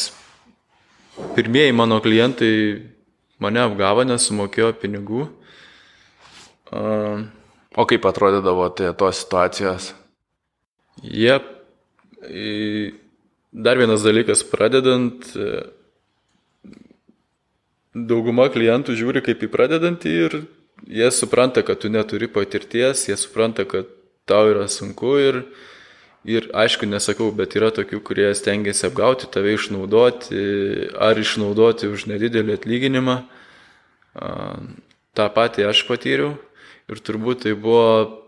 pirmieji 1.37 1.75
mano 1.77 1.99
klientai 2.01 2.53
mane 3.39 3.61
apgavo, 3.61 4.03
nesumokėjo 4.09 4.73
pinigų. 4.81 5.27
O 6.73 7.85
kaip 7.85 8.09
atrodydavo 8.09 8.65
tai 8.73 8.89
tos 8.97 9.21
situacijos? 9.21 9.93
Jie, 11.05 11.37
dar 13.53 13.79
vienas 13.79 14.03
dalykas, 14.03 14.43
pradedant, 14.43 15.29
dauguma 17.93 18.49
klientų 18.51 18.97
žiūri 18.97 19.21
kaip 19.23 19.45
į 19.45 19.53
pradedantį 19.53 20.09
ir 20.25 20.41
jie 20.89 21.11
supranta, 21.13 21.63
kad 21.65 21.79
tu 21.79 21.89
neturi 21.89 22.27
patirties, 22.27 23.07
jie 23.07 23.17
supranta, 23.17 23.65
kad 23.69 23.87
tau 24.29 24.49
yra 24.49 24.67
sunku 24.69 25.15
ir, 25.21 25.41
ir 26.25 26.49
aišku, 26.53 26.89
nesakau, 26.89 27.29
bet 27.35 27.55
yra 27.57 27.71
tokių, 27.73 28.01
kurie 28.05 28.29
stengiasi 28.35 28.87
apgauti 28.89 29.29
tave, 29.31 29.55
išnaudoti 29.55 30.41
ar 30.99 31.17
išnaudoti 31.17 31.89
už 31.89 32.09
nedidelį 32.11 32.57
atlyginimą. 32.59 33.21
Ta 35.15 35.29
pati 35.33 35.65
aš 35.65 35.85
patyriau 35.87 36.35
ir 36.89 37.01
turbūt 37.05 37.45
tai 37.45 37.53
buvo 37.53 38.25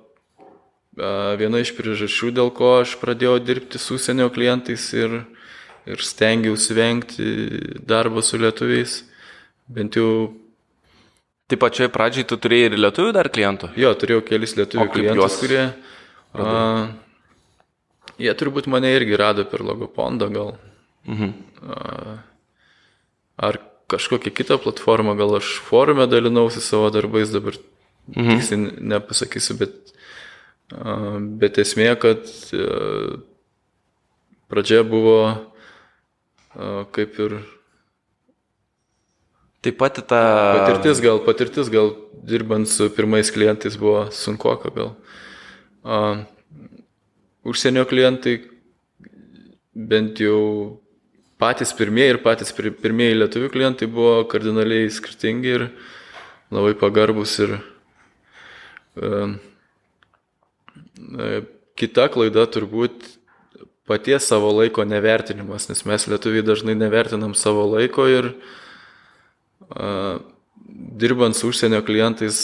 viena 1.42 1.62
iš 1.62 1.74
priežasčių, 1.78 2.32
dėl 2.36 2.52
ko 2.54 2.82
aš 2.82 2.98
pradėjau 3.02 3.40
dirbti 3.42 3.80
su 3.82 3.98
užsienio 3.98 4.30
klientais 4.34 4.92
ir 4.94 5.24
ir 5.86 5.98
stengiausi 5.98 6.76
vengti 6.78 7.28
darbo 7.88 8.22
su 8.22 8.38
lietuviais. 8.38 9.02
Bent 9.68 9.98
jau. 9.98 10.38
Tai 11.52 11.58
pačioj 11.60 11.90
pradžiai 11.92 12.24
tu 12.24 12.38
turėjai 12.40 12.70
ir 12.70 12.78
lietuvių 12.80 13.12
dar 13.12 13.28
klientų? 13.28 13.74
Jo, 13.76 13.90
turėjau 14.00 14.22
kelis 14.24 14.54
lietuvių 14.56 14.86
klientus, 14.94 15.34
kurie... 15.42 15.66
A, 16.32 16.54
jie 18.24 18.32
turbūt 18.40 18.70
mane 18.72 18.94
irgi 18.96 19.18
rado 19.20 19.44
per 19.52 19.60
logopondą 19.68 20.30
gal. 20.32 20.54
Mhm. 21.12 21.34
A, 21.68 22.16
ar 23.50 23.60
kažkokią 23.92 24.32
kitą 24.32 24.62
platformą, 24.64 25.18
gal 25.20 25.36
aš 25.42 25.58
forume 25.68 26.08
dalinausi 26.08 26.64
savo 26.64 26.88
darbais, 26.96 27.36
dabar 27.36 27.60
mhm. 27.60 28.40
tiksliai 28.40 28.88
nepasakysiu, 28.96 29.60
bet, 29.60 29.92
a, 30.72 31.18
bet 31.20 31.60
esmė, 31.60 31.90
kad 32.00 32.32
a, 32.56 33.18
pradžia 34.48 34.86
buvo 34.88 35.18
a, 35.28 35.36
kaip 36.96 37.20
ir 37.28 37.42
Taip 39.62 39.78
pat 39.78 40.00
ta... 40.10 40.22
Patirtis 40.58 41.02
gal, 41.04 41.20
patirtis 41.22 41.70
gal 41.70 41.94
dirbant 42.26 42.66
su 42.70 42.90
pirmais 42.94 43.30
klientais 43.34 43.78
buvo 43.78 44.08
sunku, 44.10 44.50
gal. 44.74 44.96
A, 45.86 45.98
užsienio 47.46 47.86
klientai 47.90 48.40
bent 49.74 50.20
jau 50.22 50.82
patys 51.42 51.74
pirmieji 51.74 52.16
ir 52.16 52.20
patys 52.22 52.54
pirmieji 52.54 53.18
lietuvių 53.18 53.50
klientai 53.54 53.88
buvo 53.90 54.22
kardinaliai 54.30 54.90
skirtingi 54.94 55.56
ir 55.56 55.64
labai 56.54 56.74
pagarbus 56.78 57.38
ir 57.42 57.56
e, 58.98 59.08
kita 61.80 62.10
klaida 62.14 62.46
turbūt 62.46 63.08
paties 63.90 64.28
savo 64.30 64.52
laiko 64.54 64.86
nevertinimas, 64.86 65.70
nes 65.70 65.82
mes 65.88 66.08
lietuviai 66.12 66.46
dažnai 66.46 66.76
nevertinam 66.78 67.34
savo 67.36 67.66
laiko 67.74 68.06
ir 68.12 68.34
dirbant 71.02 71.38
su 71.38 71.52
užsienio 71.52 71.82
klientais 71.88 72.40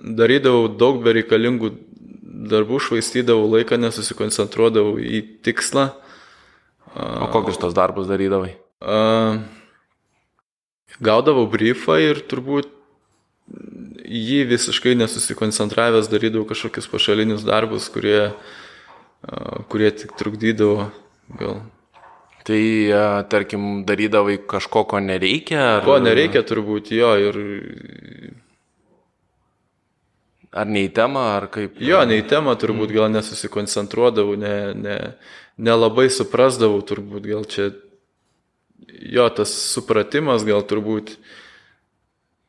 darydavau 0.00 0.68
daug 0.78 1.02
bereikalingų 1.04 1.72
darbų, 2.46 2.80
švaistydavau 2.82 3.48
laiką, 3.56 3.78
nesusikoncentruodavau 3.80 4.96
į 5.02 5.22
tikslą. 5.46 5.90
O 6.96 7.28
kokius 7.32 7.58
tos 7.60 7.74
darbus 7.76 8.08
darydavai? 8.08 8.54
Gaudavau 11.02 11.44
briefą 11.50 11.98
ir 12.00 12.22
turbūt 12.30 12.70
jį 14.06 14.44
visiškai 14.48 14.94
nesusikoncentravęs 14.98 16.08
darydavau 16.10 16.46
kažkokius 16.48 16.88
pašalinius 16.90 17.44
darbus, 17.46 17.90
kurie, 17.92 18.30
kurie 19.72 19.90
tik 19.92 20.14
trukdydavo 20.18 20.88
gal 21.40 21.60
Tai, 22.46 22.62
tarkim, 23.30 23.84
darydavai 23.86 24.36
kažko, 24.46 24.84
ko 24.86 25.00
nereikia? 25.02 25.62
Ar... 25.78 25.86
Ko 25.86 25.96
nereikia 26.02 26.44
turbūt 26.46 26.92
jo 26.94 27.14
ir... 27.18 27.38
Ar 30.56 30.68
ne 30.70 30.86
į 30.86 30.92
temą, 30.94 31.24
ar 31.36 31.48
kaip? 31.52 31.80
Jo, 31.82 32.04
ne 32.08 32.20
į 32.20 32.28
temą 32.30 32.54
turbūt 32.56 32.94
gal 32.94 33.10
nesusikoncentruodavau, 33.12 34.38
nelabai 34.38 34.78
ne, 34.78 35.00
ne, 35.58 36.06
ne 36.06 36.14
suprasdavau 36.14 36.78
turbūt, 36.86 37.26
gal 37.26 37.44
čia 37.50 37.72
jo 38.88 39.28
tas 39.28 39.52
supratimas 39.72 40.44
gal 40.46 40.62
turbūt 40.66 41.16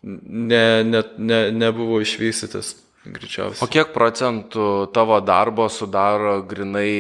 ne, 0.03 0.83
ne, 0.83 1.03
ne, 1.17 1.39
nebuvo 1.51 2.01
išvystytas 2.01 2.75
greičiausiai. 3.15 3.63
O 3.63 3.69
kiek 3.71 3.93
procentų 3.95 4.89
tavo 4.95 5.19
darbo 5.23 5.67
sudaro 5.71 6.41
grinai 6.47 6.91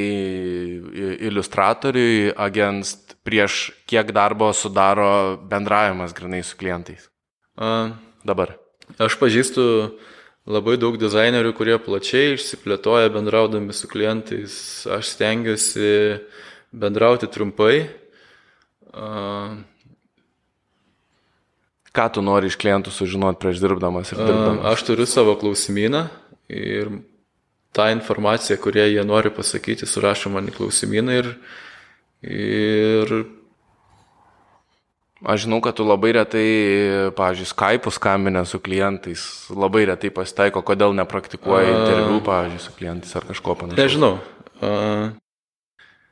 iliustratoriui, 1.29 2.33
agent, 2.33 3.15
prieš 3.27 3.69
kiek 3.89 4.11
darbo 4.15 4.53
sudaro 4.55 5.37
bendravimas 5.49 6.15
grinai 6.15 6.43
su 6.47 6.57
klientais? 6.59 7.09
A, 7.57 7.97
Dabar. 8.27 8.57
Aš 8.99 9.15
pažįstu 9.19 9.63
labai 10.47 10.77
daug 10.79 10.97
dizainerių, 10.99 11.53
kurie 11.55 11.77
plačiai 11.79 12.35
išsiplėtoja 12.35 13.11
bendraudami 13.13 13.75
su 13.75 13.87
klientais. 13.91 14.57
Aš 14.87 15.13
stengiuosi 15.13 15.91
bendrauti 16.75 17.29
trumpai. 17.31 17.87
A, 18.91 19.55
Ką 21.97 22.07
tu 22.13 22.21
nori 22.21 22.51
iš 22.51 22.57
klientų 22.61 22.93
sužinoti 22.93 23.41
prieš 23.41 23.61
dirbdamas 23.63 24.13
ir 24.13 24.21
dirbdamas? 24.21 24.67
Aš 24.69 24.85
turiu 24.85 25.07
savo 25.09 25.33
klausimyną 25.39 26.03
ir 26.53 26.91
tą 27.73 27.87
informaciją, 27.93 28.59
kurią 28.61 28.85
jie 28.91 29.05
nori 29.05 29.33
pasakyti, 29.33 29.89
surašo 29.89 30.29
man 30.33 30.51
į 30.51 30.53
klausimyną 30.59 31.17
ir, 31.23 31.33
ir 32.21 33.17
Aš 35.25 35.47
žinau, 35.47 35.57
kad 35.65 35.73
tu 35.73 35.81
labai 35.81 36.11
retai, 36.13 36.49
pavyzdžiui, 37.17 37.49
Skype'u 37.49 37.89
skambinę 37.89 38.43
su 38.45 38.59
klientais, 38.61 39.21
labai 39.49 39.87
retai 39.89 40.11
pasitaiko, 40.13 40.61
kodėl 40.61 40.93
nepraktikuoji 40.93 41.71
interviu, 41.73 42.19
pavyzdžiui, 42.21 42.61
su 42.61 42.75
klientais 42.77 43.17
ar 43.17 43.25
kažko 43.25 43.55
panašaus. 43.57 43.81
Nežinau. 43.81 44.19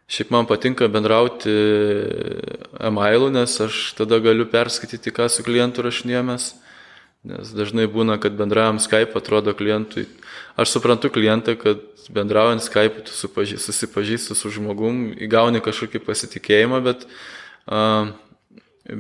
Šiaip 0.06 0.30
man 0.30 0.46
patinka 0.46 0.86
bendrauti 0.92 1.50
e-mailu, 2.78 3.32
nes 3.34 3.56
aš 3.64 3.96
tada 3.98 4.20
galiu 4.22 4.46
perskaityti, 4.46 5.10
ką 5.10 5.26
su 5.34 5.42
klientu 5.46 5.82
rašinėjomės. 5.86 6.52
Nes 7.26 7.50
dažnai 7.58 7.88
būna, 7.90 8.20
kad 8.22 8.36
bendraujam 8.38 8.78
Skype, 8.78 9.18
atrodo 9.18 9.56
klientui. 9.58 10.04
Aš 10.62 10.76
suprantu 10.76 11.10
klientą, 11.10 11.56
kad 11.58 11.82
bendraujant 12.14 12.62
Skype 12.62 13.02
tu 13.08 13.16
susipažįsti 13.18 14.38
su 14.38 14.52
žmogum, 14.54 15.08
įgauni 15.26 15.64
kažkokį 15.66 16.04
pasitikėjimą, 16.06 16.84
bet, 16.86 17.08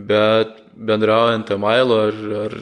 bet 0.09 0.55
bendraujant 0.73 1.51
e-mailu 1.53 1.99
ar, 2.07 2.17
ar 2.47 2.55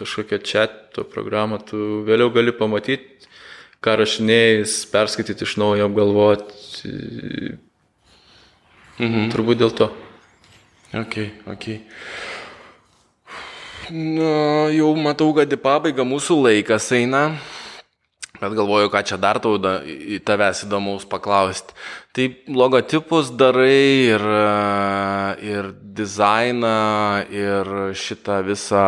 kažkokią 0.00 0.38
chat 0.48 0.96
programą, 1.12 1.60
tu 1.60 2.00
vėliau 2.08 2.32
gali 2.32 2.56
pamatyti, 2.56 3.28
ką 3.84 3.98
rašinėjais, 4.00 4.78
perskaityti 4.94 5.44
iš 5.44 5.58
naujo, 5.60 5.90
apgalvoti 5.90 6.94
Mhm. 8.98 9.30
Turbūt 9.32 9.62
dėl 9.62 9.72
to. 9.76 9.88
Ok, 10.92 11.16
ok. 11.48 11.68
Na, 13.92 14.68
jau 14.72 14.92
matau, 15.00 15.32
kad 15.36 15.50
į 15.50 15.58
pabaigą 15.60 16.04
mūsų 16.06 16.36
laikas 16.46 16.90
eina. 16.96 17.24
Bet 18.42 18.54
galvoju, 18.58 18.90
ką 18.90 19.02
čia 19.06 19.16
dar 19.22 19.38
tau 19.38 19.54
da, 19.60 19.76
į 19.86 20.18
tavęs 20.26 20.64
įdomaus 20.66 21.04
paklausti. 21.06 21.76
Tai 22.12 22.26
logotipus 22.50 23.30
darai 23.38 24.08
ir, 24.10 24.24
ir 25.46 25.68
dizainą, 25.96 26.78
ir 27.30 27.70
šitą 27.94 28.40
visą 28.44 28.86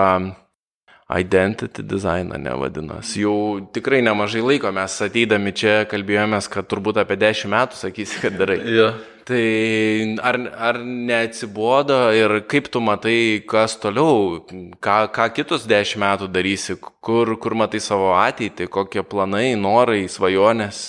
identity 1.14 1.84
dizainą 1.86 2.40
nevadinas. 2.40 3.14
Jau 3.20 3.62
tikrai 3.72 4.02
nemažai 4.02 4.42
laiko 4.42 4.72
mes 4.74 4.98
ateidami 5.06 5.54
čia 5.54 5.82
kalbėjomės, 5.88 6.50
kad 6.50 6.66
turbūt 6.68 6.98
apie 7.04 7.20
10 7.20 7.52
metų 7.54 7.78
sakysi, 7.78 8.22
kad 8.24 8.40
darai. 8.40 8.58
Yeah. 8.64 9.02
Tai 9.24 10.16
ar, 10.20 10.36
ar 10.52 10.78
neatsibodo 10.84 11.96
ir 12.12 12.42
kaip 12.50 12.66
tu 12.68 12.82
matai, 12.84 13.40
kas 13.48 13.78
toliau, 13.80 14.42
ką, 14.84 14.96
ką 15.16 15.28
kitus 15.32 15.64
dešimt 15.70 16.02
metų 16.02 16.28
darysi, 16.28 16.76
kur, 16.76 17.32
kur 17.40 17.56
matai 17.56 17.80
savo 17.80 18.10
ateitį, 18.18 18.68
kokie 18.74 19.00
planai, 19.00 19.54
norai, 19.56 20.02
svajonės, 20.12 20.82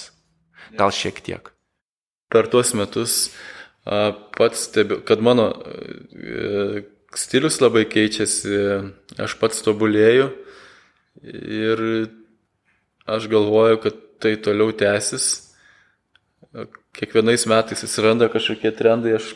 gal 0.76 0.92
šiek 0.92 1.24
tiek. 1.24 1.48
Per 2.28 2.52
tuos 2.52 2.74
metus 2.76 3.16
pats 4.36 4.68
stebiu, 4.68 5.00
kad 5.08 5.24
mano 5.24 5.48
e, 5.56 6.84
stilius 7.16 7.62
labai 7.64 7.86
keičiasi, 7.88 8.60
aš 9.16 9.40
pats 9.40 9.64
tobulėju 9.64 10.28
ir 11.24 11.88
aš 13.08 13.32
galvoju, 13.32 13.80
kad 13.86 14.06
tai 14.20 14.36
toliau 14.44 14.76
tęsis 14.76 15.30
kiekvienais 16.96 17.46
metais 17.52 17.84
atsiranda 17.84 18.30
kažkokie 18.32 18.72
trendai, 18.72 19.18
aš 19.20 19.36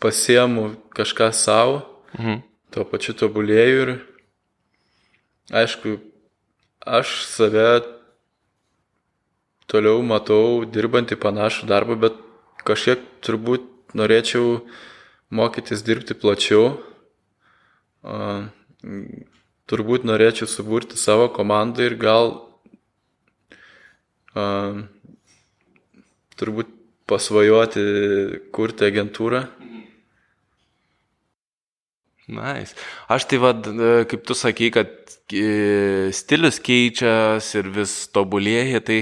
pasiemu 0.00 0.76
kažką 0.96 1.30
savo, 1.32 1.82
mhm. 2.16 2.40
tuo 2.72 2.84
pačiu 2.88 3.16
tobulėju 3.16 3.82
ir 3.84 3.92
aišku, 5.52 5.98
aš 6.86 7.22
save 7.28 7.84
toliau 9.70 10.02
matau 10.06 10.64
dirbantį 10.64 11.18
panašų 11.20 11.68
darbą, 11.68 11.98
bet 12.06 12.18
kažkiek 12.66 13.02
turbūt 13.24 13.94
norėčiau 13.96 14.60
mokytis 15.30 15.82
dirbti 15.86 16.14
plačiau. 16.18 16.76
Turbūt 19.66 20.06
norėčiau 20.06 20.46
suburti 20.46 20.98
savo 20.98 21.26
komandą 21.34 21.88
ir 21.88 21.96
gal 21.98 22.36
turbūt 26.40 26.72
pasvajoti 27.06 27.82
kurti 28.54 28.88
agentūrą. 28.88 29.44
Nice. 32.26 32.74
Aš 33.06 33.28
tai 33.30 33.38
vad, 33.38 33.68
kaip 34.10 34.24
tu 34.26 34.34
sakai, 34.34 34.72
kad 34.74 34.90
e, 35.30 36.10
stilius 36.10 36.58
keičiasi 36.58 37.60
ir 37.60 37.68
vis 37.76 37.92
tobulėja, 38.10 38.82
tai 38.82 38.96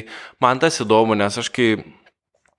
man 0.44 0.60
tas 0.60 0.76
įdomu, 0.84 1.16
nes 1.16 1.38
aš 1.40 1.48
kai 1.54 1.70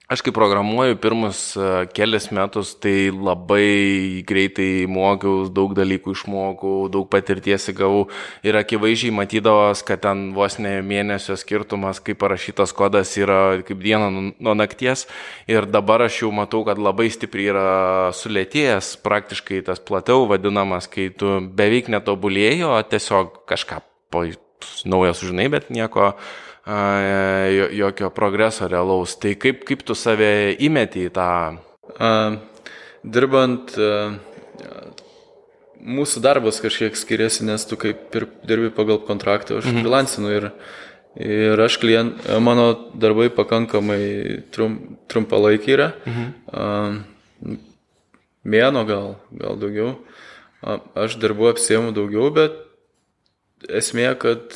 Aš 0.05 0.21
kai 0.21 0.29
programuoju 0.29 0.99
pirmus 1.01 1.39
e, 1.57 1.67
kelias 1.97 2.27
metus, 2.29 2.75
tai 2.77 3.09
labai 3.09 4.21
greitai 4.29 4.85
mokiausi, 4.85 5.49
daug 5.49 5.73
dalykų 5.73 6.13
išmokau, 6.13 6.75
daug 6.93 7.07
patirties 7.09 7.65
įgavau. 7.73 8.03
Ir 8.45 8.59
akivaizdžiai 8.59 9.15
matydavos, 9.17 9.81
kad 9.87 10.03
ten 10.05 10.27
vos 10.37 10.59
ne 10.61 10.75
mėnesio 10.85 11.33
skirtumas, 11.41 12.03
kaip 12.05 12.21
parašytas 12.21 12.75
kodas 12.77 13.15
yra 13.17 13.63
kaip 13.65 13.81
diena 13.81 14.11
nuo 14.13 14.53
nakties. 14.53 15.07
Ir 15.49 15.65
dabar 15.65 16.05
aš 16.05 16.21
jau 16.21 16.29
matau, 16.29 16.61
kad 16.69 16.77
labai 16.77 17.09
stipriai 17.09 17.49
yra 17.55 17.67
sulėtėjęs, 18.13 18.93
praktiškai 19.01 19.63
tas 19.65 19.81
platiau 19.81 20.29
vadinamas, 20.29 20.85
kai 20.85 21.09
tu 21.17 21.39
beveik 21.49 21.89
netobulėjo, 21.89 22.77
tiesiog 22.93 23.41
kažką 23.49 23.81
po 24.13 24.27
naujo 24.85 25.17
sužinai, 25.17 25.49
bet 25.49 25.73
nieko 25.73 26.13
jokio 26.65 28.09
progreso 28.09 28.67
realaus. 28.67 29.15
Tai 29.21 29.35
kaip, 29.37 29.63
kaip 29.67 29.83
tu 29.85 29.95
save 29.97 30.55
įmeti 30.65 31.05
į 31.09 31.13
tą? 31.13 31.29
Dirbant, 33.05 33.75
mūsų 35.85 36.21
darbas 36.25 36.59
kažkiek 36.63 36.97
skiriasi, 36.97 37.45
nes 37.45 37.65
tu 37.69 37.77
kaip 37.77 38.15
ir 38.17 38.27
dirbi 38.47 38.71
pagal 38.73 38.99
kontraktą, 39.05 39.59
aš 39.59 39.69
mhm. 39.69 39.83
freelancinu 39.83 40.33
ir, 40.33 40.49
ir 41.21 41.61
aš 41.61 41.77
klient, 41.81 42.25
mano 42.41 42.71
darbai 42.97 43.29
pakankamai 43.33 44.41
trum, 44.55 44.97
trumpalaikiai 45.11 45.77
yra. 45.77 45.89
Mhm. 46.09 47.57
Mėno 48.45 48.85
gal, 48.85 49.15
gal 49.33 49.57
daugiau. 49.57 49.95
Aš 50.97 51.17
darbu 51.21 51.49
apsiemu 51.51 51.93
daugiau, 51.93 52.29
bet 52.33 52.57
esmė, 53.69 54.11
kad 54.21 54.53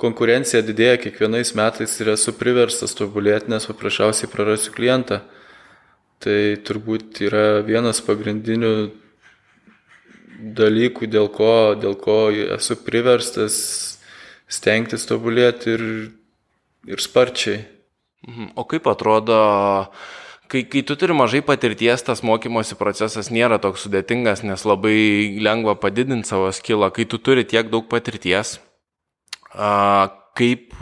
konkurencija 0.00 0.62
didėja 0.64 0.98
kiekvienais 1.00 1.54
metais 1.56 1.94
ir 2.00 2.12
esu 2.12 2.34
priverstas 2.36 2.94
tobulėti, 2.96 3.50
nes 3.52 3.68
paprasčiausiai 3.68 4.30
prarasiu 4.32 4.74
klientą. 4.76 5.22
Tai 6.20 6.38
turbūt 6.64 7.20
yra 7.26 7.60
vienas 7.64 8.00
pagrindinių 8.04 8.72
dalykų, 10.56 11.08
dėl 11.12 11.28
ko, 11.32 11.76
dėl 11.80 11.96
ko 12.00 12.18
esu 12.56 12.76
priverstas 12.84 13.56
stengtis 14.48 15.08
tobulėti 15.08 15.74
ir, 15.76 15.84
ir 16.88 17.02
sparčiai. 17.02 17.64
Mhm. 18.26 18.52
O 18.56 18.64
kaip 18.68 18.88
atrodo, 18.90 19.38
kai, 20.50 20.64
kai 20.68 20.82
tu 20.86 20.96
turi 20.98 21.16
mažai 21.16 21.42
patirties, 21.44 22.04
tas 22.04 22.24
mokymosi 22.26 22.78
procesas 22.78 23.30
nėra 23.32 23.60
toks 23.62 23.86
sudėtingas, 23.86 24.44
nes 24.44 24.64
labai 24.68 24.96
lengva 25.42 25.76
padidinti 25.80 26.28
savo 26.28 26.50
skilą. 26.52 26.92
Kai 26.92 27.08
tu 27.08 27.20
turi 27.20 27.46
tiek 27.48 27.70
daug 27.72 27.88
patirties, 27.88 28.56
Kaip, 30.36 30.74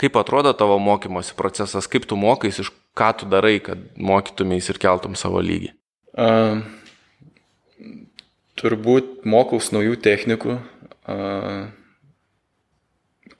kaip 0.00 0.16
atrodo 0.18 0.50
tavo 0.58 0.80
mokymosi 0.82 1.36
procesas, 1.38 1.86
kaip 1.86 2.08
tu 2.10 2.18
mokais, 2.18 2.58
iš 2.58 2.72
ką 2.98 3.12
tu 3.20 3.28
darai, 3.30 3.60
kad 3.62 3.78
mokytumės 3.94 4.70
ir 4.72 4.80
keltum 4.82 5.14
savo 5.18 5.42
lygį? 5.44 5.70
A, 6.18 6.26
turbūt 8.58 9.22
mokaus 9.30 9.70
naujų 9.74 9.94
technikų, 10.02 10.58
a, 11.06 11.16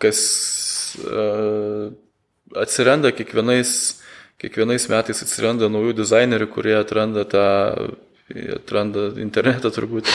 kas 0.03 0.23
a, 1.03 1.27
atsiranda 2.63 3.11
kiekvienais, 3.15 3.75
kiekvienais 4.43 4.87
metais 4.93 5.23
atsiranda 5.27 5.71
naujų 5.73 5.99
dizainerių, 6.05 6.51
kurie 6.55 6.79
atranda 6.79 7.27
tą, 7.27 7.47
atranda 8.61 9.11
internetą 9.23 9.75
turbūt 9.75 10.11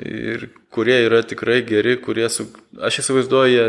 ir 0.00 0.48
kurie 0.72 0.98
yra 1.06 1.22
tikrai 1.26 1.60
geri, 1.66 1.96
kurie, 2.02 2.28
su, 2.32 2.48
aš 2.82 3.00
įsivaizduoju, 3.02 3.52
jie 3.52 3.66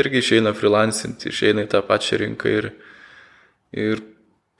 irgi 0.00 0.22
išeina 0.22 0.54
freelancinti, 0.56 1.30
išeina 1.30 1.64
į 1.66 1.70
tą 1.74 1.82
pačią 1.86 2.20
rinką 2.22 2.52
ir, 2.52 2.70
ir 3.76 4.02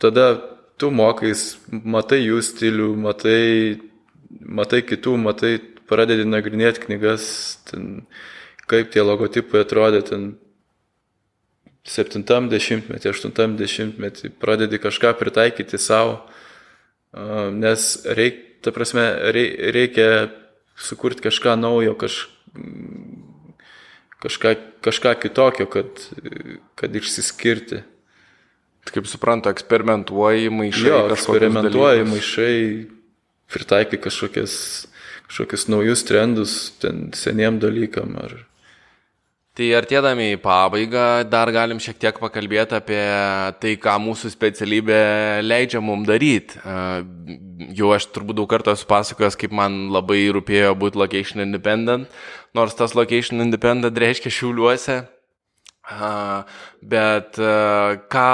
tada 0.02 0.34
tu 0.80 0.90
mokais, 0.94 1.54
matai 1.70 2.24
jų 2.24 2.40
stilių, 2.44 2.90
matai, 3.00 3.80
matai 4.44 4.82
kitų, 4.84 5.16
matai, 5.20 5.56
pradedi 5.88 6.26
nagrinėti 6.28 6.86
knygas, 6.86 7.26
ten, 7.70 8.04
kaip 8.70 8.90
tie 8.92 9.04
logotipai 9.04 9.62
atrodė 9.64 10.02
ten 10.08 10.32
70-metį, 11.84 13.12
80-metį, 13.12 14.32
pradedi 14.40 14.80
kažką 14.80 15.12
pritaikyti 15.20 15.80
savo, 15.80 16.22
nes 17.54 17.90
reikia, 18.08 18.53
ta 18.64 18.72
prasme, 18.74 19.04
reikia 19.74 20.28
sukurti 20.80 21.26
kažką 21.28 21.56
naujo, 21.60 21.94
kaž, 21.98 22.24
kažką, 24.24 24.54
kažką 24.84 25.14
kitokio, 25.22 25.66
kad, 25.70 26.06
kad 26.74 26.96
išsiskirti. 26.96 27.84
Kaip 28.84 29.06
suprantu, 29.08 29.48
eksperimentuoji, 29.48 30.50
maišai. 30.52 30.88
Jo, 30.90 30.98
eksperimentuoji, 31.14 32.04
maišai, 32.04 32.56
pritaikai 33.48 34.00
kažkokias, 34.04 34.56
kažkokius 35.28 35.68
naujus 35.72 36.04
trendus 36.04 36.56
ten 36.82 37.06
seniem 37.16 37.56
dalykam 37.62 38.12
ar, 38.20 38.36
Tai 39.54 39.66
artėdami 39.78 40.32
į 40.34 40.38
pabaigą 40.42 41.22
dar 41.30 41.46
galim 41.54 41.78
šiek 41.78 42.00
tiek 42.02 42.16
pakalbėti 42.18 42.74
apie 42.74 43.02
tai, 43.62 43.76
ką 43.78 43.92
mūsų 44.02 44.32
specialybė 44.32 44.96
leidžia 45.46 45.78
mums 45.78 46.08
daryti. 46.08 46.58
Jau 47.78 47.92
aš 47.94 48.08
turbūt 48.10 48.40
daug 48.40 48.48
kartų 48.50 48.72
esu 48.72 48.88
pasakojęs, 48.90 49.36
kaip 49.38 49.54
man 49.54 49.92
labai 49.94 50.24
rūpėjo 50.34 50.72
būti 50.80 50.98
location 50.98 51.44
independent, 51.44 52.10
nors 52.50 52.74
tas 52.74 52.96
location 52.98 53.44
independent 53.44 54.00
reiškia 54.02 54.32
šiuliuose. 54.40 54.96
Bet 56.96 57.38
ką, 58.16 58.26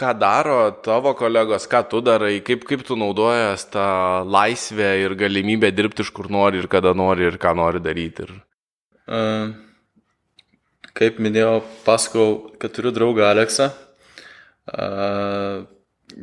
ką 0.00 0.14
daro 0.22 0.58
tavo 0.80 1.12
kolegos, 1.20 1.68
ką 1.68 1.82
tu 1.92 2.00
darai, 2.00 2.38
kaip, 2.40 2.64
kaip 2.64 2.86
tu 2.88 2.96
naudojas 2.96 3.68
tą 3.68 3.84
laisvę 4.24 4.94
ir 5.04 5.18
galimybę 5.20 5.74
dirbti 5.76 6.08
iš 6.08 6.14
kur 6.16 6.32
nori 6.32 6.64
ir 6.64 6.72
kada 6.72 6.96
nori 6.96 7.28
ir 7.28 7.36
ką 7.36 7.52
nori 7.60 7.84
daryti. 7.84 8.24
Ir... 8.30 8.34
Uh 9.06 9.65
kaip 10.96 11.20
minėjau, 11.22 11.60
pasakau, 11.86 12.28
kad 12.60 12.74
turiu 12.76 12.92
draugą 12.94 13.28
Aleksą. 13.28 13.70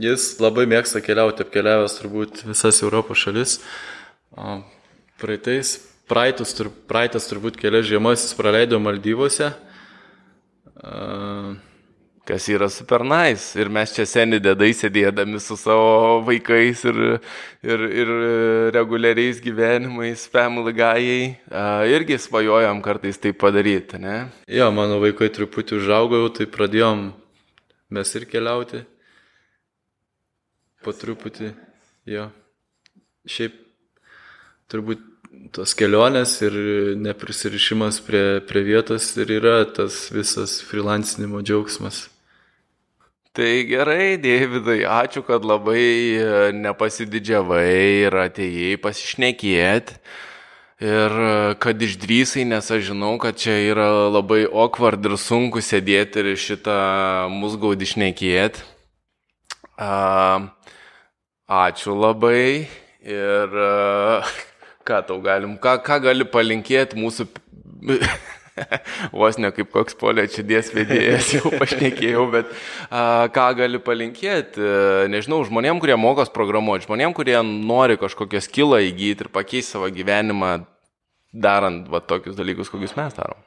Jis 0.03 0.27
labai 0.41 0.65
mėgsta 0.69 1.03
keliauti, 1.05 1.45
apkeliavęs 1.45 1.97
turbūt 1.99 2.43
visas 2.47 2.81
Europos 2.83 3.21
šalis. 3.21 3.59
Praeitais, 5.21 5.75
praeitus, 6.09 6.55
praeitas 6.89 7.29
turbūt 7.29 7.59
kelias 7.61 7.85
žiemas 7.87 8.25
jis 8.25 8.33
praleido 8.39 8.81
Maldyvose 8.81 9.53
kas 12.27 12.47
yra 12.47 12.69
super 12.71 13.03
nice. 13.03 13.59
Ir 13.59 13.69
mes 13.73 13.91
čia 13.95 14.05
seni 14.07 14.39
dėdai 14.43 14.71
sėdėdami 14.77 15.41
su 15.43 15.57
savo 15.59 16.21
vaikais 16.27 16.85
ir, 16.87 16.99
ir, 17.65 17.83
ir 18.03 18.13
reguliariais 18.75 19.41
gyvenimais, 19.43 20.25
family 20.31 20.73
guyai, 20.77 21.35
irgi 21.91 22.19
svajojam 22.21 22.81
kartais 22.85 23.19
tai 23.19 23.33
padaryti, 23.35 23.99
ne? 23.99 24.17
Jo, 24.47 24.71
mano 24.75 25.01
vaikai 25.03 25.31
truputį 25.35 25.81
užaugo 25.81 26.23
tai 26.37 26.47
pradėjom 26.47 27.09
mes 27.93 28.15
ir 28.15 28.27
keliauti. 28.31 28.85
Po 30.83 30.91
truputį, 30.95 31.53
jo. 32.11 32.27
Šiaip 33.23 33.55
turbūt 34.71 35.11
tos 35.55 35.73
kelionės 35.77 36.37
ir 36.45 36.55
neprisirišimas 36.99 38.01
prie, 38.05 38.25
prie 38.47 38.63
vietos 38.67 39.11
ir 39.17 39.31
yra 39.39 39.61
tas 39.65 40.07
visas 40.13 40.59
freelancinimo 40.65 41.43
džiaugsmas. 41.43 42.07
Tai 43.33 43.63
gerai, 43.65 44.19
Deividai, 44.21 44.83
ačiū, 44.85 45.23
kad 45.25 45.41
labai 45.41 45.81
e, 46.21 46.25
nepasididžiavai 46.53 48.03
ir 48.05 48.13
atėjai 48.21 48.75
pasišnekėti. 48.77 49.95
Ir 50.85 51.15
e, 51.17 51.31
kad 51.57 51.81
išdrysai, 51.81 52.43
nes 52.45 52.69
aš 52.69 52.91
žinau, 52.91 53.15
kad 53.17 53.39
čia 53.41 53.55
yra 53.71 53.87
labai 54.13 54.43
awkward 54.45 55.01
ir 55.09 55.17
sunku 55.17 55.65
sėdėti 55.65 56.21
ir 56.21 56.37
šitą 56.37 56.77
musgaudį 57.33 57.89
šnekėti. 57.95 58.61
Ačiū 61.57 61.97
labai 61.97 62.69
ir 63.01 63.59
e, 63.65 63.73
ką 64.85 65.01
tau 65.09 65.17
galim, 65.25 65.57
ką, 65.57 65.79
ką 65.81 65.97
gali 66.05 66.29
palinkėti 66.37 67.01
mūsų 67.01 67.25
vos 69.19 69.37
ne 69.41 69.49
kaip 69.53 69.71
koks 69.73 69.97
polio 69.99 70.25
čidės 70.29 70.71
vedėjas 70.75 71.31
jau 71.37 71.51
pašnekėjau, 71.53 72.25
bet 72.33 72.51
a, 72.89 73.29
ką 73.33 73.47
gali 73.57 73.81
palinkėti, 73.83 74.61
nežinau, 75.13 75.41
žmonėm, 75.47 75.81
kurie 75.83 75.97
mokos 75.99 76.31
programuoti, 76.33 76.87
žmonėm, 76.87 77.15
kurie 77.17 77.39
nori 77.43 77.97
kažkokią 78.01 78.43
skilą 78.45 78.83
įgyti 78.89 79.27
ir 79.27 79.33
pakeisti 79.33 79.75
savo 79.75 79.89
gyvenimą, 79.93 80.55
darant 81.33 81.89
va, 81.89 82.03
tokius 82.03 82.37
dalykus, 82.37 82.71
kokius 82.73 82.95
mes 82.99 83.17
darom. 83.17 83.41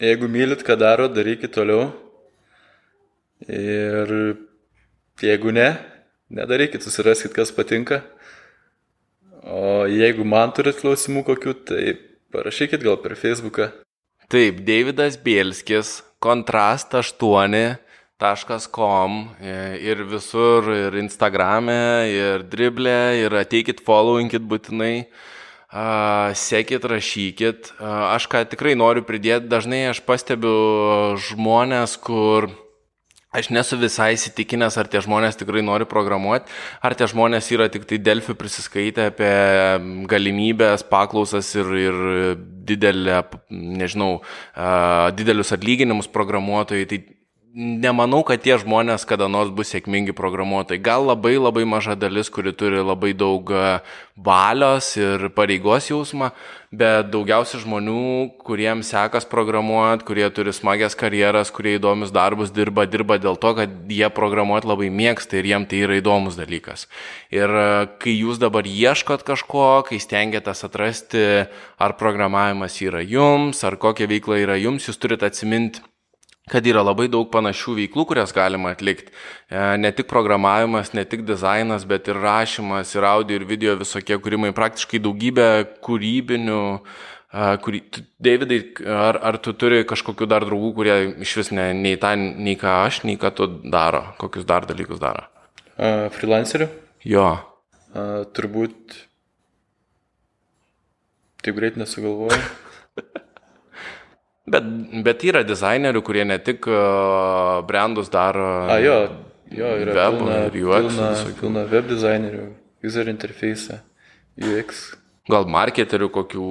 Jeigu 0.00 0.30
mylit, 0.32 0.64
ką 0.64 0.78
daro, 0.80 1.10
darykit 1.12 1.52
toliau. 1.52 1.90
Ir 3.44 4.10
jeigu 5.20 5.52
ne, 5.52 5.74
nedarykit, 6.32 6.82
susiraskit, 6.84 7.34
kas 7.36 7.52
patinka. 7.52 8.00
O 9.44 9.84
jeigu 9.88 10.24
man 10.28 10.52
turit 10.56 10.80
klausimų 10.80 11.24
kokių, 11.28 11.54
tai 11.68 11.84
Parašykit 12.30 12.84
gal 12.86 12.94
per 13.02 13.16
Facebooką. 13.18 13.72
Taip, 14.30 14.60
Davidas 14.62 15.16
Bielskis, 15.18 15.96
Kontrast 16.22 16.94
8, 16.94 17.74
.com 18.70 19.16
ir 19.42 20.04
visur, 20.06 20.68
ir 20.70 20.94
Instagram'e, 21.00 22.06
ir 22.12 22.44
driblė, 22.46 23.24
ir 23.24 23.34
ateikit, 23.40 23.80
followinkit 23.82 24.44
būtinai, 24.46 25.08
sekit, 26.36 26.84
rašykit. 26.84 27.72
Aš 27.80 28.28
ką 28.30 28.44
tikrai 28.52 28.76
noriu 28.78 29.02
pridėti, 29.02 29.50
dažnai 29.50 29.88
aš 29.90 30.02
pastebiu 30.06 31.16
žmonės, 31.30 31.96
kur 31.98 32.52
Aš 33.30 33.52
nesu 33.54 33.76
visai 33.78 34.16
įsitikinęs, 34.16 34.74
ar 34.80 34.88
tie 34.90 34.98
žmonės 35.04 35.36
tikrai 35.38 35.60
nori 35.62 35.86
programuoti, 35.86 36.50
ar 36.82 36.96
tie 36.98 37.06
žmonės 37.06 37.46
yra 37.54 37.68
tik 37.70 37.84
tai 37.86 38.00
Delfi 38.02 38.34
prisiskaitę 38.34 39.04
apie 39.12 39.30
galimybės, 40.10 40.82
paklausas 40.90 41.52
ir, 41.54 41.70
ir 41.78 42.00
didelę, 42.66 43.20
nežinau, 43.54 44.16
didelius 45.14 45.54
atlyginimus 45.54 46.10
programuotojai. 46.10 46.88
Tai 46.90 46.98
nemanau, 47.54 48.22
kad 48.26 48.42
tie 48.42 48.54
žmonės 48.60 49.04
kada 49.08 49.26
nors 49.30 49.50
bus 49.54 49.72
sėkmingi 49.74 50.14
programuotojai. 50.16 50.80
Gal 50.82 51.08
labai 51.08 51.34
labai 51.38 51.64
maža 51.66 51.96
dalis, 51.98 52.30
kuri 52.30 52.52
turi 52.54 52.82
labai 52.84 53.10
daug 53.16 53.50
e, 53.50 53.80
valios 54.14 54.92
ir 55.00 55.26
pareigos 55.34 55.88
jausmą, 55.90 56.30
bet 56.70 57.10
daugiausia 57.10 57.58
žmonių, 57.64 58.38
kuriems 58.46 58.92
sekas 58.94 59.26
programuoti, 59.26 60.06
kurie 60.06 60.28
turi 60.30 60.54
smagias 60.54 60.94
karjeras, 60.98 61.50
kurie 61.50 61.74
įdomius 61.80 62.14
darbus 62.14 62.54
dirba, 62.54 62.86
dirba 62.86 63.18
dėl 63.18 63.38
to, 63.40 63.54
kad 63.58 63.74
jie 63.90 64.06
programuoti 64.14 64.70
labai 64.70 64.90
mėgsta 64.94 65.40
ir 65.40 65.50
jiem 65.50 65.66
tai 65.66 65.82
yra 65.88 65.98
įdomus 65.98 66.38
dalykas. 66.38 66.86
Ir 67.34 67.50
e, 67.50 67.68
kai 68.02 68.14
jūs 68.14 68.38
dabar 68.42 68.68
ieškot 68.68 69.26
kažko, 69.26 69.82
kai 69.90 69.98
stengiatės 69.98 70.66
atrasti, 70.70 71.26
ar 71.82 71.98
programavimas 71.98 72.78
yra 72.84 73.02
jums, 73.02 73.64
ar 73.66 73.80
kokia 73.80 74.10
veikla 74.10 74.44
yra 74.46 74.60
jums, 74.60 74.86
jūs 74.86 75.02
turite 75.02 75.26
atsiminti 75.26 75.82
kad 76.50 76.66
yra 76.66 76.82
labai 76.82 77.06
daug 77.10 77.28
panašių 77.30 77.76
veiklų, 77.78 78.06
kurias 78.10 78.34
galima 78.34 78.72
atlikti. 78.74 79.12
E, 79.46 79.60
ne 79.78 79.92
tik 79.94 80.08
programavimas, 80.10 80.92
ne 80.96 81.04
tik 81.06 81.22
dizainas, 81.28 81.86
bet 81.88 82.10
ir 82.10 82.18
rašymas, 82.18 82.94
ir 82.96 83.06
audio, 83.06 83.38
ir 83.38 83.46
video 83.46 83.76
visokie 83.78 84.18
kūrimai, 84.18 84.50
praktiškai 84.56 85.02
daugybė 85.04 85.48
kūrybinių. 85.86 86.62
E, 87.30 87.50
kurį, 87.62 87.82
Davidai, 88.18 88.60
ar, 88.90 89.20
ar 89.30 89.38
tu 89.42 89.54
turi 89.54 89.84
kažkokių 89.88 90.26
dar 90.30 90.46
draugų, 90.48 90.72
kurie 90.80 90.96
iš 91.22 91.36
vis 91.38 91.52
ne, 91.54 91.70
nei 91.78 91.94
tą, 92.00 92.16
nei 92.18 92.56
ką 92.58 92.80
aš, 92.88 93.04
nei 93.06 93.20
ką 93.20 93.30
tu 93.38 93.46
daro, 93.70 94.08
kokius 94.18 94.48
dar 94.48 94.66
dalykus 94.66 94.98
daro? 95.02 95.28
Uh, 95.80 96.10
freelancerių? 96.12 96.66
Jo. 97.08 97.28
Uh, 97.94 98.26
turbūt 98.36 98.98
taip 101.40 101.56
greit 101.56 101.78
nesugalvoju. 101.80 102.40
Bet, 104.50 104.64
bet 105.06 105.22
yra 105.28 105.42
dizainerių, 105.46 106.00
kurie 106.06 106.24
ne 106.26 106.38
tik 106.42 106.66
uh, 106.66 107.60
brandus 107.68 108.08
daro. 108.10 108.46
A, 108.72 108.78
jo, 108.82 108.96
jo 109.54 109.68
yra 109.84 109.94
web, 109.94 110.16
pilna, 110.18 110.38
ir 110.48 110.56
UX 110.64 110.88
pilna, 110.88 111.10
visokių. 111.14 111.36
pilna 111.42 111.62
web 111.70 111.86
dizainerių, 111.92 112.46
user 112.90 113.10
interface, 113.12 113.78
UX. 114.40 114.80
Gal 115.30 115.44
marketerių, 115.46 116.08
kokių 116.10 116.44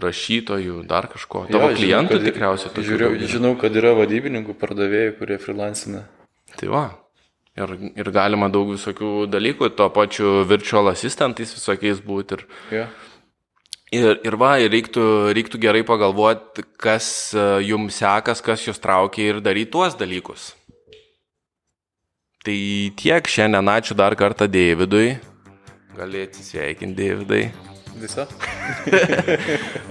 rašytojų, 0.00 0.78
dar 0.88 1.08
kažko. 1.12 1.42
Tavo 1.50 1.68
Jo, 1.68 1.74
žinau, 1.74 1.80
klientų 1.82 2.16
kad- 2.16 2.26
tikriausiai 2.30 2.70
tokių 2.72 2.86
Žiūriu, 2.88 3.08
daug 3.10 3.18
yra. 3.20 3.28
žinau, 3.34 3.52
kad 3.60 3.76
yra 3.76 3.90
vadybininkų, 3.98 4.54
pardavėjų, 4.62 5.12
kurie 5.18 5.38
freelancina. 5.42 6.04
Tai 6.56 6.68
va. 6.72 6.84
Ir, 7.52 7.68
ir 8.00 8.08
galima 8.14 8.48
daug 8.48 8.70
visokių 8.72 9.26
dalykų, 9.28 9.68
tuo 9.76 9.90
pačiu 9.92 10.38
virtual 10.48 10.88
assistantais 10.88 11.52
visokiais 11.52 12.00
būti. 12.00 12.38
Ir, 12.38 12.46
Jo. 12.72 12.86
Ir, 13.92 14.18
ir 14.24 14.36
va, 14.40 14.56
ir 14.62 14.72
reiktų, 14.72 15.04
reiktų 15.36 15.60
gerai 15.62 15.82
pagalvoti, 15.86 16.64
kas 16.80 17.06
e, 17.36 17.44
jums 17.68 18.00
sekas, 18.00 18.42
kas 18.44 18.64
jūs 18.66 18.80
traukia 18.82 19.28
ir 19.28 19.42
daryti 19.44 19.72
tuos 19.74 19.96
dalykus. 19.98 20.52
Tai 22.42 22.58
tiek 22.98 23.28
šiandien 23.30 23.70
ačiū 23.70 23.94
dar 23.94 24.16
kartą 24.18 24.48
Davidui. 24.50 25.12
Gali 25.94 26.24
atsisveikinti, 26.26 26.96
Davidai. 26.98 27.44
Visa? 28.00 28.26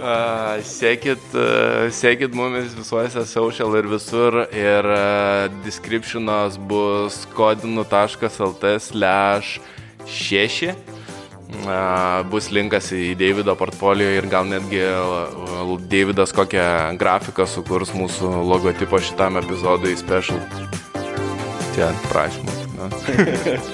Uh, 0.02 0.58
sekit, 0.66 1.22
uh, 1.38 1.86
sekit 1.94 2.34
mumis 2.34 2.72
visuose 2.74 3.22
social 3.30 3.76
ir 3.78 3.86
visur 3.86 4.40
ir 4.50 4.88
uh, 4.90 5.46
descriptionas 5.62 6.58
bus 6.58 7.20
kodinu.lt 7.38 8.72
slash 8.82 9.60
6. 10.10 10.74
Bus 12.32 12.48
linkas 12.56 12.92
į 12.96 13.12
Davido 13.20 13.56
portfolio 13.60 14.08
ir 14.16 14.28
gal 14.32 14.48
netgi 14.48 14.82
Davidas 15.92 16.32
kokią 16.36 16.96
grafiką 17.00 17.46
sukurs 17.50 17.92
mūsų 17.98 18.32
logotipo 18.48 19.02
šitam 19.04 19.38
epizodui 19.42 19.98
special. 20.00 20.40
Čia 21.76 21.92
prašymas. 22.10 22.60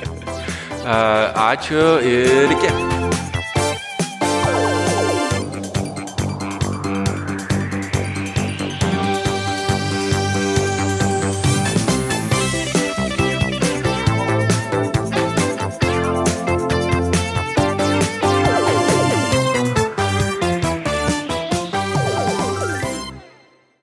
Ačiū 1.48 1.90
ir 2.06 2.56
iki. 2.58 2.97